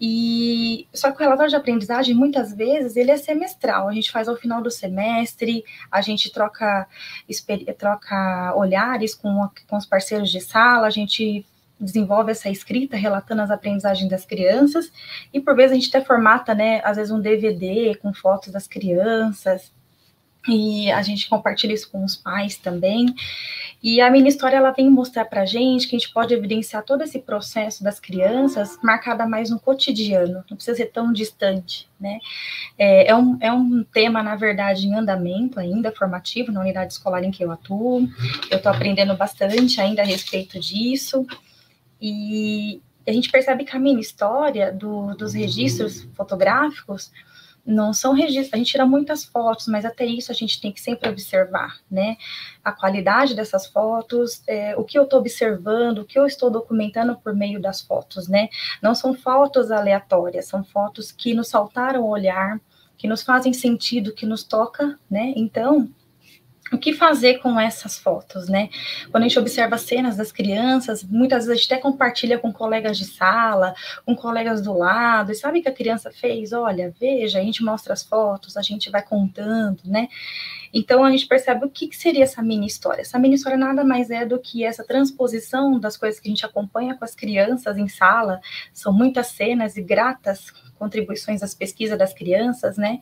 E 0.00 0.86
só 0.92 1.10
que 1.10 1.16
o 1.16 1.20
relatório 1.20 1.50
de 1.50 1.56
aprendizagem 1.56 2.14
muitas 2.14 2.52
vezes 2.52 2.96
ele 2.96 3.10
é 3.10 3.16
semestral. 3.16 3.88
A 3.88 3.92
gente 3.92 4.12
faz 4.12 4.28
ao 4.28 4.36
final 4.36 4.62
do 4.62 4.70
semestre, 4.70 5.64
a 5.90 6.00
gente 6.00 6.30
troca 6.30 6.86
troca 7.78 8.54
olhares 8.54 9.14
com, 9.14 9.48
com 9.68 9.76
os 9.76 9.86
parceiros 9.86 10.30
de 10.30 10.40
sala, 10.40 10.86
a 10.86 10.90
gente 10.90 11.46
desenvolve 11.78 12.30
essa 12.30 12.48
escrita 12.48 12.96
relatando 12.96 13.42
as 13.42 13.50
aprendizagens 13.50 14.10
das 14.10 14.24
crianças, 14.24 14.90
e 15.32 15.40
por 15.40 15.54
vezes 15.54 15.72
a 15.72 15.74
gente 15.74 15.88
até 15.88 16.04
formata, 16.04 16.54
né, 16.54 16.80
às 16.82 16.96
vezes 16.96 17.12
um 17.12 17.20
DVD 17.20 17.94
com 17.96 18.14
fotos 18.14 18.50
das 18.50 18.66
crianças, 18.66 19.70
e 20.48 20.90
a 20.90 21.02
gente 21.02 21.28
compartilha 21.28 21.72
isso 21.72 21.90
com 21.90 22.04
os 22.04 22.16
pais 22.16 22.56
também. 22.56 23.14
E 23.82 24.00
a 24.00 24.10
minha 24.10 24.28
história 24.28 24.56
ela 24.56 24.70
vem 24.70 24.90
mostrar 24.90 25.24
para 25.26 25.44
gente 25.44 25.86
que 25.86 25.94
a 25.94 25.98
gente 25.98 26.12
pode 26.12 26.34
evidenciar 26.34 26.82
todo 26.82 27.02
esse 27.02 27.18
processo 27.18 27.84
das 27.84 28.00
crianças 28.00 28.78
marcada 28.82 29.26
mais 29.26 29.50
no 29.50 29.60
cotidiano, 29.60 30.44
não 30.48 30.56
precisa 30.56 30.76
ser 30.76 30.86
tão 30.86 31.12
distante, 31.12 31.88
né? 32.00 32.18
É, 32.78 33.10
é, 33.10 33.14
um, 33.14 33.36
é 33.40 33.52
um 33.52 33.84
tema, 33.84 34.22
na 34.22 34.34
verdade, 34.34 34.86
em 34.86 34.94
andamento 34.94 35.60
ainda, 35.60 35.92
formativo, 35.92 36.50
na 36.50 36.60
unidade 36.60 36.94
escolar 36.94 37.22
em 37.22 37.30
que 37.30 37.44
eu 37.44 37.52
atuo. 37.52 38.08
Eu 38.50 38.56
estou 38.56 38.72
aprendendo 38.72 39.14
bastante 39.16 39.80
ainda 39.80 40.02
a 40.02 40.04
respeito 40.04 40.58
disso. 40.58 41.26
E 42.00 42.80
a 43.06 43.12
gente 43.12 43.30
percebe 43.30 43.64
que 43.64 43.76
a 43.76 43.78
minha 43.78 44.00
história 44.00 44.72
do, 44.72 45.14
dos 45.14 45.32
registros 45.32 46.08
fotográficos 46.14 47.12
não 47.66 47.92
são 47.92 48.12
registros, 48.12 48.54
a 48.54 48.56
gente 48.56 48.70
tira 48.70 48.86
muitas 48.86 49.24
fotos, 49.24 49.66
mas 49.66 49.84
até 49.84 50.06
isso 50.06 50.30
a 50.30 50.34
gente 50.34 50.60
tem 50.60 50.72
que 50.72 50.80
sempre 50.80 51.08
observar, 51.08 51.80
né? 51.90 52.16
A 52.62 52.70
qualidade 52.70 53.34
dessas 53.34 53.66
fotos, 53.66 54.42
é, 54.46 54.76
o 54.76 54.84
que 54.84 54.96
eu 54.96 55.02
estou 55.02 55.18
observando, 55.18 55.98
o 55.98 56.04
que 56.04 56.18
eu 56.18 56.26
estou 56.26 56.48
documentando 56.48 57.16
por 57.16 57.34
meio 57.34 57.60
das 57.60 57.80
fotos, 57.82 58.28
né? 58.28 58.48
Não 58.80 58.94
são 58.94 59.14
fotos 59.14 59.72
aleatórias, 59.72 60.46
são 60.46 60.62
fotos 60.62 61.10
que 61.10 61.34
nos 61.34 61.48
saltaram 61.48 62.02
o 62.02 62.08
olhar, 62.08 62.60
que 62.96 63.08
nos 63.08 63.22
fazem 63.22 63.52
sentido, 63.52 64.14
que 64.14 64.24
nos 64.24 64.44
toca, 64.44 64.98
né? 65.10 65.32
Então, 65.36 65.90
o 66.72 66.78
que 66.78 66.92
fazer 66.92 67.38
com 67.38 67.58
essas 67.58 67.96
fotos, 67.96 68.48
né? 68.48 68.68
Quando 69.10 69.22
a 69.24 69.28
gente 69.28 69.38
observa 69.38 69.78
cenas 69.78 70.16
das 70.16 70.32
crianças, 70.32 71.04
muitas 71.04 71.46
vezes 71.46 71.50
a 71.50 71.54
gente 71.54 71.72
até 71.72 71.80
compartilha 71.80 72.38
com 72.38 72.52
colegas 72.52 72.98
de 72.98 73.04
sala, 73.04 73.74
com 74.04 74.16
colegas 74.16 74.60
do 74.60 74.76
lado, 74.76 75.30
e 75.30 75.34
sabe 75.34 75.60
o 75.60 75.62
que 75.62 75.68
a 75.68 75.72
criança 75.72 76.10
fez? 76.10 76.52
Olha, 76.52 76.92
veja, 76.98 77.38
a 77.38 77.42
gente 77.42 77.62
mostra 77.62 77.92
as 77.92 78.02
fotos, 78.02 78.56
a 78.56 78.62
gente 78.62 78.90
vai 78.90 79.02
contando, 79.02 79.80
né? 79.84 80.08
Então 80.74 81.04
a 81.04 81.10
gente 81.10 81.26
percebe 81.26 81.64
o 81.64 81.70
que, 81.70 81.86
que 81.88 81.96
seria 81.96 82.24
essa 82.24 82.42
mini 82.42 82.66
história. 82.66 83.02
Essa 83.02 83.18
mini 83.18 83.36
história 83.36 83.56
nada 83.56 83.84
mais 83.84 84.10
é 84.10 84.26
do 84.26 84.38
que 84.38 84.64
essa 84.64 84.84
transposição 84.84 85.78
das 85.78 85.96
coisas 85.96 86.18
que 86.18 86.28
a 86.28 86.30
gente 86.30 86.44
acompanha 86.44 86.96
com 86.96 87.04
as 87.04 87.14
crianças 87.14 87.78
em 87.78 87.88
sala. 87.88 88.40
São 88.72 88.92
muitas 88.92 89.28
cenas 89.28 89.76
e 89.76 89.82
gratas 89.82 90.50
contribuições 90.78 91.42
às 91.42 91.54
pesquisas 91.54 91.98
das 91.98 92.12
crianças, 92.12 92.76
né? 92.76 93.00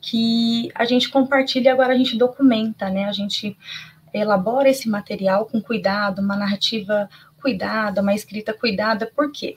Que 0.00 0.70
a 0.74 0.84
gente 0.84 1.08
compartilha 1.08 1.68
e 1.68 1.72
agora 1.72 1.92
a 1.92 1.96
gente 1.96 2.16
documenta, 2.16 2.88
né? 2.88 3.04
A 3.04 3.12
gente 3.12 3.56
elabora 4.12 4.68
esse 4.68 4.88
material 4.88 5.46
com 5.46 5.60
cuidado, 5.60 6.20
uma 6.20 6.36
narrativa 6.36 7.08
cuidada, 7.40 8.02
uma 8.02 8.14
escrita 8.14 8.52
cuidada, 8.52 9.10
por 9.14 9.30
quê? 9.30 9.56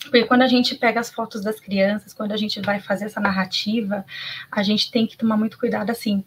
Porque 0.00 0.24
quando 0.24 0.42
a 0.42 0.48
gente 0.48 0.74
pega 0.76 1.00
as 1.00 1.10
fotos 1.10 1.42
das 1.42 1.58
crianças, 1.60 2.14
quando 2.14 2.32
a 2.32 2.36
gente 2.36 2.60
vai 2.60 2.80
fazer 2.80 3.06
essa 3.06 3.20
narrativa, 3.20 4.04
a 4.50 4.62
gente 4.62 4.90
tem 4.90 5.06
que 5.06 5.16
tomar 5.16 5.36
muito 5.36 5.58
cuidado, 5.58 5.90
assim, 5.90 6.24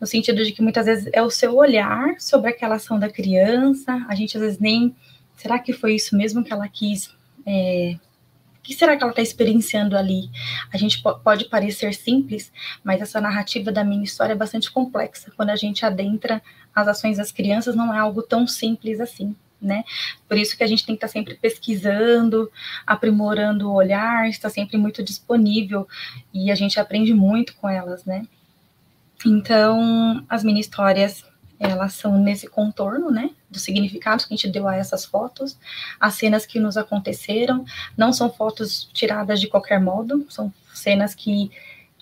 no 0.00 0.06
sentido 0.06 0.44
de 0.44 0.52
que 0.52 0.60
muitas 0.60 0.86
vezes 0.86 1.08
é 1.12 1.22
o 1.22 1.30
seu 1.30 1.54
olhar 1.54 2.20
sobre 2.20 2.50
aquela 2.50 2.76
ação 2.76 2.98
da 2.98 3.08
criança, 3.08 4.04
a 4.08 4.14
gente 4.14 4.36
às 4.36 4.42
vezes 4.42 4.58
nem. 4.58 4.94
Será 5.36 5.58
que 5.58 5.72
foi 5.72 5.94
isso 5.94 6.16
mesmo 6.16 6.44
que 6.44 6.52
ela 6.52 6.68
quis 6.68 7.14
é, 7.46 7.96
o 8.62 8.64
que 8.64 8.74
será 8.74 8.96
que 8.96 9.02
ela 9.02 9.10
está 9.10 9.20
experienciando 9.20 9.96
ali? 9.96 10.30
A 10.72 10.76
gente 10.76 11.02
pode 11.02 11.46
parecer 11.46 11.92
simples, 11.94 12.52
mas 12.84 13.02
essa 13.02 13.20
narrativa 13.20 13.72
da 13.72 13.82
minha 13.82 14.04
história 14.04 14.34
é 14.34 14.36
bastante 14.36 14.70
complexa. 14.70 15.32
Quando 15.36 15.50
a 15.50 15.56
gente 15.56 15.84
adentra 15.84 16.40
as 16.72 16.86
ações 16.86 17.16
das 17.16 17.32
crianças, 17.32 17.74
não 17.74 17.92
é 17.92 17.98
algo 17.98 18.22
tão 18.22 18.46
simples 18.46 19.00
assim, 19.00 19.34
né? 19.60 19.82
Por 20.28 20.38
isso 20.38 20.56
que 20.56 20.62
a 20.62 20.66
gente 20.68 20.86
tem 20.86 20.94
que 20.94 21.04
estar 21.04 21.08
sempre 21.08 21.34
pesquisando, 21.34 22.48
aprimorando 22.86 23.68
o 23.68 23.74
olhar, 23.74 24.28
está 24.28 24.48
sempre 24.48 24.76
muito 24.76 25.02
disponível 25.02 25.88
e 26.32 26.48
a 26.48 26.54
gente 26.54 26.78
aprende 26.78 27.12
muito 27.12 27.56
com 27.56 27.68
elas, 27.68 28.04
né? 28.04 28.24
Então, 29.26 30.24
as 30.28 30.44
mini 30.44 30.60
histórias 30.60 31.24
elas 31.62 31.94
são 31.94 32.18
nesse 32.18 32.48
contorno, 32.48 33.10
né, 33.10 33.30
dos 33.48 33.62
significados 33.62 34.24
que 34.24 34.34
a 34.34 34.36
gente 34.36 34.50
deu 34.50 34.66
a 34.66 34.76
essas 34.76 35.04
fotos, 35.04 35.56
as 36.00 36.14
cenas 36.14 36.44
que 36.44 36.58
nos 36.58 36.76
aconteceram, 36.76 37.64
não 37.96 38.12
são 38.12 38.30
fotos 38.30 38.90
tiradas 38.92 39.40
de 39.40 39.46
qualquer 39.46 39.80
modo, 39.80 40.26
são 40.28 40.52
cenas 40.74 41.14
que 41.14 41.50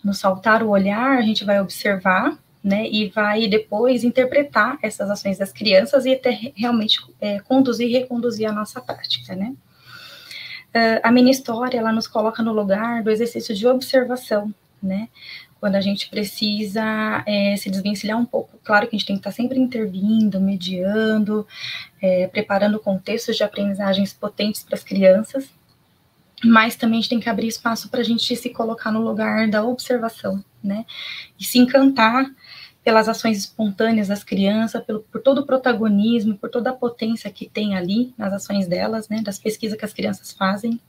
nos 0.03 0.19
saltar 0.19 0.63
o 0.63 0.71
olhar, 0.71 1.19
a 1.19 1.23
gente 1.23 1.45
vai 1.45 1.61
observar, 1.61 2.39
né, 2.63 2.87
e 2.89 3.09
vai 3.09 3.49
depois 3.49 4.05
interpretar 4.05 4.79
essas 4.83 5.11
ações 5.11 5.39
das 5.39 5.53
crianças 5.53 6.05
e 6.05 6.13
até 6.13 6.53
realmente 6.55 7.01
é, 7.21 7.41
conduzir 7.41 7.89
e 7.89 7.93
reconduzir 7.93 8.47
a 8.47 8.53
nossa 8.53 8.81
prática, 8.81 9.35
né. 9.35 9.55
Uh, 10.73 11.01
a 11.03 11.11
mini 11.11 11.33
história, 11.33 11.79
ela 11.79 11.91
nos 11.91 12.07
coloca 12.07 12.45
no 12.45 12.53
lugar 12.53 13.03
do 13.03 13.11
exercício 13.11 13.55
de 13.55 13.67
observação, 13.67 14.55
né, 14.83 15.09
quando 15.61 15.77
a 15.77 15.81
gente 15.81 16.09
precisa 16.09 17.23
é, 17.27 17.55
se 17.57 17.71
desvencilhar 17.71 18.19
um 18.19 18.25
pouco. 18.25 18.59
Claro 18.65 18.89
que 18.89 18.97
a 18.97 18.99
gente 18.99 19.07
tem 19.07 19.17
que 19.17 19.21
estar 19.21 19.31
sempre 19.31 19.59
intervindo, 19.59 20.41
mediando, 20.41 21.47
é, 22.01 22.27
preparando 22.29 22.81
contextos 22.81 23.37
de 23.37 23.45
aprendizagens 23.45 24.13
potentes 24.13 24.63
para 24.63 24.75
as 24.75 24.83
crianças, 24.83 25.51
mas 26.43 26.75
também 26.75 26.99
a 26.99 27.03
gente 27.03 27.11
tem 27.11 27.21
que 27.21 27.29
abrir 27.29 27.47
espaço 27.47 27.91
para 27.91 28.01
a 28.01 28.05
gente 28.05 28.35
se 28.35 28.49
colocar 28.49 28.91
no 28.91 29.03
lugar 29.03 29.49
da 29.49 29.63
observação, 29.63 30.43
né? 30.65 30.87
E 31.39 31.45
se 31.45 31.59
encantar 31.59 32.25
pelas 32.83 33.09
ações 33.09 33.37
espontâneas 33.37 34.09
das 34.09 34.25
crianças, 34.25 34.83
pelo, 34.83 35.01
por 35.01 35.21
todo 35.21 35.43
o 35.43 35.47
protagonismo, 35.47 36.39
por 36.39 36.49
toda 36.49 36.71
a 36.71 36.75
potência 36.75 37.31
que 37.31 37.47
tem 37.47 37.77
ali 37.77 38.15
nas 38.17 38.33
ações 38.33 38.67
delas, 38.67 39.09
né? 39.11 39.21
Das 39.23 39.39
pesquisas 39.39 39.79
que 39.79 39.85
as 39.85 39.93
crianças 39.93 40.33
fazem. 40.33 40.81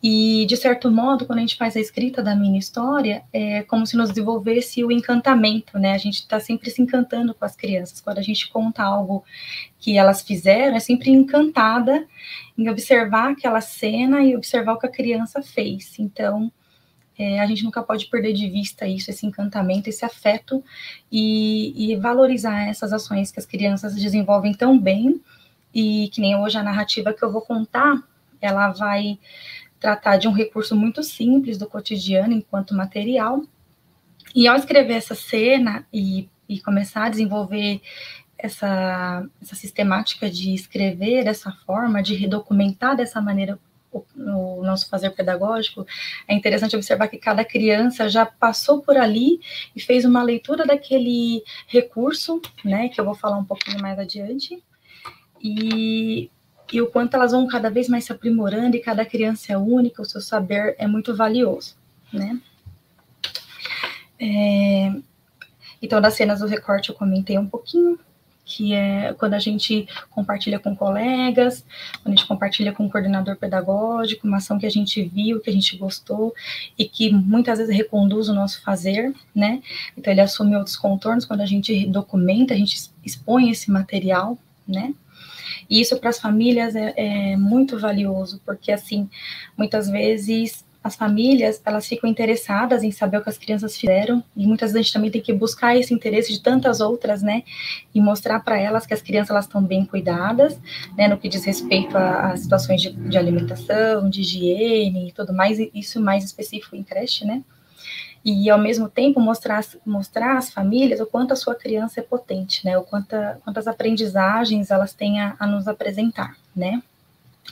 E, 0.00 0.46
de 0.46 0.56
certo 0.56 0.90
modo, 0.90 1.26
quando 1.26 1.38
a 1.38 1.40
gente 1.40 1.56
faz 1.56 1.76
a 1.76 1.80
escrita 1.80 2.22
da 2.22 2.34
minha 2.36 2.58
história, 2.58 3.24
é 3.32 3.64
como 3.64 3.84
se 3.84 3.96
nos 3.96 4.10
desenvolvesse 4.10 4.84
o 4.84 4.92
encantamento, 4.92 5.76
né? 5.76 5.92
A 5.92 5.98
gente 5.98 6.20
está 6.20 6.38
sempre 6.38 6.70
se 6.70 6.80
encantando 6.80 7.34
com 7.34 7.44
as 7.44 7.56
crianças. 7.56 8.00
Quando 8.00 8.18
a 8.18 8.22
gente 8.22 8.48
conta 8.48 8.84
algo 8.84 9.24
que 9.78 9.98
elas 9.98 10.22
fizeram, 10.22 10.76
é 10.76 10.80
sempre 10.80 11.10
encantada 11.10 12.06
em 12.56 12.68
observar 12.68 13.32
aquela 13.32 13.60
cena 13.60 14.22
e 14.22 14.36
observar 14.36 14.74
o 14.74 14.78
que 14.78 14.86
a 14.86 14.90
criança 14.90 15.42
fez. 15.42 15.98
Então, 15.98 16.52
é, 17.18 17.40
a 17.40 17.46
gente 17.46 17.64
nunca 17.64 17.82
pode 17.82 18.06
perder 18.06 18.32
de 18.32 18.48
vista 18.48 18.86
isso, 18.86 19.10
esse 19.10 19.26
encantamento, 19.26 19.88
esse 19.88 20.04
afeto 20.04 20.62
e, 21.10 21.92
e 21.92 21.96
valorizar 21.96 22.68
essas 22.68 22.92
ações 22.92 23.32
que 23.32 23.40
as 23.40 23.46
crianças 23.46 23.96
desenvolvem 23.96 24.54
tão 24.54 24.78
bem 24.78 25.20
e 25.74 26.08
que 26.12 26.20
nem 26.20 26.36
hoje 26.36 26.56
a 26.56 26.62
narrativa 26.62 27.12
que 27.12 27.24
eu 27.24 27.32
vou 27.32 27.42
contar, 27.42 28.00
ela 28.40 28.70
vai 28.70 29.18
tratar 29.80 30.16
de 30.16 30.28
um 30.28 30.32
recurso 30.32 30.74
muito 30.74 31.02
simples 31.02 31.56
do 31.58 31.66
cotidiano 31.66 32.32
enquanto 32.32 32.74
material. 32.74 33.42
E 34.34 34.46
ao 34.46 34.56
escrever 34.56 34.94
essa 34.94 35.14
cena 35.14 35.86
e, 35.92 36.28
e 36.48 36.60
começar 36.60 37.04
a 37.04 37.08
desenvolver 37.08 37.80
essa, 38.36 39.26
essa 39.42 39.56
sistemática 39.56 40.30
de 40.30 40.54
escrever 40.54 41.24
dessa 41.24 41.50
forma, 41.66 42.02
de 42.02 42.14
redocumentar 42.14 42.96
dessa 42.96 43.20
maneira 43.20 43.58
o, 43.90 44.62
nosso 44.62 44.88
fazer 44.88 45.10
pedagógico, 45.10 45.86
é 46.26 46.34
interessante 46.34 46.76
observar 46.76 47.08
que 47.08 47.16
cada 47.16 47.44
criança 47.44 48.08
já 48.08 48.26
passou 48.26 48.82
por 48.82 48.96
ali 48.96 49.40
e 49.74 49.80
fez 49.80 50.04
uma 50.04 50.22
leitura 50.22 50.66
daquele 50.66 51.42
recurso, 51.66 52.40
né, 52.64 52.88
que 52.88 53.00
eu 53.00 53.04
vou 53.04 53.14
falar 53.14 53.38
um 53.38 53.44
pouquinho 53.44 53.80
mais 53.80 53.98
adiante, 53.98 54.62
e 55.42 56.30
e 56.72 56.80
o 56.80 56.86
quanto 56.86 57.14
elas 57.14 57.32
vão 57.32 57.46
cada 57.46 57.70
vez 57.70 57.88
mais 57.88 58.04
se 58.04 58.12
aprimorando 58.12 58.76
e 58.76 58.80
cada 58.80 59.04
criança 59.04 59.52
é 59.52 59.56
única, 59.56 60.02
o 60.02 60.04
seu 60.04 60.20
saber 60.20 60.74
é 60.78 60.86
muito 60.86 61.14
valioso, 61.16 61.76
né? 62.12 62.40
É, 64.20 64.92
então, 65.80 66.00
das 66.00 66.14
cenas 66.14 66.40
do 66.40 66.46
recorte 66.46 66.88
eu 66.88 66.94
comentei 66.94 67.38
um 67.38 67.46
pouquinho, 67.46 67.98
que 68.44 68.72
é 68.72 69.14
quando 69.18 69.34
a 69.34 69.38
gente 69.38 69.86
compartilha 70.10 70.58
com 70.58 70.74
colegas, 70.74 71.64
quando 72.02 72.14
a 72.14 72.16
gente 72.16 72.26
compartilha 72.26 72.72
com 72.72 72.86
o 72.86 72.90
coordenador 72.90 73.36
pedagógico, 73.36 74.26
uma 74.26 74.38
ação 74.38 74.58
que 74.58 74.64
a 74.64 74.70
gente 74.70 75.02
viu, 75.02 75.38
que 75.38 75.50
a 75.50 75.52
gente 75.52 75.76
gostou 75.76 76.34
e 76.76 76.86
que 76.86 77.12
muitas 77.12 77.58
vezes 77.58 77.76
reconduz 77.76 78.28
o 78.28 78.34
nosso 78.34 78.62
fazer, 78.62 79.14
né? 79.34 79.62
Então 79.96 80.10
ele 80.10 80.22
assume 80.22 80.56
outros 80.56 80.76
contornos 80.76 81.26
quando 81.26 81.42
a 81.42 81.46
gente 81.46 81.86
documenta, 81.86 82.54
a 82.54 82.56
gente 82.56 82.90
expõe 83.04 83.50
esse 83.50 83.70
material, 83.70 84.38
né? 84.66 84.94
E 85.68 85.80
isso 85.80 85.98
para 85.98 86.10
as 86.10 86.18
famílias 86.18 86.74
é, 86.74 86.94
é 86.96 87.36
muito 87.36 87.78
valioso, 87.78 88.40
porque 88.44 88.72
assim, 88.72 89.08
muitas 89.56 89.88
vezes 89.88 90.64
as 90.82 90.96
famílias 90.96 91.60
elas 91.64 91.86
ficam 91.86 92.08
interessadas 92.08 92.82
em 92.82 92.90
saber 92.90 93.18
o 93.18 93.22
que 93.22 93.28
as 93.28 93.36
crianças 93.36 93.76
fizeram 93.76 94.22
e 94.36 94.46
muitas 94.46 94.72
vezes 94.72 94.76
a 94.76 94.82
gente 94.82 94.92
também 94.92 95.10
tem 95.10 95.20
que 95.20 95.32
buscar 95.32 95.76
esse 95.76 95.92
interesse 95.92 96.32
de 96.32 96.40
tantas 96.40 96.80
outras, 96.80 97.22
né, 97.22 97.42
e 97.94 98.00
mostrar 98.00 98.40
para 98.40 98.58
elas 98.58 98.86
que 98.86 98.94
as 98.94 99.02
crianças 99.02 99.30
elas 99.30 99.44
estão 99.44 99.62
bem 99.62 99.84
cuidadas, 99.84 100.58
né, 100.96 101.08
no 101.08 101.18
que 101.18 101.28
diz 101.28 101.44
respeito 101.44 101.96
a, 101.96 102.36
situações 102.36 102.80
de, 102.80 102.92
de, 102.92 103.18
alimentação, 103.18 104.08
de 104.08 104.20
higiene 104.20 105.08
e 105.08 105.12
tudo 105.12 105.32
mais, 105.32 105.58
isso 105.74 106.00
mais 106.00 106.24
específico 106.24 106.76
em 106.76 106.82
creche, 106.82 107.24
né, 107.24 107.42
e 108.24 108.50
ao 108.50 108.58
mesmo 108.58 108.88
tempo 108.88 109.20
mostrar, 109.20 109.64
mostrar 109.86 110.36
às 110.36 110.50
famílias 110.50 111.00
o 111.00 111.06
quanto 111.06 111.32
a 111.32 111.36
sua 111.36 111.54
criança 111.54 112.00
é 112.00 112.02
potente, 112.02 112.64
né? 112.64 112.76
O 112.76 112.82
quanto, 112.82 113.14
quantas 113.44 113.66
aprendizagens 113.66 114.70
elas 114.70 114.92
têm 114.92 115.20
a, 115.20 115.36
a 115.38 115.46
nos 115.46 115.68
apresentar, 115.68 116.36
né? 116.54 116.82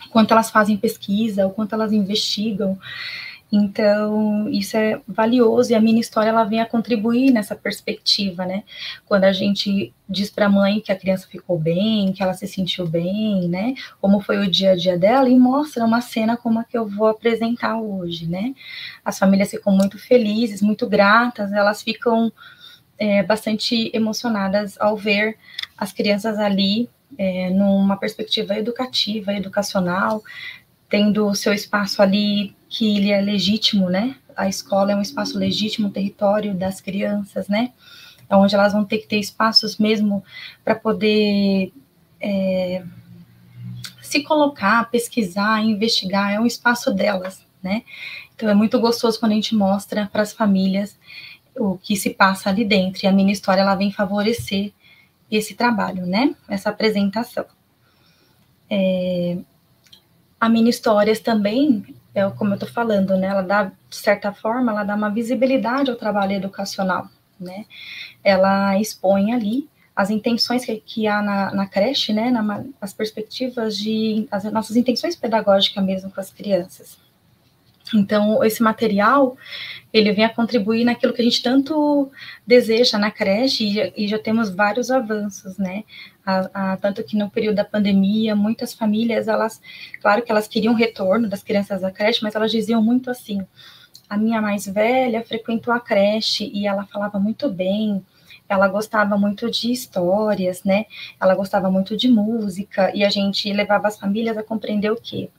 O 0.07 0.11
quanto 0.11 0.33
elas 0.33 0.51
fazem 0.51 0.77
pesquisa, 0.77 1.47
o 1.47 1.51
quanto 1.51 1.75
elas 1.75 1.93
investigam. 1.93 2.79
Então, 3.51 4.49
isso 4.49 4.77
é 4.77 5.01
valioso 5.07 5.71
e 5.71 5.75
a 5.75 5.81
minha 5.81 6.01
história 6.01 6.31
ela 6.31 6.45
vem 6.45 6.61
a 6.61 6.67
contribuir 6.67 7.31
nessa 7.31 7.55
perspectiva, 7.55 8.45
né? 8.45 8.65
Quando 9.05 9.25
a 9.25 9.33
gente 9.33 9.95
diz 10.09 10.31
para 10.31 10.47
a 10.47 10.51
mãe 10.51 10.81
que 10.81 10.91
a 10.91 10.97
criança 10.97 11.29
ficou 11.29 11.57
bem, 11.59 12.13
que 12.13 12.23
ela 12.23 12.35
se 12.35 12.47
sentiu 12.49 12.87
bem, 12.89 13.49
né? 13.49 13.75
Como 14.01 14.21
foi 14.21 14.39
o 14.39 14.51
dia 14.51 14.73
a 14.73 14.77
dia 14.77 14.99
dela 14.99 15.29
e 15.29 15.39
mostra 15.39 15.85
uma 15.85 16.01
cena 16.01 16.37
como 16.37 16.59
a 16.59 16.65
que 16.65 16.77
eu 16.77 16.89
vou 16.89 17.07
apresentar 17.07 17.81
hoje, 17.81 18.27
né? 18.27 18.53
As 19.05 19.19
famílias 19.19 19.51
ficam 19.51 19.73
muito 19.73 19.97
felizes, 19.97 20.61
muito 20.61 20.89
gratas, 20.89 21.53
elas 21.53 21.83
ficam 21.83 22.33
é, 22.99 23.23
bastante 23.23 23.91
emocionadas 23.95 24.77
ao 24.81 24.97
ver 24.97 25.37
as 25.79 25.93
crianças 25.93 26.39
ali 26.39 26.89
é, 27.17 27.51
numa 27.51 27.97
perspectiva 27.97 28.59
educativa, 28.59 29.33
educacional, 29.33 30.23
tendo 30.89 31.27
o 31.27 31.35
seu 31.35 31.53
espaço 31.53 32.03
ali 32.03 32.55
que 32.69 32.97
ele 32.97 33.11
é 33.11 33.21
legítimo, 33.21 33.89
né? 33.89 34.17
A 34.37 34.49
escola 34.49 34.93
é 34.93 34.97
um 34.97 35.03
espaço 35.03 35.39
legítimo, 35.39 35.91
território 35.91 36.55
das 36.55 36.81
crianças, 36.81 37.49
né? 37.49 37.73
É 38.29 38.37
onde 38.37 38.55
elas 38.55 38.73
vão 38.73 38.85
ter 38.85 38.99
que 38.99 39.07
ter 39.07 39.19
espaços 39.19 39.79
mesmo 39.79 40.23
para 40.65 40.75
poder 40.75 41.73
é, 42.21 42.85
se 44.03 44.23
colocar, 44.23 44.91
pesquisar, 44.91 45.63
investigar, 45.65 46.33
é 46.33 46.41
um 46.41 46.47
espaço 46.47 46.93
delas, 46.93 47.45
né? 47.63 47.83
Então 48.35 48.49
é 48.49 48.55
muito 48.55 48.79
gostoso 48.79 49.19
quando 49.19 49.33
a 49.33 49.37
gente 49.37 49.55
mostra 49.55 50.09
para 50.13 50.23
as 50.23 50.33
famílias 50.33 50.99
o 51.57 51.79
que 51.79 51.97
se 51.97 52.11
passa 52.11 52.51
ali 52.51 52.65
dentro. 52.65 53.05
E 53.05 53.09
a 53.09 53.13
minha 53.13 53.33
história 53.33 53.63
ela 53.63 53.75
vem 53.75 53.91
favorecer 53.91 54.73
esse 55.31 55.55
trabalho, 55.55 56.07
né? 56.07 56.35
Essa 56.49 56.71
apresentação. 56.71 57.47
É, 58.69 59.39
a 60.41 60.49
mini 60.49 60.71
histórias 60.71 61.21
também, 61.21 61.85
é 62.15 62.29
como 62.31 62.53
eu 62.53 62.55
estou 62.55 62.69
falando, 62.69 63.17
né? 63.17 63.29
Ela 63.29 63.43
dá, 63.43 63.65
de 63.65 63.97
certa 63.97 64.33
forma, 64.33 64.73
ela 64.73 64.85
dá 64.85 64.95
uma 64.95 65.11
visibilidade 65.11 65.91
ao 65.91 65.97
trabalho 65.97 66.33
educacional, 66.33 67.09
né? 67.39 67.67
Ela 68.23 68.79
expõe 68.81 69.33
ali 69.33 69.69
as 69.95 70.11
intenções 70.11 70.65
que, 70.65 70.77
que 70.77 71.07
há 71.07 71.23
na, 71.23 71.55
na 71.55 71.67
creche, 71.67 72.13
né? 72.13 72.31
Na, 72.31 72.65
as 72.81 72.93
perspectivas 72.93 73.77
de 73.77 74.27
as 74.31 74.45
nossas 74.45 74.77
intenções 74.77 75.17
pedagógicas 75.17 75.85
mesmo 75.85 76.11
com 76.11 76.21
as 76.21 76.31
crianças. 76.31 76.99
Então, 77.95 78.43
esse 78.43 78.63
material, 78.63 79.37
ele 79.93 80.13
vem 80.13 80.25
a 80.25 80.35
contribuir 80.35 80.85
naquilo 80.85 81.13
que 81.13 81.23
a 81.23 81.25
gente 81.25 81.43
tanto 81.43 82.11
deseja 82.47 82.99
na 82.99 83.11
creche, 83.11 83.65
e, 83.65 84.05
e 84.05 84.09
já 84.09 84.19
temos 84.19 84.51
vários 84.51 84.91
avanços, 84.91 85.57
né? 85.57 85.85
A, 86.27 86.73
a, 86.73 86.77
tanto 86.77 87.05
que 87.05 87.17
no 87.17 87.31
período 87.31 87.55
da 87.57 87.65
pandemia, 87.65 88.35
muitas 88.35 88.75
famílias, 88.75 89.29
elas, 89.29 89.61
claro 90.03 90.23
que 90.23 90.31
elas 90.33 90.49
queriam 90.49 90.75
retorno 90.75 91.29
das 91.29 91.43
crianças 91.43 91.85
à 91.85 91.91
creche, 91.93 92.21
mas 92.23 92.35
elas 92.35 92.51
diziam 92.51 92.83
muito 92.83 93.09
assim, 93.09 93.47
a 94.11 94.17
minha 94.17 94.43
mais 94.43 94.67
velha 94.67 95.25
frequentou 95.25 95.73
a 95.73 95.79
creche 95.79 96.51
e 96.53 96.67
ela 96.67 96.85
falava 96.87 97.19
muito 97.19 97.49
bem, 97.49 98.05
ela 98.49 98.67
gostava 98.69 99.17
muito 99.17 99.51
de 99.51 99.71
histórias, 99.71 100.65
né? 100.65 100.87
Ela 101.21 101.35
gostava 101.35 101.71
muito 101.71 101.97
de 101.97 102.09
música, 102.09 102.93
e 102.95 103.05
a 103.05 103.11
gente 103.11 103.53
levava 103.53 103.89
as 103.89 103.99
famílias 103.99 104.37
a 104.37 104.43
compreender 104.43 104.91
o 104.91 104.97
quê? 104.97 105.31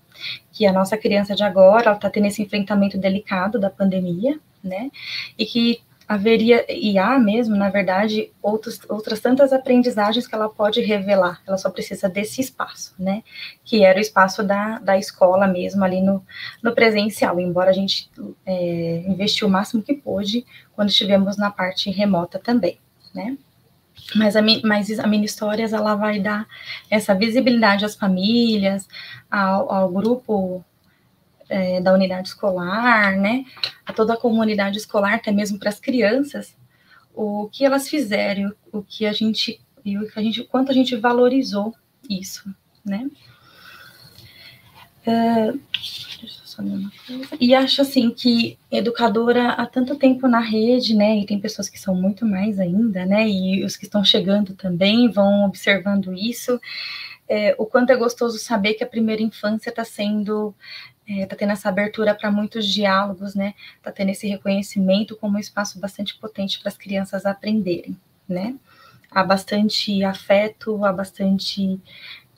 que 0.52 0.66
a 0.66 0.74
nossa 0.74 0.98
criança 0.98 1.36
de 1.36 1.44
agora 1.44 1.92
está 1.92 2.10
tendo 2.10 2.28
esse 2.28 2.42
enfrentamento 2.42 2.98
delicado 2.98 3.60
da 3.60 3.70
pandemia, 3.70 4.40
né? 4.64 4.90
E 5.38 5.46
que 5.46 5.82
haveria, 6.08 6.66
e 6.70 6.98
há 6.98 7.20
mesmo, 7.20 7.56
na 7.56 7.70
verdade, 7.70 8.32
outros, 8.42 8.80
outras 8.88 9.20
tantas 9.20 9.52
aprendizagens 9.52 10.26
que 10.26 10.34
ela 10.34 10.48
pode 10.48 10.80
revelar, 10.80 11.42
ela 11.46 11.58
só 11.58 11.70
precisa 11.70 12.08
desse 12.08 12.40
espaço, 12.40 12.96
né, 12.98 13.24
que 13.66 13.84
era 13.84 13.98
o 13.98 14.02
espaço 14.02 14.42
da, 14.42 14.80
da 14.80 14.98
escola 14.98 15.48
mesmo, 15.48 15.84
ali 15.84 16.02
no, 16.02 16.24
no 16.64 16.74
presencial, 16.74 17.40
embora 17.40 17.72
a 17.72 17.74
gente 17.74 18.10
é, 18.46 19.04
investiu 19.08 19.48
o 19.48 19.52
máximo 19.52 19.84
que 19.84 19.94
pôde 19.94 20.46
quando 20.74 20.90
estivemos 20.90 21.38
na 21.38 21.52
parte 21.52 21.90
remota 21.92 22.40
também, 22.40 22.80
né. 23.14 23.38
Mas 24.16 24.38
a, 24.38 24.42
mas 24.64 25.00
a 25.00 25.08
mini 25.08 25.26
histórias 25.26 25.74
ela 25.74 25.96
vai 25.96 26.20
dar 26.20 26.48
essa 26.90 27.14
visibilidade 27.14 27.84
às 27.84 27.96
famílias, 27.96 28.88
ao, 29.30 29.70
ao 29.70 29.90
grupo 29.90 30.64
é, 31.50 31.82
da 31.82 31.94
unidade 31.94 32.30
escolar, 32.30 33.16
né, 33.18 33.46
a 33.86 33.94
toda 33.94 34.14
a 34.14 34.18
comunidade 34.18 34.78
escolar, 34.78 35.16
até 35.16 35.32
mesmo 35.32 35.60
para 35.60 35.70
as 35.70 35.80
crianças, 35.80 36.56
o 37.14 37.50
que 37.52 37.66
elas 37.66 37.90
fizeram, 37.90 38.54
o 38.72 38.82
que 38.82 39.06
a 39.06 39.14
gente, 39.14 39.60
e 39.84 39.98
o 39.98 40.08
que 40.10 40.20
a 40.20 40.24
gente, 40.24 40.44
quanto 40.44 40.72
a 40.72 40.74
gente 40.74 40.96
valorizou 40.96 41.74
isso, 42.10 42.54
né. 42.86 43.10
É, 45.06 45.54
e 47.40 47.54
acho 47.54 47.82
assim 47.82 48.10
que 48.10 48.58
educadora 48.72 49.52
há 49.52 49.66
tanto 49.66 49.96
tempo 49.96 50.28
na 50.28 50.40
rede, 50.40 50.96
né? 50.96 51.18
E 51.18 51.26
tem 51.26 51.40
pessoas 51.40 51.70
que 51.70 51.80
são 51.80 51.96
muito 51.96 52.26
mais 52.26 52.60
ainda, 52.60 53.06
né? 53.06 53.28
E 53.28 53.64
os 53.64 53.78
que 53.78 53.86
estão 53.86 54.04
chegando 54.04 54.54
também 54.54 55.10
vão 55.10 55.46
observando 55.46 56.14
isso. 56.14 56.60
É, 57.30 57.56
o 57.58 57.66
quanto 57.66 57.92
é 57.92 57.96
gostoso 57.96 58.38
saber 58.40 58.74
que 58.74 58.84
a 58.84 58.88
primeira 58.88 59.22
infância 59.22 59.70
está 59.70 59.84
sendo 59.84 60.54
está 61.08 61.24
é, 61.24 61.26
tá 61.26 61.36
tendo 61.36 61.54
essa 61.54 61.70
abertura 61.70 62.14
para 62.14 62.30
muitos 62.30 62.68
diálogos, 62.68 63.34
né? 63.34 63.54
Está 63.78 63.92
tendo 63.92 64.10
esse 64.10 64.28
reconhecimento 64.28 65.16
como 65.16 65.38
um 65.38 65.40
espaço 65.40 65.80
bastante 65.80 66.18
potente 66.18 66.60
para 66.60 66.68
as 66.68 66.78
crianças 66.78 67.26
aprenderem, 67.26 67.98
né? 68.28 68.56
Há 69.10 69.24
bastante 69.24 70.04
afeto, 70.04 70.84
há 70.84 70.92
bastante 70.92 71.80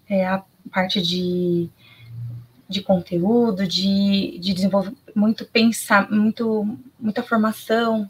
é, 0.08 0.26
a 0.26 0.44
parte 0.72 1.02
de, 1.02 1.68
de 2.68 2.82
conteúdo, 2.82 3.68
de, 3.68 4.38
de 4.40 4.54
desenvolver 4.54 4.94
muito 5.16 5.46
pensar, 5.46 6.10
muito, 6.12 6.78
muita 7.00 7.24
formação 7.24 8.10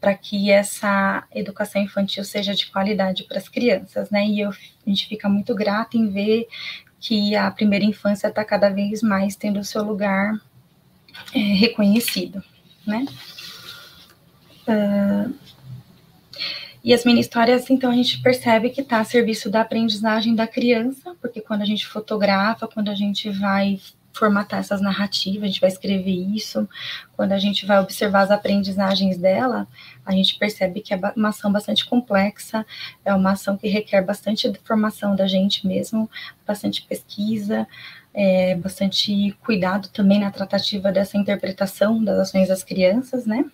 para 0.00 0.14
que 0.14 0.50
essa 0.50 1.24
educação 1.32 1.82
infantil 1.82 2.24
seja 2.24 2.54
de 2.54 2.66
qualidade 2.66 3.24
para 3.24 3.38
as 3.38 3.48
crianças, 3.48 4.10
né? 4.10 4.26
E 4.26 4.40
eu, 4.40 4.48
a 4.48 4.88
gente 4.88 5.06
fica 5.06 5.28
muito 5.28 5.54
grato 5.54 5.96
em 5.96 6.08
ver 6.08 6.48
que 7.00 7.34
a 7.34 7.50
primeira 7.50 7.84
infância 7.84 8.28
está 8.28 8.44
cada 8.44 8.68
vez 8.68 9.02
mais 9.02 9.34
tendo 9.34 9.58
o 9.58 9.64
seu 9.64 9.82
lugar 9.82 10.38
é, 11.34 11.38
reconhecido, 11.38 12.42
né? 12.86 13.06
Uh, 14.68 15.34
e 16.82 16.94
as 16.94 17.04
mini 17.04 17.20
histórias, 17.20 17.68
então, 17.68 17.90
a 17.90 17.94
gente 17.94 18.22
percebe 18.22 18.70
que 18.70 18.80
está 18.80 19.00
a 19.00 19.04
serviço 19.04 19.50
da 19.50 19.60
aprendizagem 19.60 20.34
da 20.34 20.46
criança, 20.46 21.14
porque 21.20 21.40
quando 21.40 21.62
a 21.62 21.66
gente 21.66 21.86
fotografa, 21.86 22.66
quando 22.66 22.88
a 22.88 22.94
gente 22.94 23.28
vai 23.30 23.78
formatar 24.12 24.60
essas 24.60 24.80
narrativas, 24.80 25.44
a 25.44 25.46
gente 25.46 25.60
vai 25.60 25.70
escrever 25.70 26.10
isso, 26.10 26.68
quando 27.16 27.32
a 27.32 27.38
gente 27.38 27.64
vai 27.64 27.78
observar 27.78 28.22
as 28.22 28.30
aprendizagens 28.30 29.16
dela, 29.16 29.66
a 30.04 30.12
gente 30.12 30.36
percebe 30.38 30.80
que 30.80 30.92
é 30.92 31.00
uma 31.16 31.28
ação 31.28 31.50
bastante 31.52 31.86
complexa, 31.86 32.66
é 33.04 33.14
uma 33.14 33.32
ação 33.32 33.56
que 33.56 33.68
requer 33.68 34.02
bastante 34.02 34.52
formação 34.64 35.14
da 35.14 35.26
gente 35.26 35.66
mesmo, 35.66 36.10
bastante 36.46 36.82
pesquisa, 36.82 37.66
é, 38.12 38.56
bastante 38.56 39.32
cuidado 39.44 39.88
também 39.88 40.20
na 40.20 40.30
tratativa 40.30 40.90
dessa 40.90 41.16
interpretação 41.16 42.02
das 42.02 42.18
ações 42.18 42.48
das 42.48 42.64
crianças, 42.64 43.24
né? 43.24 43.44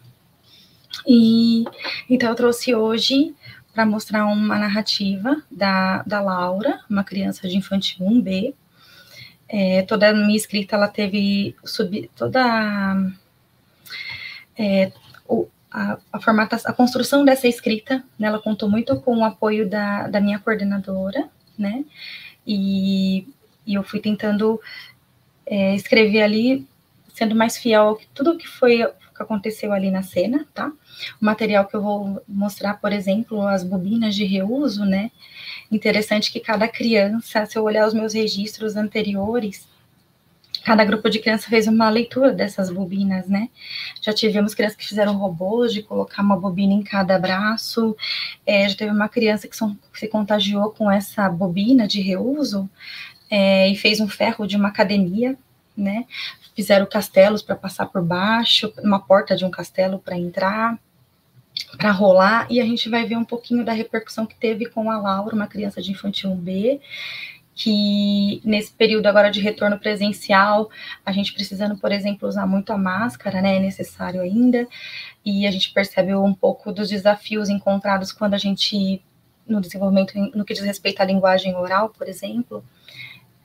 E 1.06 1.64
então 2.08 2.30
eu 2.30 2.34
trouxe 2.34 2.74
hoje 2.74 3.34
para 3.74 3.84
mostrar 3.84 4.24
uma 4.24 4.58
narrativa 4.58 5.42
da, 5.50 6.02
da 6.04 6.20
Laura, 6.20 6.80
uma 6.88 7.04
criança 7.04 7.46
de 7.46 7.58
infantil 7.58 8.06
1B, 8.06 8.54
é, 9.48 9.82
toda 9.82 10.10
a 10.10 10.14
minha 10.14 10.36
escrita 10.36 10.76
ela 10.76 10.88
teve 10.88 11.54
sub, 11.64 12.10
toda 12.16 13.12
é, 14.58 14.92
o, 15.26 15.48
a, 15.70 15.98
a 16.12 16.20
formatação, 16.20 16.70
a 16.70 16.74
construção 16.74 17.24
dessa 17.24 17.46
escrita, 17.46 18.02
né, 18.18 18.28
ela 18.28 18.40
contou 18.40 18.68
muito 18.68 19.00
com 19.00 19.18
o 19.18 19.24
apoio 19.24 19.68
da, 19.68 20.08
da 20.08 20.20
minha 20.20 20.38
coordenadora, 20.38 21.28
né, 21.58 21.84
e, 22.46 23.26
e 23.66 23.74
eu 23.74 23.82
fui 23.82 24.00
tentando 24.00 24.60
é, 25.44 25.74
escrever 25.74 26.22
ali, 26.22 26.66
sendo 27.14 27.34
mais 27.34 27.56
fiel 27.56 27.96
que 27.96 28.06
tudo 28.14 28.36
que 28.36 28.48
foi 28.48 28.82
que 29.16 29.22
aconteceu 29.22 29.72
ali 29.72 29.90
na 29.90 30.02
cena, 30.02 30.46
tá? 30.52 30.70
O 31.20 31.24
material 31.24 31.66
que 31.66 31.74
eu 31.74 31.82
vou 31.82 32.22
mostrar, 32.28 32.74
por 32.74 32.92
exemplo, 32.92 33.42
as 33.42 33.64
bobinas 33.64 34.14
de 34.14 34.24
reuso, 34.24 34.84
né? 34.84 35.10
Interessante 35.70 36.32
que 36.32 36.40
cada 36.40 36.68
criança, 36.68 37.46
se 37.46 37.56
eu 37.58 37.64
olhar 37.64 37.86
os 37.86 37.94
meus 37.94 38.14
registros 38.14 38.76
anteriores, 38.76 39.66
cada 40.66 40.84
grupo 40.84 41.08
de 41.08 41.20
criança 41.20 41.48
fez 41.48 41.68
uma 41.68 41.88
leitura 41.88 42.32
dessas 42.32 42.70
bobinas, 42.70 43.28
né? 43.28 43.48
Já 44.02 44.12
tivemos 44.12 44.52
crianças 44.52 44.76
que 44.76 44.84
fizeram 44.84 45.16
robôs 45.16 45.72
de 45.72 45.80
colocar 45.80 46.22
uma 46.22 46.36
bobina 46.36 46.72
em 46.72 46.82
cada 46.82 47.16
braço, 47.20 47.96
é, 48.44 48.68
já 48.68 48.74
teve 48.74 48.90
uma 48.90 49.08
criança 49.08 49.46
que, 49.46 49.56
são, 49.56 49.76
que, 49.92 50.00
se 50.00 50.08
contagiou 50.08 50.70
com 50.70 50.90
essa 50.90 51.28
bobina 51.28 51.86
de 51.86 52.00
reuso 52.00 52.68
é, 53.30 53.68
e 53.68 53.76
fez 53.76 54.00
um 54.00 54.08
ferro 54.08 54.44
de 54.44 54.56
uma 54.56 54.68
academia, 54.68 55.38
né? 55.76 56.04
Fizeram 56.54 56.86
castelos 56.86 57.42
para 57.42 57.56
passar 57.56 57.86
por 57.86 58.02
baixo, 58.02 58.72
uma 58.82 59.00
porta 59.00 59.36
de 59.36 59.44
um 59.44 59.50
castelo 59.50 59.98
para 59.98 60.16
entrar 60.16 60.78
para 61.78 61.90
rolar 61.90 62.46
e 62.50 62.60
a 62.60 62.64
gente 62.64 62.88
vai 62.88 63.06
ver 63.06 63.16
um 63.16 63.24
pouquinho 63.24 63.64
da 63.64 63.72
repercussão 63.72 64.26
que 64.26 64.34
teve 64.34 64.66
com 64.66 64.90
a 64.90 64.98
Laura, 64.98 65.34
uma 65.34 65.46
criança 65.46 65.80
de 65.80 65.90
infantil 65.90 66.34
B, 66.34 66.80
que 67.54 68.40
nesse 68.44 68.72
período 68.72 69.06
agora 69.06 69.30
de 69.30 69.40
retorno 69.40 69.78
presencial, 69.78 70.70
a 71.04 71.12
gente 71.12 71.32
precisando, 71.32 71.78
por 71.78 71.90
exemplo, 71.90 72.28
usar 72.28 72.46
muito 72.46 72.72
a 72.72 72.78
máscara, 72.78 73.40
né, 73.40 73.56
é 73.56 73.60
necessário 73.60 74.20
ainda, 74.20 74.68
e 75.24 75.46
a 75.46 75.50
gente 75.50 75.72
percebe 75.72 76.14
um 76.14 76.34
pouco 76.34 76.70
dos 76.70 76.90
desafios 76.90 77.48
encontrados 77.48 78.12
quando 78.12 78.34
a 78.34 78.38
gente, 78.38 79.02
no 79.48 79.60
desenvolvimento, 79.60 80.12
no 80.34 80.44
que 80.44 80.52
diz 80.52 80.62
respeito 80.62 81.00
à 81.00 81.04
linguagem 81.06 81.54
oral, 81.56 81.88
por 81.88 82.06
exemplo, 82.08 82.62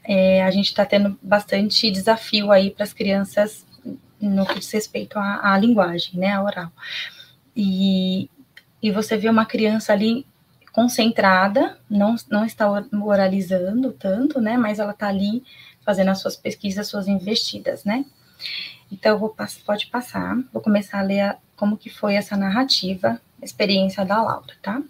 é, 0.03 0.43
a 0.43 0.51
gente 0.51 0.67
está 0.67 0.85
tendo 0.85 1.17
bastante 1.21 1.91
desafio 1.91 2.51
aí 2.51 2.71
para 2.71 2.83
as 2.83 2.93
crianças 2.93 3.65
no 4.19 4.45
que 4.45 4.59
diz 4.59 4.71
respeito 4.71 5.17
à, 5.17 5.53
à 5.53 5.57
linguagem, 5.57 6.19
né, 6.19 6.31
à 6.31 6.43
oral. 6.43 6.71
E, 7.55 8.29
e 8.81 8.91
você 8.91 9.17
vê 9.17 9.29
uma 9.29 9.45
criança 9.45 9.91
ali 9.91 10.25
concentrada, 10.71 11.77
não, 11.89 12.15
não 12.29 12.45
está 12.45 12.69
oralizando 13.03 13.91
tanto, 13.91 14.39
né? 14.39 14.57
Mas 14.57 14.79
ela 14.79 14.91
está 14.91 15.07
ali 15.07 15.43
fazendo 15.83 16.11
as 16.11 16.19
suas 16.19 16.37
pesquisas, 16.37 16.87
suas 16.87 17.07
investidas, 17.07 17.83
né? 17.83 18.05
Então, 18.91 19.17
vou, 19.17 19.35
pode 19.65 19.87
passar, 19.87 20.37
vou 20.51 20.61
começar 20.61 20.99
a 20.99 21.03
ler 21.03 21.19
a, 21.21 21.37
como 21.55 21.77
que 21.77 21.89
foi 21.89 22.15
essa 22.15 22.37
narrativa, 22.37 23.19
experiência 23.41 24.05
da 24.05 24.21
Laura, 24.21 24.53
tá? 24.61 24.81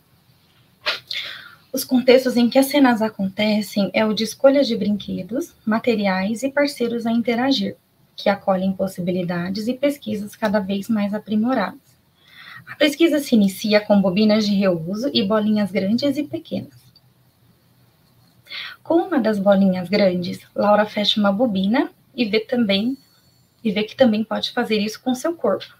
Os 1.73 1.85
contextos 1.85 2.35
em 2.35 2.49
que 2.49 2.59
as 2.59 2.65
cenas 2.65 3.01
acontecem 3.01 3.89
é 3.93 4.05
o 4.05 4.13
de 4.13 4.25
escolha 4.25 4.61
de 4.61 4.75
brinquedos, 4.75 5.55
materiais 5.65 6.43
e 6.43 6.51
parceiros 6.51 7.05
a 7.05 7.11
interagir, 7.11 7.77
que 8.13 8.27
acolhem 8.27 8.73
possibilidades 8.73 9.69
e 9.69 9.73
pesquisas 9.73 10.35
cada 10.35 10.59
vez 10.59 10.89
mais 10.89 11.13
aprimoradas. 11.13 11.79
A 12.67 12.75
pesquisa 12.75 13.19
se 13.19 13.35
inicia 13.35 13.79
com 13.79 14.01
bobinas 14.01 14.45
de 14.45 14.53
reuso 14.53 15.09
e 15.13 15.23
bolinhas 15.23 15.71
grandes 15.71 16.17
e 16.17 16.23
pequenas. 16.23 16.81
Com 18.83 18.95
uma 18.95 19.19
das 19.19 19.39
bolinhas 19.39 19.87
grandes, 19.87 20.41
Laura 20.53 20.85
fecha 20.85 21.21
uma 21.21 21.31
bobina 21.31 21.89
e 22.13 22.25
vê 22.25 22.41
também 22.41 22.97
e 23.63 23.71
vê 23.71 23.83
que 23.83 23.95
também 23.95 24.25
pode 24.25 24.51
fazer 24.51 24.79
isso 24.79 25.01
com 25.01 25.15
seu 25.15 25.33
corpo. 25.35 25.73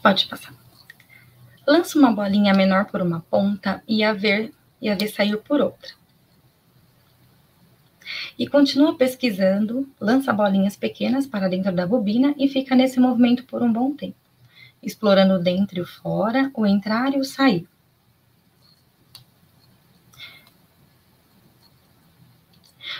Pode 0.00 0.26
passar. 0.26 0.55
Lança 1.66 1.98
uma 1.98 2.12
bolinha 2.12 2.54
menor 2.54 2.86
por 2.86 3.00
uma 3.02 3.20
ponta 3.20 3.82
e 3.88 4.04
a 4.04 4.12
ver 4.12 4.52
e 4.80 4.88
a 4.88 4.94
ver 4.94 5.08
sair 5.08 5.36
por 5.38 5.60
outra 5.60 5.90
e 8.38 8.46
continua 8.46 8.96
pesquisando, 8.96 9.88
lança 10.00 10.32
bolinhas 10.32 10.76
pequenas 10.76 11.26
para 11.26 11.48
dentro 11.48 11.72
da 11.72 11.86
bobina 11.86 12.34
e 12.38 12.48
fica 12.48 12.74
nesse 12.74 13.00
movimento 13.00 13.44
por 13.44 13.62
um 13.62 13.72
bom 13.72 13.94
tempo, 13.94 14.16
explorando 14.82 15.34
o 15.34 15.38
dentro 15.38 15.78
e 15.78 15.80
o 15.80 15.86
fora, 15.86 16.50
o 16.54 16.66
entrar 16.66 17.14
e 17.14 17.20
o 17.20 17.24
sair. 17.24 17.66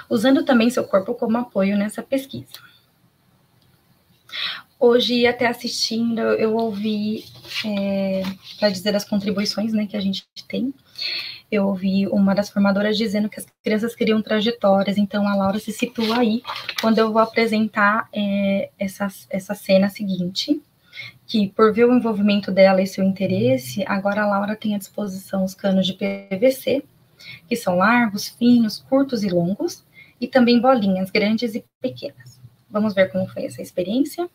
Usando 0.08 0.44
também 0.44 0.70
seu 0.70 0.84
corpo 0.84 1.14
como 1.14 1.36
apoio 1.36 1.76
nessa 1.76 2.02
pesquisa. 2.02 2.65
Hoje, 4.78 5.26
até 5.26 5.46
assistindo, 5.46 6.20
eu 6.20 6.54
ouvi, 6.54 7.24
é, 7.64 8.22
para 8.58 8.68
dizer 8.68 8.94
as 8.94 9.04
contribuições 9.04 9.72
né, 9.72 9.86
que 9.86 9.96
a 9.96 10.00
gente 10.00 10.26
tem, 10.46 10.72
eu 11.50 11.66
ouvi 11.66 12.06
uma 12.08 12.34
das 12.34 12.50
formadoras 12.50 12.96
dizendo 12.96 13.28
que 13.28 13.40
as 13.40 13.46
crianças 13.62 13.94
queriam 13.94 14.20
trajetórias, 14.20 14.98
então 14.98 15.26
a 15.26 15.34
Laura 15.34 15.58
se 15.58 15.72
situa 15.72 16.18
aí 16.18 16.42
quando 16.80 16.98
eu 16.98 17.10
vou 17.10 17.22
apresentar 17.22 18.08
é, 18.12 18.68
essa, 18.78 19.08
essa 19.30 19.54
cena 19.54 19.88
seguinte, 19.88 20.60
que 21.26 21.48
por 21.48 21.72
ver 21.72 21.84
o 21.84 21.94
envolvimento 21.94 22.50
dela 22.50 22.82
e 22.82 22.86
seu 22.86 23.02
interesse, 23.02 23.82
agora 23.86 24.22
a 24.22 24.26
Laura 24.26 24.56
tem 24.56 24.74
à 24.74 24.78
disposição 24.78 25.44
os 25.44 25.54
canos 25.54 25.86
de 25.86 25.94
PVC, 25.94 26.84
que 27.48 27.56
são 27.56 27.76
largos, 27.76 28.28
finos, 28.28 28.78
curtos 28.78 29.22
e 29.22 29.28
longos, 29.28 29.84
e 30.20 30.26
também 30.26 30.60
bolinhas 30.60 31.10
grandes 31.10 31.54
e 31.54 31.64
pequenas. 31.80 32.40
Vamos 32.70 32.94
ver 32.94 33.10
como 33.10 33.26
foi 33.26 33.44
essa 33.44 33.62
experiência? 33.62 34.28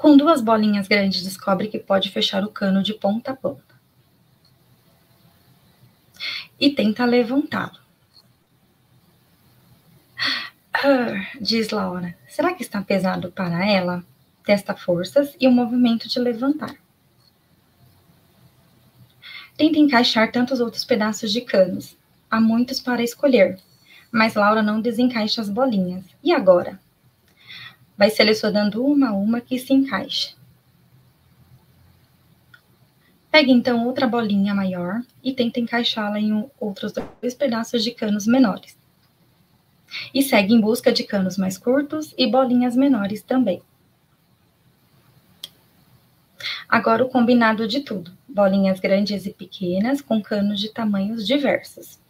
Com 0.00 0.16
duas 0.16 0.40
bolinhas 0.40 0.88
grandes, 0.88 1.22
descobre 1.22 1.68
que 1.68 1.78
pode 1.78 2.10
fechar 2.10 2.42
o 2.42 2.48
cano 2.48 2.82
de 2.82 2.94
ponta 2.94 3.32
a 3.32 3.36
ponta. 3.36 3.74
E 6.58 6.70
tenta 6.70 7.04
levantá-lo. 7.04 7.78
Ah, 10.72 11.28
diz 11.38 11.68
Laura. 11.68 12.16
Será 12.26 12.54
que 12.54 12.62
está 12.62 12.80
pesado 12.80 13.30
para 13.30 13.70
ela? 13.70 14.02
Testa 14.42 14.74
forças 14.74 15.36
e 15.38 15.46
o 15.46 15.52
movimento 15.52 16.08
de 16.08 16.18
levantar. 16.18 16.74
Tenta 19.54 19.78
encaixar 19.78 20.32
tantos 20.32 20.60
outros 20.60 20.82
pedaços 20.82 21.30
de 21.30 21.42
canos. 21.42 21.94
Há 22.30 22.40
muitos 22.40 22.80
para 22.80 23.02
escolher, 23.02 23.60
mas 24.10 24.32
Laura 24.32 24.62
não 24.62 24.80
desencaixa 24.80 25.42
as 25.42 25.50
bolinhas. 25.50 26.06
E 26.24 26.32
agora? 26.32 26.80
Vai 28.00 28.08
selecionando 28.08 28.82
uma 28.82 29.10
a 29.10 29.12
uma 29.12 29.42
que 29.42 29.58
se 29.58 29.74
encaixa. 29.74 30.34
Pegue 33.30 33.52
então 33.52 33.86
outra 33.86 34.06
bolinha 34.06 34.54
maior 34.54 35.02
e 35.22 35.34
tenta 35.34 35.60
encaixá-la 35.60 36.18
em 36.18 36.48
outros 36.58 36.94
dois 36.94 37.34
pedaços 37.34 37.84
de 37.84 37.90
canos 37.90 38.26
menores. 38.26 38.74
E 40.14 40.22
segue 40.22 40.54
em 40.54 40.60
busca 40.62 40.90
de 40.90 41.04
canos 41.04 41.36
mais 41.36 41.58
curtos 41.58 42.14
e 42.16 42.26
bolinhas 42.26 42.74
menores 42.74 43.22
também. 43.22 43.60
Agora 46.66 47.04
o 47.04 47.10
combinado 47.10 47.68
de 47.68 47.80
tudo: 47.80 48.16
bolinhas 48.26 48.80
grandes 48.80 49.26
e 49.26 49.30
pequenas 49.30 50.00
com 50.00 50.22
canos 50.22 50.58
de 50.58 50.72
tamanhos 50.72 51.26
diversos. 51.26 52.00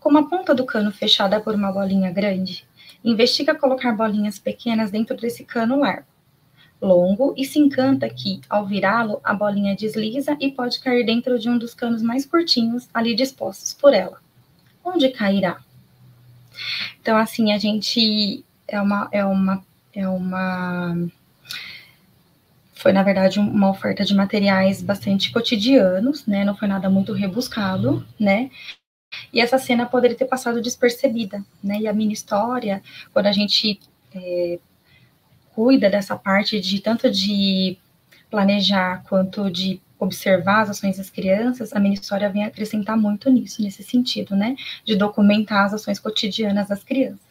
Com 0.00 0.16
a 0.16 0.26
ponta 0.26 0.54
do 0.54 0.64
cano 0.64 0.90
fechada 0.90 1.38
por 1.38 1.54
uma 1.54 1.70
bolinha 1.70 2.10
grande, 2.10 2.66
investiga 3.04 3.54
colocar 3.54 3.92
bolinhas 3.92 4.38
pequenas 4.38 4.90
dentro 4.90 5.16
desse 5.16 5.44
cano 5.44 5.80
largo, 5.80 6.06
longo, 6.80 7.34
e 7.36 7.44
se 7.44 7.58
encanta 7.58 8.08
que, 8.08 8.40
ao 8.48 8.66
virá-lo, 8.66 9.20
a 9.24 9.34
bolinha 9.34 9.76
desliza 9.76 10.36
e 10.40 10.50
pode 10.50 10.80
cair 10.80 11.04
dentro 11.04 11.38
de 11.38 11.48
um 11.48 11.58
dos 11.58 11.74
canos 11.74 12.02
mais 12.02 12.24
curtinhos 12.24 12.88
ali 12.92 13.14
dispostos 13.14 13.72
por 13.72 13.92
ela. 13.92 14.18
Onde 14.84 15.08
cairá? 15.10 15.58
Então, 17.00 17.16
assim, 17.16 17.52
a 17.52 17.58
gente 17.58 18.44
é 18.66 18.80
uma, 18.80 19.08
é 19.12 19.24
uma, 19.24 19.64
é 19.92 20.08
uma 20.08 21.08
foi, 22.78 22.92
na 22.92 23.02
verdade, 23.02 23.40
uma 23.40 23.70
oferta 23.70 24.04
de 24.04 24.14
materiais 24.14 24.80
bastante 24.80 25.32
cotidianos, 25.32 26.24
né? 26.26 26.44
Não 26.44 26.56
foi 26.56 26.68
nada 26.68 26.88
muito 26.88 27.12
rebuscado, 27.12 28.06
né? 28.18 28.50
E 29.32 29.40
essa 29.40 29.58
cena 29.58 29.86
poderia 29.86 30.16
ter 30.16 30.24
passado 30.24 30.60
despercebida, 30.60 31.44
né? 31.62 31.80
E 31.80 31.88
a 31.88 31.92
minha 31.92 32.12
história, 32.12 32.82
quando 33.12 33.26
a 33.26 33.32
gente 33.32 33.80
é, 34.14 34.58
cuida 35.54 35.90
dessa 35.90 36.16
parte 36.16 36.60
de 36.60 36.80
tanto 36.80 37.10
de 37.10 37.78
planejar 38.30 39.02
quanto 39.08 39.50
de 39.50 39.80
observar 39.98 40.62
as 40.62 40.70
ações 40.70 40.96
das 40.98 41.10
crianças, 41.10 41.72
a 41.72 41.80
minha 41.80 41.94
história 41.94 42.30
vem 42.30 42.44
acrescentar 42.44 42.96
muito 42.96 43.28
nisso, 43.30 43.62
nesse 43.62 43.82
sentido, 43.82 44.36
né? 44.36 44.56
De 44.84 44.94
documentar 44.96 45.64
as 45.64 45.74
ações 45.74 45.98
cotidianas 45.98 46.68
das 46.68 46.84
crianças. 46.84 47.26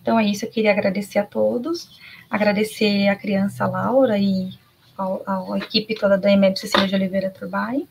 Então 0.00 0.18
é 0.18 0.24
isso, 0.24 0.44
eu 0.44 0.50
queria 0.50 0.72
agradecer 0.72 1.18
a 1.18 1.24
todos, 1.24 2.00
agradecer 2.30 3.08
a 3.08 3.16
criança 3.16 3.66
Laura 3.66 4.18
e 4.18 4.50
a 4.98 5.58
equipe 5.58 5.94
toda 5.94 6.16
da 6.16 6.30
EMED 6.30 6.58
Cecília 6.58 6.88
de 6.88 6.94
Oliveira 6.94 7.30
Turbay. 7.30 7.86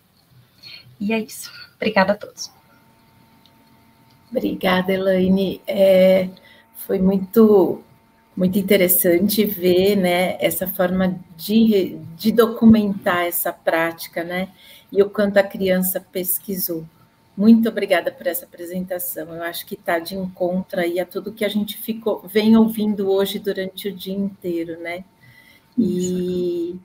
E 0.99 1.13
é 1.13 1.19
isso. 1.19 1.51
Obrigada 1.75 2.13
a 2.13 2.15
todos. 2.15 2.54
Obrigada, 4.35 4.91
Elaine. 4.91 5.61
É, 5.65 6.29
foi 6.75 6.99
muito 6.99 7.81
muito 8.35 8.59
interessante 8.59 9.45
ver 9.45 9.95
né, 9.95 10.35
essa 10.41 10.67
forma 10.67 11.17
de, 11.37 11.97
de 12.17 12.33
documentar 12.33 13.25
essa 13.25 13.53
prática, 13.53 14.25
né? 14.25 14.49
E 14.91 15.01
o 15.01 15.09
quanto 15.09 15.37
a 15.37 15.43
criança 15.43 16.01
pesquisou. 16.01 16.85
Muito 17.37 17.69
obrigada 17.69 18.11
por 18.11 18.27
essa 18.27 18.45
apresentação. 18.45 19.33
Eu 19.33 19.41
acho 19.43 19.65
que 19.65 19.75
está 19.75 19.99
de 19.99 20.15
encontro 20.15 20.81
aí 20.81 20.99
a 20.99 21.05
tudo 21.05 21.31
que 21.31 21.45
a 21.45 21.49
gente 21.49 21.77
ficou, 21.77 22.21
vem 22.27 22.57
ouvindo 22.57 23.09
hoje 23.09 23.39
durante 23.39 23.87
o 23.87 23.93
dia 23.95 24.13
inteiro, 24.15 24.81
né? 24.81 25.05
E 25.77 26.75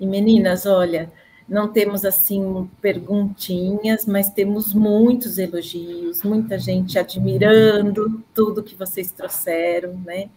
e 0.00 0.06
meninas, 0.06 0.64
olha, 0.64 1.12
não 1.50 1.66
temos 1.66 2.04
assim 2.04 2.70
perguntinhas, 2.80 4.06
mas 4.06 4.30
temos 4.30 4.72
muitos 4.72 5.36
elogios, 5.36 6.22
muita 6.22 6.56
gente 6.56 6.96
admirando 6.96 8.22
tudo 8.32 8.62
que 8.62 8.76
vocês 8.76 9.10
trouxeram, 9.10 9.94
né? 10.04 10.30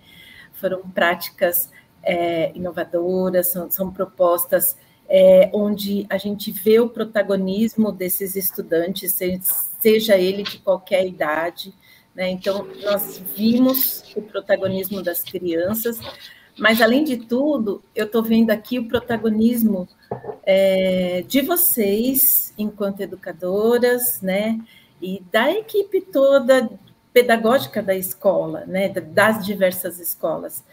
Foram 0.53 0.82
práticas 0.89 1.70
é, 2.01 2.51
inovadoras, 2.55 3.47
são, 3.47 3.70
são 3.70 3.91
propostas 3.91 4.76
é, 5.07 5.51
onde 5.53 6.07
a 6.09 6.18
gente 6.18 6.51
vê 6.51 6.80
o 6.80 6.89
protagonismo 6.89 7.91
desses 7.91 8.36
estudantes, 8.36 9.14
seja 9.80 10.18
ele 10.18 10.41
de 10.41 10.57
qualquer 10.57 11.05
idade, 11.05 11.76
né? 12.16 12.32
Então, 12.32 12.68
nós 12.82 13.22
vimos 13.36 14.03
o 14.16 14.22
protagonismo 14.24 15.03
das 15.03 15.22
crianças, 15.22 15.99
mas, 16.58 16.82
além 16.82 17.04
de 17.04 17.18
tudo, 17.18 17.84
eu 17.95 18.06
estou 18.06 18.22
vendo 18.22 18.51
aqui 18.51 18.78
o 18.78 18.88
protagonismo 18.88 19.88
é, 20.43 21.24
de 21.28 21.41
vocês, 21.41 22.54
enquanto 22.58 23.01
educadoras, 23.01 24.22
né? 24.22 24.60
E 25.01 25.22
da 25.32 25.51
equipe 25.51 26.01
toda 26.01 26.70
pedagógica 27.12 27.82
da 27.82 27.95
escola, 27.95 28.66
né? 28.66 28.89
Das 28.89 29.43
diversas 29.43 29.99
escolas. 29.99 30.64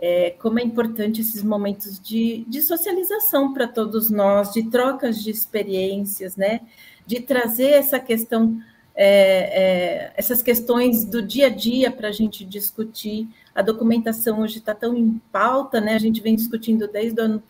É, 0.00 0.30
como 0.38 0.60
é 0.60 0.62
importante 0.62 1.20
esses 1.20 1.42
momentos 1.42 2.00
de, 2.00 2.44
de 2.48 2.62
socialização 2.62 3.52
para 3.52 3.66
todos 3.66 4.10
nós, 4.10 4.52
de 4.52 4.64
trocas 4.70 5.22
de 5.22 5.30
experiências, 5.30 6.36
né? 6.36 6.60
De 7.06 7.20
trazer 7.20 7.70
essa 7.70 8.00
questão 8.00 8.60
é, 9.00 9.06
é, 9.06 10.12
essas 10.16 10.42
questões 10.42 11.04
do 11.04 11.22
dia 11.22 11.46
a 11.46 11.50
dia 11.50 11.88
para 11.88 12.08
a 12.08 12.12
gente 12.12 12.44
discutir. 12.44 13.28
A 13.54 13.62
documentação 13.62 14.40
hoje 14.40 14.58
está 14.58 14.74
tão 14.74 14.96
em 14.96 15.22
pauta, 15.30 15.80
né? 15.80 15.94
A 15.94 16.00
gente 16.00 16.20
vem 16.20 16.34
discutindo 16.34 16.88
desde 16.88 17.20
o 17.20 17.24
ano 17.24 17.40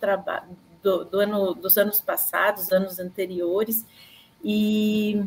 do, 0.83 1.05
do 1.07 1.19
ano 1.19 1.55
dos 1.55 1.79
anos 1.79 2.03
passados, 2.03 2.71
anos 2.71 2.99
anteriores, 2.99 3.87
e, 4.45 5.25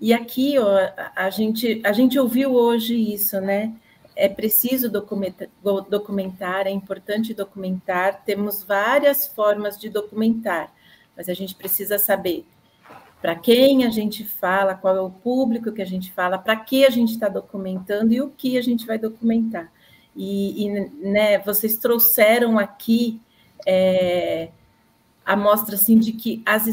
e 0.00 0.12
aqui 0.12 0.58
ó, 0.58 0.90
a, 1.14 1.30
gente, 1.30 1.80
a 1.84 1.92
gente 1.92 2.18
ouviu 2.18 2.52
hoje 2.52 2.96
isso, 3.14 3.40
né? 3.40 3.72
É 4.16 4.28
preciso 4.28 4.90
documentar, 4.90 5.48
documentar, 5.88 6.66
é 6.66 6.70
importante 6.70 7.32
documentar, 7.32 8.24
temos 8.24 8.64
várias 8.64 9.28
formas 9.28 9.78
de 9.78 9.88
documentar, 9.88 10.72
mas 11.16 11.28
a 11.28 11.34
gente 11.34 11.54
precisa 11.54 11.96
saber 11.96 12.44
para 13.24 13.36
quem 13.36 13.86
a 13.86 13.88
gente 13.88 14.22
fala, 14.22 14.74
qual 14.74 14.94
é 14.94 15.00
o 15.00 15.08
público 15.08 15.72
que 15.72 15.80
a 15.80 15.86
gente 15.86 16.12
fala, 16.12 16.36
para 16.36 16.56
que 16.56 16.84
a 16.84 16.90
gente 16.90 17.12
está 17.12 17.26
documentando 17.26 18.12
e 18.12 18.20
o 18.20 18.28
que 18.28 18.58
a 18.58 18.62
gente 18.62 18.84
vai 18.84 18.98
documentar. 18.98 19.72
E, 20.14 20.66
e 20.66 20.90
né, 21.10 21.38
vocês 21.38 21.78
trouxeram 21.78 22.58
aqui 22.58 23.18
é, 23.66 24.50
a 25.24 25.34
mostra 25.34 25.74
assim, 25.74 25.98
de 25.98 26.12
que 26.12 26.42
as, 26.44 26.66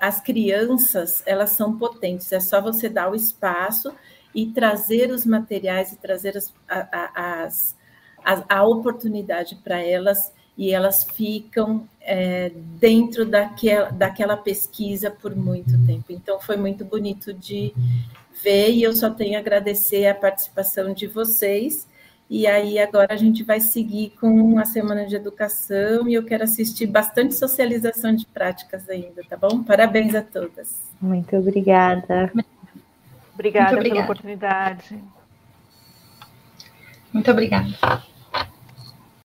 as 0.00 0.20
crianças 0.20 1.24
elas 1.26 1.50
são 1.50 1.76
potentes, 1.76 2.30
é 2.30 2.38
só 2.38 2.60
você 2.60 2.88
dar 2.88 3.10
o 3.10 3.16
espaço 3.16 3.92
e 4.32 4.46
trazer 4.46 5.10
os 5.10 5.26
materiais 5.26 5.90
e 5.90 5.96
trazer 5.96 6.36
as, 6.36 6.54
as, 6.68 7.76
a, 8.24 8.58
a 8.60 8.62
oportunidade 8.62 9.56
para 9.56 9.80
elas 9.80 10.32
e 10.60 10.74
elas 10.74 11.04
ficam 11.04 11.88
é, 12.02 12.52
dentro 12.78 13.24
daquela, 13.24 13.88
daquela 13.88 14.36
pesquisa 14.36 15.10
por 15.10 15.34
muito 15.34 15.72
tempo. 15.86 16.04
Então, 16.10 16.38
foi 16.38 16.58
muito 16.58 16.84
bonito 16.84 17.32
de 17.32 17.72
ver 18.44 18.70
e 18.70 18.82
eu 18.82 18.92
só 18.92 19.08
tenho 19.08 19.38
a 19.38 19.40
agradecer 19.40 20.06
a 20.06 20.14
participação 20.14 20.92
de 20.92 21.06
vocês. 21.06 21.88
E 22.28 22.46
aí, 22.46 22.78
agora 22.78 23.14
a 23.14 23.16
gente 23.16 23.42
vai 23.42 23.58
seguir 23.58 24.12
com 24.20 24.58
a 24.58 24.66
Semana 24.66 25.06
de 25.06 25.16
Educação 25.16 26.06
e 26.06 26.12
eu 26.12 26.24
quero 26.24 26.44
assistir 26.44 26.86
bastante 26.86 27.34
socialização 27.34 28.14
de 28.14 28.26
práticas 28.26 28.86
ainda, 28.90 29.22
tá 29.26 29.38
bom? 29.38 29.62
Parabéns 29.64 30.14
a 30.14 30.20
todas. 30.20 30.76
Muito 31.00 31.34
obrigada. 31.36 32.30
Obrigada, 33.32 33.70
Muito 33.70 33.78
obrigada. 33.78 33.82
pela 33.82 34.02
oportunidade. 34.02 35.04
Muito 37.14 37.30
obrigada. 37.30 38.09